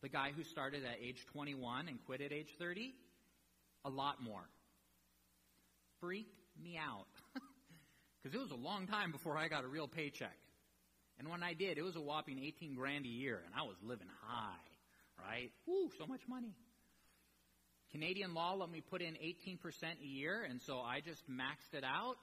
The 0.00 0.08
guy 0.08 0.30
who 0.34 0.42
started 0.42 0.82
at 0.84 0.96
age 1.04 1.26
21 1.32 1.88
and 1.88 1.98
quit 2.06 2.22
at 2.22 2.32
age 2.32 2.48
30? 2.58 2.94
A 3.84 3.90
lot 3.90 4.22
more. 4.22 4.48
Freaked 6.00 6.40
me 6.60 6.78
out. 6.78 7.06
Because 8.22 8.36
it 8.36 8.40
was 8.40 8.52
a 8.52 8.54
long 8.54 8.86
time 8.86 9.10
before 9.10 9.36
I 9.36 9.48
got 9.48 9.64
a 9.64 9.66
real 9.66 9.88
paycheck. 9.88 10.36
And 11.22 11.30
when 11.30 11.44
I 11.44 11.54
did, 11.54 11.78
it 11.78 11.82
was 11.82 11.94
a 11.94 12.00
whopping 12.00 12.40
18 12.42 12.74
grand 12.74 13.04
a 13.04 13.08
year, 13.08 13.40
and 13.46 13.54
I 13.56 13.62
was 13.62 13.76
living 13.80 14.08
high, 14.26 15.24
right? 15.24 15.52
Woo, 15.68 15.88
so 15.96 16.04
much 16.04 16.22
money. 16.28 16.52
Canadian 17.92 18.34
law 18.34 18.54
let 18.54 18.68
me 18.68 18.80
put 18.80 19.00
in 19.02 19.14
18% 19.14 19.58
a 20.02 20.04
year, 20.04 20.42
and 20.42 20.60
so 20.60 20.80
I 20.80 20.98
just 20.98 21.22
maxed 21.30 21.78
it 21.78 21.84
out 21.84 22.16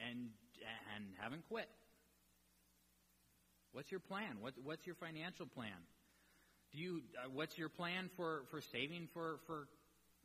and 0.00 0.30
and 0.96 1.04
haven't 1.20 1.46
quit. 1.46 1.68
What's 3.70 3.92
your 3.92 4.00
plan? 4.00 4.38
What, 4.40 4.54
what's 4.64 4.84
your 4.84 4.96
financial 4.96 5.46
plan? 5.46 5.78
Do 6.72 6.80
you 6.80 7.02
uh, 7.24 7.28
what's 7.32 7.56
your 7.56 7.68
plan 7.68 8.10
for 8.16 8.42
for 8.50 8.60
saving 8.72 9.06
for 9.14 9.38
for 9.46 9.68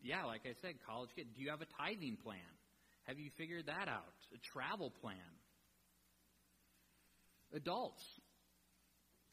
yeah, 0.02 0.26
like 0.26 0.42
I 0.46 0.54
said, 0.64 0.76
college 0.88 1.12
kid? 1.16 1.28
Do 1.36 1.44
you 1.44 1.52
have 1.52 1.62
a 1.62 1.68
tithing 1.78 2.18
plan? 2.24 2.40
Have 3.04 3.20
you 3.20 3.30
figured 3.38 3.68
that 3.68 3.88
out? 3.88 4.18
A 4.34 4.40
travel 4.40 4.92
plan? 5.02 5.18
Adults 7.54 8.04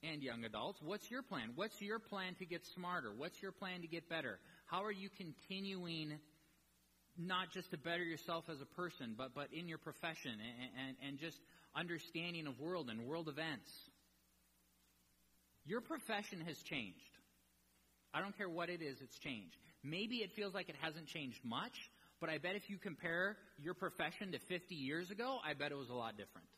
and 0.03 0.23
young 0.23 0.45
adults, 0.45 0.81
what's 0.83 1.11
your 1.11 1.23
plan? 1.23 1.51
What's 1.55 1.81
your 1.81 1.99
plan 1.99 2.35
to 2.39 2.47
get 2.47 2.65
smarter? 2.75 3.13
What's 3.17 3.41
your 3.43 3.53
plan 3.53 3.83
to 3.83 3.89
get 3.89 4.09
better? 4.09 4.39
How 4.67 4.85
are 4.85 4.93
you 4.93 5.09
continuing 5.17 6.19
not 7.17 7.51
just 7.53 7.71
to 7.73 7.79
better 7.79 8.05
yourself 8.05 8.45
as 8.49 8.61
a 8.61 8.67
person, 8.67 9.15
but, 9.17 9.35
but 9.35 9.49
in 9.53 9.69
your 9.69 9.79
profession 9.79 10.33
and, 10.33 10.87
and, 10.87 10.97
and 11.09 11.19
just 11.19 11.39
understanding 11.75 12.47
of 12.47 12.61
world 12.61 12.91
and 12.91 13.07
world 13.07 13.29
events? 13.29 13.71
Your 15.67 15.81
profession 15.81 16.41
has 16.47 16.57
changed. 16.63 16.97
I 18.15 18.21
don't 18.21 18.37
care 18.37 18.49
what 18.49 18.71
it 18.71 18.81
is, 18.81 19.01
it's 19.03 19.19
changed. 19.19 19.57
Maybe 19.83 20.17
it 20.17 20.33
feels 20.33 20.55
like 20.55 20.69
it 20.69 20.77
hasn't 20.81 21.07
changed 21.07 21.45
much, 21.45 21.91
but 22.21 22.31
I 22.31 22.39
bet 22.39 22.57
if 22.57 22.71
you 22.71 22.79
compare 22.79 23.37
your 23.61 23.75
profession 23.75 24.33
to 24.33 24.39
50 24.39 24.75
years 24.75 25.11
ago, 25.11 25.39
I 25.45 25.55
bet 25.55 25.73
it 25.73 25.77
was 25.77 25.91
a 25.91 25.95
lot 25.95 26.17
different. 26.17 26.49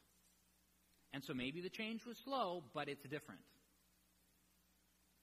And 1.13 1.25
so 1.25 1.35
maybe 1.35 1.61
the 1.61 1.71
change 1.71 2.07
was 2.07 2.17
slow, 2.25 2.63
but 2.75 2.89
it's 2.89 3.03
different. 3.03 3.41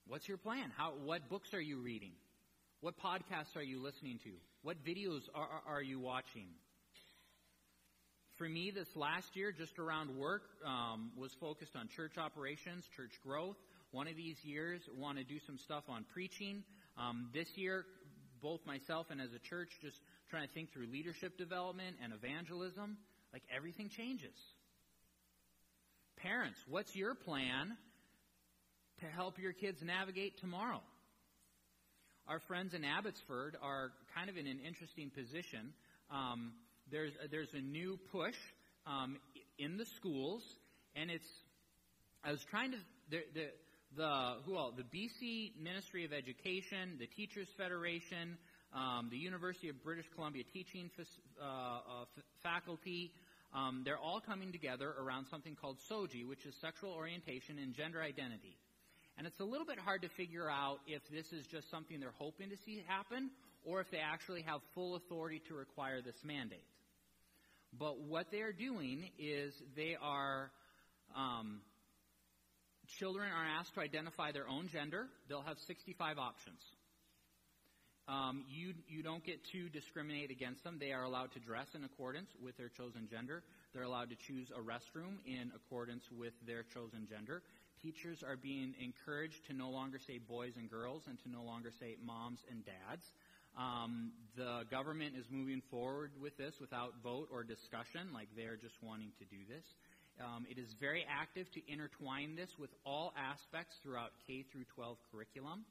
What's 0.08 0.28
your 0.28 0.38
plan? 0.38 0.72
How, 0.78 0.94
what 1.04 1.30
books 1.30 1.54
are 1.54 1.62
you 1.62 1.78
reading? 1.80 2.12
What 2.82 3.00
podcasts 3.00 3.56
are 3.56 3.64
you 3.64 3.82
listening 3.82 4.20
to? 4.24 4.30
What 4.62 4.84
videos 4.86 5.22
are, 5.34 5.48
are, 5.48 5.76
are 5.76 5.82
you 5.82 6.00
watching? 6.00 6.48
For 8.38 8.48
me, 8.48 8.70
this 8.70 8.88
last 8.96 9.36
year, 9.36 9.52
just 9.52 9.80
around 9.80 10.16
work, 10.16 10.44
um, 10.64 11.12
was 11.18 11.32
focused 11.40 11.76
on 11.76 11.88
church 11.88 12.18
operations, 12.18 12.86
church 12.96 13.14
growth. 13.24 13.58
One 13.92 14.08
of 14.08 14.16
these 14.16 14.38
years, 14.44 14.82
want 14.96 15.18
to 15.18 15.24
do 15.24 15.40
some 15.46 15.58
stuff 15.58 15.84
on 15.90 16.06
preaching. 16.14 16.64
Um, 16.98 17.30
this 17.34 17.48
year, 17.58 17.86
both 18.42 18.64
myself 18.66 19.08
and 19.10 19.20
as 19.20 19.34
a 19.34 19.40
church, 19.40 19.70
just 19.82 20.00
trying 20.30 20.48
to 20.48 20.54
think 20.54 20.72
through 20.72 20.88
leadership 20.88 21.38
development 21.38 21.96
and 22.04 22.14
evangelism. 22.14 22.98
Like 23.34 23.44
everything 23.54 23.90
changes. 23.90 24.38
Parents, 26.24 26.58
what's 26.68 26.96
your 26.96 27.14
plan 27.14 27.78
to 29.02 29.06
help 29.06 29.38
your 29.38 29.54
kids 29.54 29.84
navigate 29.84 30.40
tomorrow? 30.40 30.82
Our 32.28 32.40
friends 32.40 32.74
in 32.74 32.84
Abbotsford 32.84 33.56
are 33.62 33.92
kind 34.16 34.28
of 34.28 34.36
in 34.36 34.48
an 34.48 34.60
interesting 34.66 35.12
position. 35.12 35.74
Um, 36.10 36.54
there's 36.92 37.14
a, 37.24 37.28
there's 37.28 37.54
a 37.54 37.62
new 37.62 38.00
push 38.12 38.36
um, 38.88 39.18
in 39.60 39.78
the 39.78 39.86
schools, 39.86 40.42
and 40.96 41.12
it's 41.12 41.30
I 42.24 42.32
was 42.32 42.44
trying 42.50 42.72
to 42.72 42.78
the 43.12 43.20
the 43.36 43.48
the 43.96 44.34
who 44.46 44.56
all 44.56 44.74
the 44.76 44.84
BC 44.84 45.52
Ministry 45.62 46.04
of 46.04 46.14
Education, 46.14 46.98
the 47.00 47.08
Teachers 47.08 47.48
Federation, 47.58 48.40
um, 48.74 49.10
the 49.12 49.18
University 49.18 49.70
of 49.70 49.84
British 49.84 50.08
Columbia 50.16 50.44
Teaching 50.52 50.90
uh, 51.40 51.46
uh, 51.46 52.06
Faculty. 52.42 53.12
Um, 53.54 53.82
they're 53.86 53.98
all 53.98 54.20
coming 54.20 54.52
together 54.52 54.94
around 55.00 55.26
something 55.32 55.56
called 55.56 55.78
SOGI, 55.90 56.28
which 56.28 56.46
is 56.46 56.54
sexual 56.62 56.92
orientation 56.92 57.58
and 57.58 57.74
gender 57.74 58.02
identity. 58.02 58.58
And 59.18 59.26
it's 59.26 59.40
a 59.40 59.46
little 59.46 59.66
bit 59.66 59.80
hard 59.80 60.04
to 60.04 60.10
figure 60.10 60.50
out 60.50 60.80
if 60.86 61.02
this 61.10 61.26
is 61.34 61.46
just 61.48 61.70
something 61.72 62.00
they're 62.00 62.14
hoping 62.20 62.50
to 62.50 62.58
see 62.66 62.84
happen 62.88 63.32
or 63.66 63.82
if 63.82 63.90
they 63.90 63.98
actually 63.98 64.44
have 64.44 64.62
full 64.76 64.96
authority 64.96 65.42
to 65.48 65.56
require 65.56 66.02
this 66.02 66.16
mandate. 66.24 66.64
But 67.78 68.00
what 68.00 68.32
they 68.32 68.42
are 68.42 68.54
doing 68.54 69.10
is 69.20 69.54
they 69.76 69.98
are, 70.02 70.52
um, 71.16 71.62
children 73.00 73.30
are 73.32 73.60
asked 73.60 73.74
to 73.74 73.82
identify 73.82 74.32
their 74.32 74.48
own 74.48 74.70
gender. 74.70 75.08
They'll 75.28 75.42
have 75.42 75.58
65 75.68 76.18
options. 76.18 76.60
Um, 78.08 78.46
you, 78.48 78.74
you 78.88 79.04
don't 79.04 79.24
get 79.26 79.44
to 79.52 79.68
discriminate 79.70 80.32
against 80.32 80.64
them. 80.64 80.78
They 80.80 80.94
are 80.94 81.04
allowed 81.04 81.34
to 81.34 81.40
dress 81.40 81.68
in 81.76 81.84
accordance 81.84 82.30
with 82.42 82.56
their 82.56 82.70
chosen 82.70 83.08
gender. 83.12 83.44
They're 83.74 83.84
allowed 83.84 84.10
to 84.12 84.18
choose 84.28 84.48
a 84.56 84.62
restroom 84.64 85.20
in 85.28 85.52
accordance 85.54 86.04
with 86.18 86.32
their 86.48 86.64
chosen 86.74 87.06
gender. 87.10 87.44
Teachers 87.82 88.24
are 88.24 88.38
being 88.38 88.74
encouraged 88.80 89.46
to 89.48 89.54
no 89.54 89.70
longer 89.70 90.00
say 90.08 90.20
boys 90.20 90.54
and 90.56 90.72
girls 90.72 91.04
and 91.08 91.20
to 91.24 91.30
no 91.30 91.44
longer 91.44 91.72
say 91.80 91.98
moms 92.04 92.40
and 92.50 92.64
dads. 92.66 93.04
Um, 93.58 94.14
the 94.38 94.64
government 94.72 95.16
is 95.18 95.26
moving 95.30 95.62
forward 95.70 96.12
with 96.22 96.38
this 96.38 96.54
without 96.62 96.94
vote 97.04 97.28
or 97.32 97.44
discussion, 97.44 98.14
like 98.14 98.30
they're 98.38 98.56
just 98.56 98.76
wanting 98.82 99.12
to 99.20 99.26
do 99.26 99.44
this. 99.50 99.66
Um, 100.24 100.46
it 100.50 100.58
is 100.58 100.70
very 100.80 101.06
active 101.06 101.46
to 101.54 101.62
intertwine 101.72 102.36
this 102.36 102.50
with 102.58 102.70
all 102.86 103.14
aspects 103.18 103.76
throughout 103.84 104.12
K 104.26 104.46
through 104.52 104.66
12 104.76 104.98
curriculum. 105.12 105.66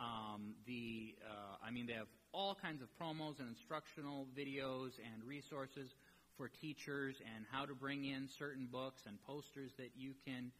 Um, 0.00 0.54
the, 0.66 1.14
uh, 1.20 1.60
I 1.60 1.70
mean, 1.70 1.86
they 1.86 1.92
have 1.92 2.08
all 2.32 2.56
kinds 2.56 2.80
of 2.80 2.88
promos 2.96 3.38
and 3.38 3.48
instructional 3.48 4.26
videos 4.32 4.96
and 4.96 5.22
resources 5.28 5.92
for 6.38 6.48
teachers 6.48 7.16
and 7.36 7.44
how 7.52 7.66
to 7.66 7.74
bring 7.74 8.04
in 8.04 8.28
certain 8.38 8.66
books 8.72 9.02
and 9.06 9.20
posters 9.24 9.70
that 9.76 9.90
you 9.94 10.14
can 10.24 10.52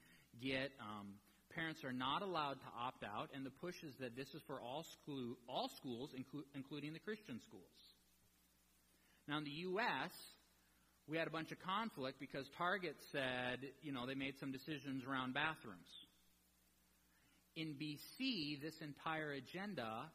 get. 0.43 0.73
Um, 0.77 1.17
parents 1.55 1.83
are 1.85 1.93
not 1.93 2.21
allowed 2.21 2.61
to 2.61 2.71
opt 2.79 3.03
out, 3.03 3.31
and 3.35 3.47
the 3.47 3.51
push 3.51 3.77
is 3.83 3.95
that 4.01 4.15
this 4.15 4.29
is 4.35 4.43
for 4.47 4.61
all, 4.61 4.85
school, 5.01 5.37
all 5.49 5.71
schools, 5.81 6.11
inclu- 6.13 6.45
including 6.55 6.93
the 6.93 7.01
Christian 7.01 7.41
schools. 7.49 7.81
Now, 9.27 9.39
in 9.39 9.45
the 9.45 9.59
U.S., 9.73 10.13
we 11.09 11.17
had 11.17 11.27
a 11.27 11.31
bunch 11.31 11.51
of 11.51 11.59
conflict 11.65 12.21
because 12.21 12.45
Target 12.59 12.97
said, 13.11 13.61
you 13.83 13.93
know, 13.93 14.07
they 14.07 14.15
made 14.15 14.35
some 14.39 14.53
decisions 14.53 15.03
around 15.09 15.35
bathrooms. 15.35 15.89
In 17.57 17.75
BC, 17.75 18.61
this 18.63 18.75
entire 18.81 19.33
agenda, 19.33 20.07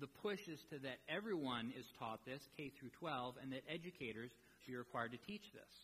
the 0.00 0.08
push 0.22 0.40
is 0.48 0.58
to 0.70 0.78
that 0.80 0.98
everyone 1.08 1.72
is 1.78 1.86
taught 1.98 2.24
this, 2.26 2.40
K 2.56 2.72
through 2.78 2.90
12, 2.98 3.34
and 3.42 3.52
that 3.52 3.62
educators 3.68 4.30
be 4.66 4.76
required 4.76 5.12
to 5.12 5.18
teach 5.26 5.42
this. 5.52 5.74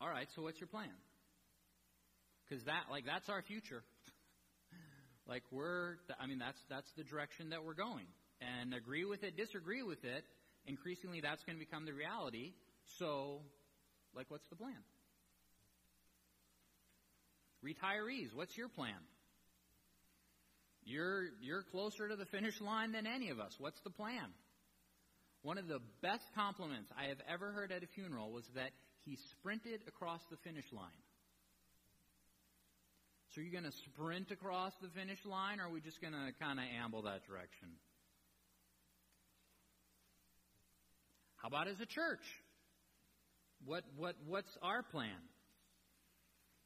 All 0.00 0.08
right, 0.08 0.28
so 0.34 0.42
what's 0.42 0.60
your 0.60 0.68
plan? 0.68 0.92
Because 2.48 2.64
that, 2.64 2.84
like, 2.90 3.04
that's 3.06 3.28
our 3.28 3.42
future. 3.42 3.82
like, 5.28 5.42
we're, 5.50 5.96
I 6.20 6.26
mean, 6.26 6.38
that's 6.38 6.58
that's 6.68 6.90
the 6.96 7.04
direction 7.04 7.50
that 7.50 7.64
we're 7.64 7.74
going. 7.74 8.06
And 8.40 8.74
agree 8.74 9.04
with 9.04 9.24
it, 9.24 9.36
disagree 9.36 9.82
with 9.82 10.04
it. 10.04 10.24
Increasingly, 10.66 11.20
that's 11.20 11.42
going 11.44 11.56
to 11.56 11.64
become 11.64 11.86
the 11.86 11.92
reality. 11.92 12.52
So, 12.98 13.40
like, 14.14 14.26
what's 14.28 14.46
the 14.50 14.56
plan? 14.56 14.76
Retirees, 17.66 18.32
what's 18.32 18.56
your 18.56 18.68
plan? 18.68 18.94
You're 20.84 21.24
you're 21.40 21.64
closer 21.72 22.08
to 22.08 22.14
the 22.14 22.26
finish 22.26 22.60
line 22.60 22.92
than 22.92 23.06
any 23.06 23.30
of 23.30 23.40
us. 23.40 23.52
What's 23.58 23.80
the 23.80 23.90
plan? 23.90 24.30
One 25.42 25.58
of 25.58 25.66
the 25.66 25.80
best 26.00 26.24
compliments 26.34 26.90
I 26.96 27.08
have 27.08 27.18
ever 27.28 27.50
heard 27.50 27.72
at 27.72 27.82
a 27.82 27.86
funeral 27.88 28.30
was 28.30 28.44
that 28.54 28.70
he 29.04 29.18
sprinted 29.30 29.80
across 29.88 30.20
the 30.30 30.36
finish 30.44 30.64
line. 30.72 31.02
So 33.30 33.40
you're 33.40 33.46
you 33.46 33.52
going 33.52 33.70
to 33.70 33.76
sprint 33.92 34.30
across 34.30 34.72
the 34.80 34.88
finish 34.88 35.18
line, 35.24 35.60
or 35.60 35.66
are 35.66 35.70
we 35.70 35.80
just 35.80 36.00
going 36.00 36.14
to 36.14 36.32
kind 36.40 36.58
of 36.58 36.64
amble 36.82 37.02
that 37.02 37.26
direction? 37.26 37.68
How 41.36 41.48
about 41.48 41.68
as 41.68 41.80
a 41.80 41.86
church? 41.86 42.24
What 43.64 43.84
what 43.96 44.14
what's 44.26 44.56
our 44.62 44.82
plan? 44.82 45.18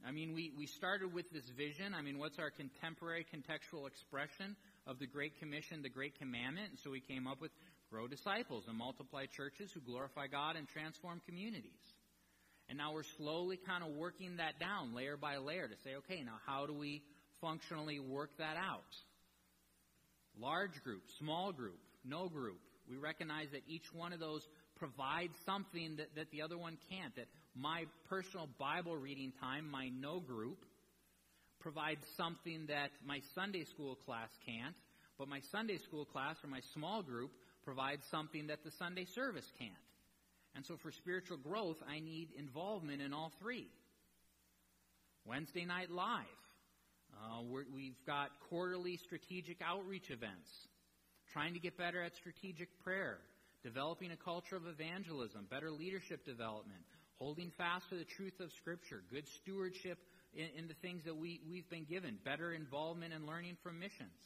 I 0.07 0.13
mean, 0.13 0.35
we, 0.35 0.53
we 0.57 0.67
started 0.67 1.13
with 1.13 1.31
this 1.31 1.49
vision. 1.57 1.95
I 1.95 2.03
mean, 2.03 2.19
what's 2.19 2.39
our 2.39 2.51
contemporary 2.51 3.27
contextual 3.27 3.87
expression 3.87 4.57
of 4.87 4.99
the 4.99 5.07
Great 5.07 5.39
Commission, 5.39 5.83
the 5.83 5.91
Great 5.91 6.19
Commandment? 6.19 6.71
And 6.71 6.79
so 6.79 6.91
we 6.91 7.01
came 7.01 7.27
up 7.27 7.41
with 7.41 7.51
grow 7.91 8.07
disciples 8.07 8.65
and 8.69 8.77
multiply 8.77 9.27
churches 9.27 9.71
who 9.73 9.81
glorify 9.81 10.27
God 10.27 10.57
and 10.57 10.67
transform 10.69 11.21
communities. 11.27 11.81
And 12.69 12.79
now 12.79 12.93
we're 12.95 13.03
slowly 13.19 13.59
kind 13.67 13.83
of 13.83 13.91
working 13.91 14.37
that 14.37 14.61
down 14.61 14.95
layer 14.95 15.17
by 15.17 15.37
layer 15.39 15.67
to 15.67 15.75
say, 15.85 15.97
okay, 15.97 16.23
now 16.23 16.39
how 16.47 16.67
do 16.67 16.73
we 16.73 17.03
functionally 17.41 17.99
work 17.99 18.31
that 18.39 18.57
out? 18.57 18.95
Large 20.39 20.83
group, 20.85 21.03
small 21.19 21.53
group, 21.53 21.81
no 22.05 22.29
group. 22.29 22.61
We 22.89 22.97
recognize 22.97 23.49
that 23.53 23.63
each 23.67 23.93
one 23.93 24.13
of 24.13 24.21
those 24.21 24.47
provides 24.77 25.35
something 25.45 25.97
that, 25.97 26.15
that 26.17 26.31
the 26.31 26.43
other 26.43 26.57
one 26.57 26.79
can't. 26.91 27.15
That 27.17 27.27
my 27.55 27.85
personal 28.09 28.49
Bible 28.59 28.97
reading 28.97 29.33
time, 29.41 29.71
my 29.71 29.89
no 29.89 30.21
group, 30.21 30.59
provides 31.61 32.05
something 32.17 32.67
that 32.69 32.91
my 33.05 33.21
Sunday 33.35 33.65
school 33.65 33.95
class 33.95 34.31
can't, 34.47 34.75
but 35.19 35.29
my 35.29 35.41
Sunday 35.53 35.79
school 35.79 36.05
class 36.05 36.37
or 36.43 36.49
my 36.49 36.61
small 36.75 37.03
group 37.03 37.31
provides 37.65 38.03
something 38.11 38.47
that 38.47 38.65
the 38.65 38.71
Sunday 38.79 39.05
service 39.15 39.45
can't. 39.59 39.73
And 40.57 40.65
so 40.67 40.77
for 40.83 40.91
spiritual 40.91 41.37
growth, 41.37 41.77
I 41.89 42.01
need 42.01 42.29
involvement 42.39 43.03
in 43.03 43.13
all 43.13 43.33
three. 43.41 43.69
Wednesday 45.25 45.65
Night 45.65 45.91
Live. 45.91 46.25
Uh, 47.15 47.43
we 47.75 47.87
have 47.87 48.07
got 48.07 48.31
quarterly 48.49 48.97
strategic 48.97 49.59
outreach 49.63 50.11
events. 50.11 50.49
Trying 51.33 51.55
to 51.55 51.61
get 51.61 51.77
better 51.77 52.03
at 52.03 52.17
strategic 52.17 52.69
prayer. 52.83 53.19
Developing 53.63 54.11
a 54.11 54.17
culture 54.17 54.57
of 54.57 54.67
evangelism. 54.67 55.47
Better 55.51 55.71
leadership 55.71 56.25
development. 56.25 56.81
Holding 57.21 57.53
fast 57.59 57.85
to 57.91 57.97
the 57.97 58.09
truth 58.17 58.41
of 58.41 58.51
Scripture. 58.59 59.03
Good 59.13 59.29
stewardship 59.43 59.99
in, 60.33 60.47
in 60.57 60.69
the 60.69 60.75
things 60.81 61.05
that 61.05 61.15
we, 61.15 61.41
we've 61.51 61.69
been 61.69 61.85
given. 61.85 62.17
Better 62.25 62.53
involvement 62.53 63.13
and 63.13 63.27
learning 63.27 63.59
from 63.63 63.79
missions. 63.79 64.17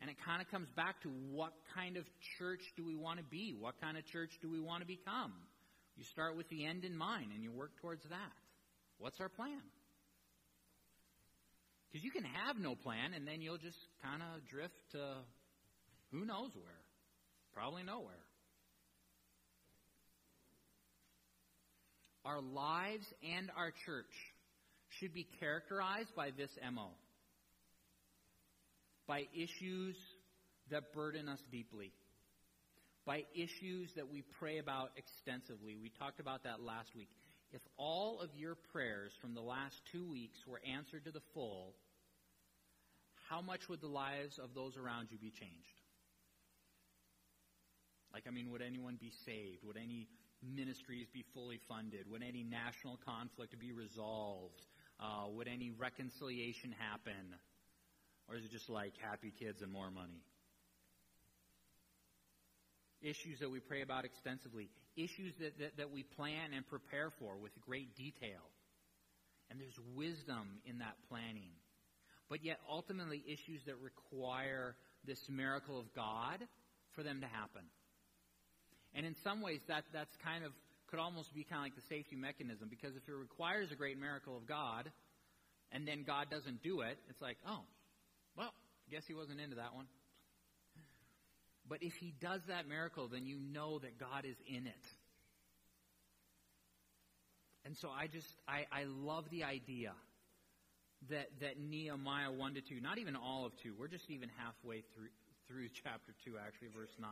And 0.00 0.10
it 0.10 0.16
kind 0.26 0.42
of 0.42 0.50
comes 0.50 0.68
back 0.74 1.00
to 1.02 1.08
what 1.30 1.52
kind 1.76 1.96
of 1.96 2.04
church 2.38 2.62
do 2.76 2.84
we 2.84 2.96
want 2.96 3.18
to 3.18 3.24
be? 3.24 3.54
What 3.56 3.80
kind 3.80 3.96
of 3.96 4.04
church 4.06 4.30
do 4.42 4.50
we 4.50 4.58
want 4.58 4.82
to 4.82 4.86
become? 4.86 5.32
You 5.96 6.04
start 6.10 6.36
with 6.36 6.48
the 6.48 6.66
end 6.66 6.84
in 6.84 6.96
mind 6.96 7.30
and 7.32 7.42
you 7.42 7.52
work 7.52 7.70
towards 7.80 8.02
that. 8.10 8.34
What's 8.98 9.20
our 9.20 9.28
plan? 9.28 9.62
Because 11.86 12.04
you 12.04 12.10
can 12.10 12.24
have 12.24 12.56
no 12.58 12.74
plan 12.74 13.14
and 13.14 13.26
then 13.26 13.42
you'll 13.42 13.58
just 13.58 13.78
kind 14.02 14.22
of 14.22 14.46
drift 14.48 14.74
to 14.92 15.22
who 16.10 16.24
knows 16.24 16.50
where. 16.54 16.82
Probably 17.54 17.82
nowhere. 17.82 18.27
Our 22.28 22.42
lives 22.42 23.06
and 23.24 23.50
our 23.56 23.72
church 23.86 24.12
should 25.00 25.14
be 25.14 25.26
characterized 25.40 26.14
by 26.14 26.28
this 26.36 26.50
MO 26.72 26.90
by 29.06 29.22
issues 29.32 29.96
that 30.70 30.92
burden 30.92 31.30
us 31.30 31.40
deeply, 31.50 31.90
by 33.06 33.22
issues 33.34 33.90
that 33.96 34.10
we 34.12 34.22
pray 34.38 34.58
about 34.58 34.90
extensively. 34.96 35.78
We 35.80 35.90
talked 35.98 36.20
about 36.20 36.44
that 36.44 36.60
last 36.60 36.94
week. 36.94 37.08
If 37.50 37.62
all 37.78 38.20
of 38.20 38.28
your 38.36 38.56
prayers 38.72 39.10
from 39.22 39.32
the 39.32 39.40
last 39.40 39.76
two 39.90 40.06
weeks 40.06 40.36
were 40.46 40.60
answered 40.70 41.06
to 41.06 41.10
the 41.10 41.22
full, 41.32 41.74
how 43.30 43.40
much 43.40 43.60
would 43.70 43.80
the 43.80 43.88
lives 43.88 44.38
of 44.38 44.50
those 44.54 44.76
around 44.76 45.08
you 45.10 45.16
be 45.16 45.30
changed? 45.30 45.80
Like, 48.12 48.24
I 48.28 48.30
mean, 48.30 48.50
would 48.50 48.62
anyone 48.62 48.98
be 49.00 49.12
saved? 49.24 49.64
Would 49.64 49.78
any 49.78 50.06
ministries 50.42 51.06
be 51.12 51.24
fully 51.34 51.60
funded? 51.68 52.10
Would 52.10 52.22
any 52.22 52.44
national 52.44 52.98
conflict 53.04 53.58
be 53.58 53.72
resolved? 53.72 54.60
Uh, 55.00 55.28
would 55.30 55.48
any 55.48 55.70
reconciliation 55.70 56.74
happen? 56.78 57.34
Or 58.28 58.36
is 58.36 58.44
it 58.44 58.50
just 58.50 58.68
like 58.68 58.92
happy 59.00 59.32
kids 59.38 59.62
and 59.62 59.72
more 59.72 59.90
money? 59.90 60.22
Issues 63.00 63.38
that 63.40 63.50
we 63.50 63.60
pray 63.60 63.82
about 63.82 64.04
extensively. 64.04 64.70
Issues 64.96 65.32
that, 65.40 65.58
that, 65.58 65.76
that 65.76 65.90
we 65.90 66.02
plan 66.02 66.52
and 66.54 66.66
prepare 66.66 67.10
for 67.18 67.36
with 67.36 67.52
great 67.60 67.96
detail. 67.96 68.42
And 69.50 69.60
there's 69.60 69.78
wisdom 69.94 70.60
in 70.66 70.78
that 70.78 70.96
planning. 71.08 71.52
But 72.28 72.44
yet, 72.44 72.58
ultimately, 72.68 73.24
issues 73.26 73.62
that 73.66 73.76
require 73.80 74.74
this 75.06 75.20
miracle 75.30 75.78
of 75.78 75.94
God 75.94 76.42
for 76.94 77.02
them 77.02 77.20
to 77.20 77.26
happen. 77.26 77.62
And 78.98 79.06
in 79.06 79.14
some 79.22 79.40
ways, 79.40 79.60
that, 79.68 79.84
that's 79.92 80.10
kind 80.24 80.44
of, 80.44 80.50
could 80.90 80.98
almost 80.98 81.32
be 81.32 81.44
kind 81.44 81.60
of 81.60 81.62
like 81.66 81.76
the 81.76 81.86
safety 81.88 82.16
mechanism, 82.16 82.66
because 82.68 82.96
if 82.96 83.08
it 83.08 83.14
requires 83.14 83.70
a 83.70 83.76
great 83.76 83.96
miracle 83.96 84.36
of 84.36 84.44
God, 84.44 84.90
and 85.70 85.86
then 85.86 86.02
God 86.04 86.26
doesn't 86.30 86.64
do 86.64 86.80
it, 86.80 86.98
it's 87.08 87.22
like, 87.22 87.36
oh, 87.46 87.60
well, 88.36 88.52
guess 88.90 89.04
he 89.06 89.14
wasn't 89.14 89.38
into 89.40 89.54
that 89.54 89.72
one. 89.72 89.86
But 91.68 91.84
if 91.84 91.94
he 91.94 92.12
does 92.20 92.40
that 92.48 92.68
miracle, 92.68 93.06
then 93.06 93.24
you 93.24 93.38
know 93.38 93.78
that 93.78 94.00
God 94.00 94.24
is 94.24 94.36
in 94.48 94.66
it. 94.66 94.84
And 97.64 97.76
so 97.76 97.90
I 97.90 98.08
just, 98.08 98.34
I, 98.48 98.66
I 98.72 98.84
love 98.84 99.26
the 99.30 99.44
idea 99.44 99.92
that, 101.08 101.28
that 101.40 101.60
Nehemiah 101.60 102.32
1 102.32 102.54
to 102.54 102.62
2, 102.62 102.80
not 102.80 102.98
even 102.98 103.14
all 103.14 103.46
of 103.46 103.52
2, 103.62 103.74
we're 103.78 103.86
just 103.86 104.10
even 104.10 104.28
halfway 104.38 104.82
through, 104.96 105.12
through 105.46 105.68
chapter 105.84 106.14
2, 106.24 106.32
actually, 106.44 106.68
verse 106.74 106.96
9. 106.98 107.08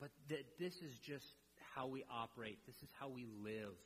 But 0.00 0.10
that 0.28 0.46
this 0.58 0.74
is 0.74 0.94
just 1.06 1.26
how 1.74 1.86
we 1.86 2.04
operate. 2.10 2.58
This 2.66 2.76
is 2.82 2.88
how 2.98 3.08
we 3.08 3.26
live. 3.42 3.76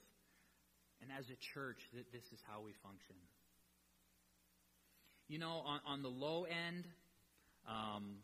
And 1.01 1.11
as 1.11 1.25
a 1.27 1.39
church, 1.55 1.81
that 1.95 2.13
this 2.13 2.25
is 2.33 2.39
how 2.47 2.63
we 2.63 2.73
function 2.83 3.17
you 5.33 5.39
know, 5.39 5.63
on, 5.65 5.81
on 5.87 6.03
the 6.03 6.09
low 6.09 6.45
end, 6.45 6.85
um, 7.67 8.17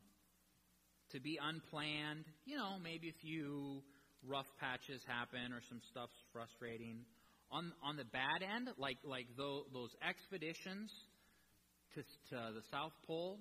to 1.13 1.21
be 1.21 1.39
unplanned, 1.41 2.25
you 2.45 2.55
know, 2.55 2.77
maybe 2.83 3.09
a 3.09 3.17
few 3.23 3.83
rough 4.27 4.45
patches 4.61 5.01
happen 5.07 5.53
or 5.53 5.61
some 5.71 5.81
stuff's 5.91 6.21
frustrating. 6.35 6.99
On 7.51 7.73
on 7.83 7.97
the 7.97 8.05
bad 8.05 8.45
end, 8.45 8.69
like 8.77 8.99
like 9.05 9.25
those, 9.39 9.65
those 9.73 9.89
expeditions 10.07 10.93
to, 11.95 12.03
to 12.29 12.53
the 12.53 12.61
South 12.71 12.93
Pole, 13.07 13.39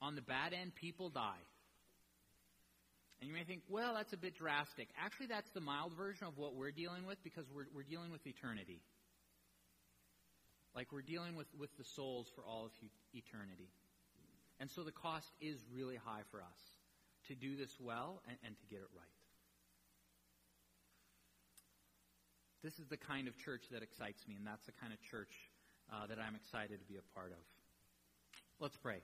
on 0.00 0.14
the 0.14 0.22
bad 0.22 0.52
end, 0.52 0.70
people 0.76 1.10
die. 1.10 1.42
And 3.20 3.28
you 3.28 3.34
may 3.34 3.44
think, 3.44 3.62
well, 3.68 3.94
that's 3.94 4.12
a 4.12 4.16
bit 4.16 4.36
drastic. 4.36 4.88
Actually, 5.02 5.28
that's 5.28 5.48
the 5.50 5.60
mild 5.60 5.94
version 5.96 6.26
of 6.26 6.36
what 6.36 6.54
we're 6.54 6.70
dealing 6.70 7.06
with 7.06 7.22
because 7.24 7.46
we're, 7.54 7.66
we're 7.74 7.82
dealing 7.88 8.12
with 8.12 8.26
eternity. 8.26 8.80
Like 10.74 10.92
we're 10.92 11.02
dealing 11.02 11.36
with, 11.36 11.46
with 11.58 11.74
the 11.78 11.84
souls 11.84 12.28
for 12.34 12.44
all 12.44 12.66
of 12.66 12.72
eternity. 13.14 13.70
And 14.60 14.70
so 14.70 14.82
the 14.84 14.92
cost 14.92 15.28
is 15.40 15.56
really 15.72 15.96
high 15.96 16.22
for 16.30 16.40
us 16.40 16.60
to 17.28 17.34
do 17.34 17.56
this 17.56 17.72
well 17.80 18.22
and, 18.28 18.36
and 18.44 18.56
to 18.56 18.66
get 18.68 18.80
it 18.80 18.88
right. 18.94 19.16
This 22.62 22.78
is 22.78 22.88
the 22.88 22.96
kind 22.96 23.28
of 23.28 23.38
church 23.38 23.62
that 23.70 23.82
excites 23.82 24.26
me, 24.28 24.34
and 24.34 24.46
that's 24.46 24.64
the 24.66 24.72
kind 24.72 24.92
of 24.92 25.00
church 25.10 25.30
uh, 25.92 26.06
that 26.06 26.18
I'm 26.18 26.34
excited 26.34 26.80
to 26.80 26.86
be 26.86 26.96
a 26.96 27.14
part 27.14 27.30
of. 27.30 27.38
Let's 28.60 28.76
pray. 28.76 29.00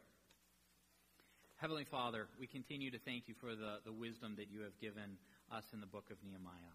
Heavenly 1.63 1.85
Father, 1.85 2.27
we 2.41 2.49
continue 2.49 2.91
to 2.91 2.99
thank 2.99 3.29
you 3.29 3.35
for 3.41 3.55
the, 3.55 3.79
the 3.85 3.93
wisdom 3.93 4.35
that 4.37 4.51
you 4.51 4.63
have 4.63 4.77
given 4.81 5.15
us 5.55 5.63
in 5.73 5.79
the 5.79 5.87
book 5.87 6.07
of 6.11 6.17
Nehemiah. 6.27 6.75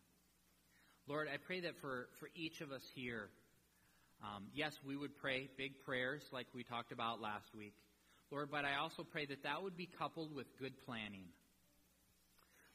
Lord, 1.09 1.27
I 1.27 1.35
pray 1.35 1.59
that 1.59 1.75
for, 1.81 2.07
for 2.21 2.29
each 2.35 2.61
of 2.61 2.71
us 2.71 2.83
here, 2.95 3.27
um, 4.23 4.45
yes, 4.53 4.79
we 4.87 4.95
would 4.95 5.17
pray 5.17 5.49
big 5.57 5.73
prayers 5.83 6.23
like 6.31 6.47
we 6.55 6.63
talked 6.63 6.93
about 6.93 7.19
last 7.19 7.53
week. 7.53 7.73
Lord, 8.31 8.47
but 8.49 8.63
I 8.63 8.77
also 8.77 9.03
pray 9.03 9.25
that 9.25 9.43
that 9.43 9.61
would 9.61 9.75
be 9.75 9.89
coupled 9.99 10.33
with 10.33 10.47
good 10.57 10.71
planning. 10.85 11.25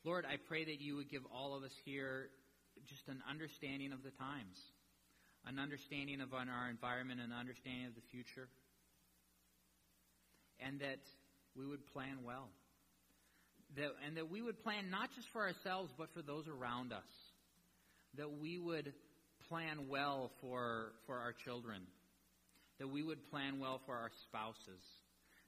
Lord, 0.04 0.26
I 0.28 0.36
pray 0.36 0.66
that 0.66 0.82
you 0.82 0.96
would 0.96 1.10
give 1.10 1.22
all 1.34 1.56
of 1.56 1.62
us 1.62 1.72
here 1.86 2.28
just 2.90 3.08
an 3.08 3.22
understanding 3.26 3.90
of 3.90 4.02
the 4.02 4.10
times, 4.10 4.60
an 5.46 5.58
understanding 5.58 6.20
of 6.20 6.34
our 6.34 6.68
environment, 6.68 7.20
an 7.24 7.32
understanding 7.32 7.86
of 7.86 7.94
the 7.94 8.04
future, 8.12 8.48
and 10.60 10.78
that 10.80 11.00
we 11.56 11.66
would 11.66 11.86
plan 11.92 12.18
well. 12.24 12.48
That, 13.76 13.90
and 14.06 14.16
that 14.16 14.30
we 14.30 14.42
would 14.42 14.62
plan 14.62 14.90
not 14.90 15.08
just 15.16 15.28
for 15.32 15.42
ourselves, 15.42 15.90
but 15.96 16.08
for 16.12 16.22
those 16.22 16.44
around 16.46 16.92
us. 16.92 17.08
That 18.18 18.40
we 18.40 18.58
would 18.58 18.92
plan 19.48 19.88
well 19.88 20.30
for, 20.40 20.92
for 21.06 21.18
our 21.18 21.32
children, 21.44 21.82
that 22.78 22.88
we 22.88 23.02
would 23.02 23.30
plan 23.30 23.58
well 23.58 23.80
for 23.86 23.94
our 23.94 24.10
spouses, 24.28 24.82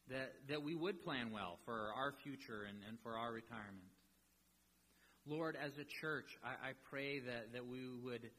that, 0.08 0.32
that 0.48 0.62
we 0.62 0.74
would 0.74 1.02
plan 1.02 1.30
well 1.32 1.58
for 1.64 1.90
our 1.96 2.14
future 2.22 2.64
and, 2.68 2.78
and 2.88 2.98
for 3.02 3.16
our 3.16 3.32
retirement. 3.32 3.92
Lord, 5.26 5.56
as 5.56 5.72
a 5.78 5.84
church, 6.00 6.26
I, 6.44 6.68
I 6.68 6.72
pray 6.90 7.20
that, 7.20 7.52
that 7.54 7.66
we 7.66 7.80
would 8.04 8.30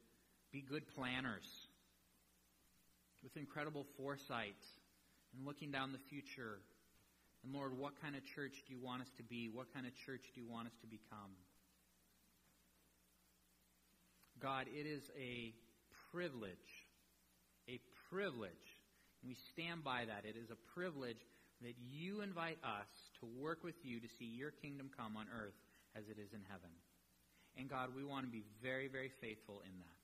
be 0.51 0.61
good 0.61 0.84
planners 0.95 1.45
with 3.24 3.36
incredible 3.38 3.86
foresight 3.97 4.61
and 5.36 5.45
looking 5.45 5.72
down 5.72 5.91
the 5.91 6.03
future. 6.09 6.59
And 7.46 7.54
Lord, 7.54 7.78
what 7.78 7.93
kind 8.02 8.18
of 8.18 8.26
church 8.34 8.58
do 8.66 8.74
you 8.74 8.82
want 8.82 9.06
us 9.06 9.12
to 9.18 9.24
be? 9.24 9.54
What 9.54 9.70
kind 9.70 9.86
of 9.86 9.93
church 10.10 10.26
do 10.34 10.41
you 10.41 10.50
want 10.50 10.66
us 10.66 10.74
to 10.82 10.88
become? 10.89 11.38
God, 14.41 14.66
it 14.66 14.89
is 14.89 15.06
a 15.14 15.54
privilege, 16.10 16.74
a 17.70 17.78
privilege, 18.10 18.66
and 19.22 19.30
we 19.30 19.38
stand 19.54 19.86
by 19.86 20.10
that. 20.10 20.26
It 20.26 20.36
is 20.41 20.50
a 20.50 20.58
privilege 20.74 21.22
that 21.62 21.78
you 21.93 22.22
invite 22.22 22.58
us 22.66 22.89
to 23.22 23.30
work 23.38 23.64
with 23.64 23.78
you 23.86 24.02
to 24.02 24.10
see 24.18 24.26
your 24.26 24.50
kingdom 24.50 24.89
come 24.98 25.16
on 25.16 25.28
earth 25.30 25.56
as 25.93 26.10
it 26.10 26.18
is 26.18 26.34
in 26.34 26.41
heaven. 26.50 26.74
And 27.62 27.70
God, 27.70 27.93
we 27.96 28.04
want 28.04 28.26
to 28.26 28.32
be 28.32 28.43
very, 28.66 28.89
very 28.89 29.14
faithful 29.22 29.62
in 29.62 29.78
that. 29.78 29.98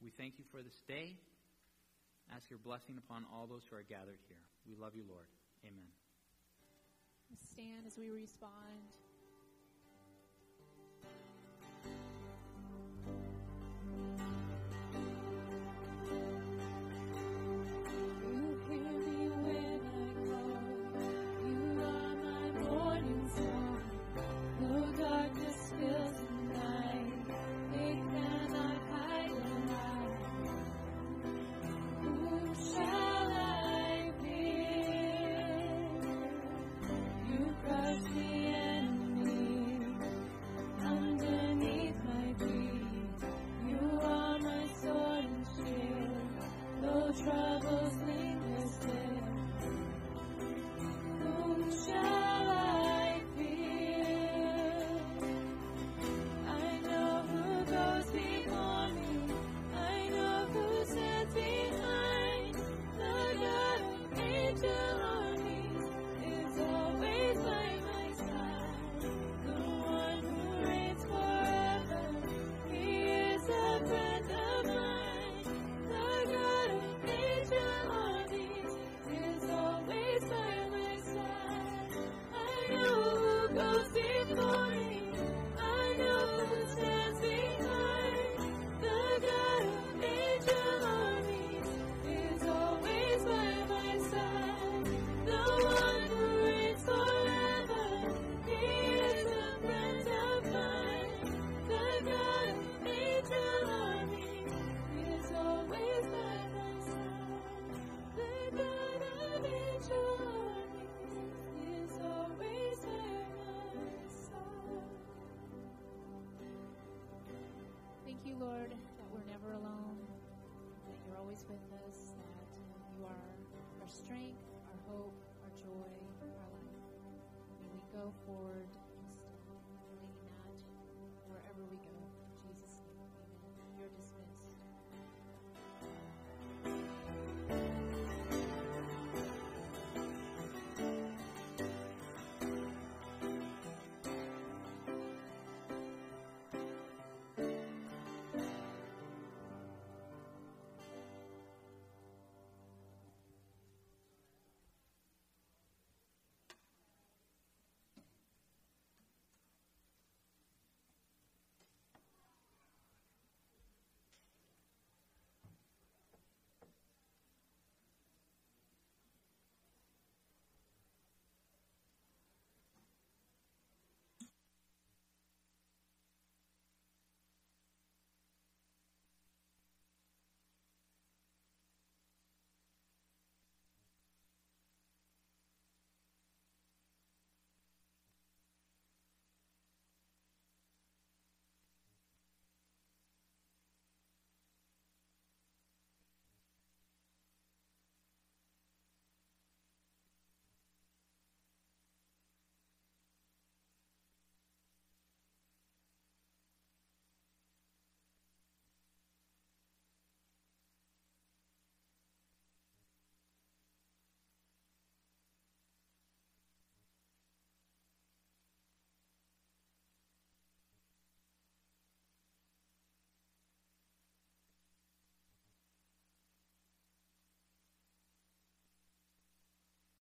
We 0.00 0.14
thank 0.14 0.38
you 0.38 0.44
for 0.54 0.62
this 0.62 0.78
day. 0.86 1.18
Ask 2.30 2.48
your 2.48 2.62
blessing 2.62 2.94
upon 2.96 3.26
all 3.34 3.46
those 3.50 3.62
who 3.68 3.76
are 3.76 3.84
gathered 3.86 4.22
here. 4.30 4.51
We 4.66 4.74
love 4.74 4.94
you, 4.94 5.04
Lord. 5.08 5.26
Amen. 5.64 5.90
Stand 7.52 7.86
as 7.86 7.96
we 7.96 8.10
respond. 8.10 8.92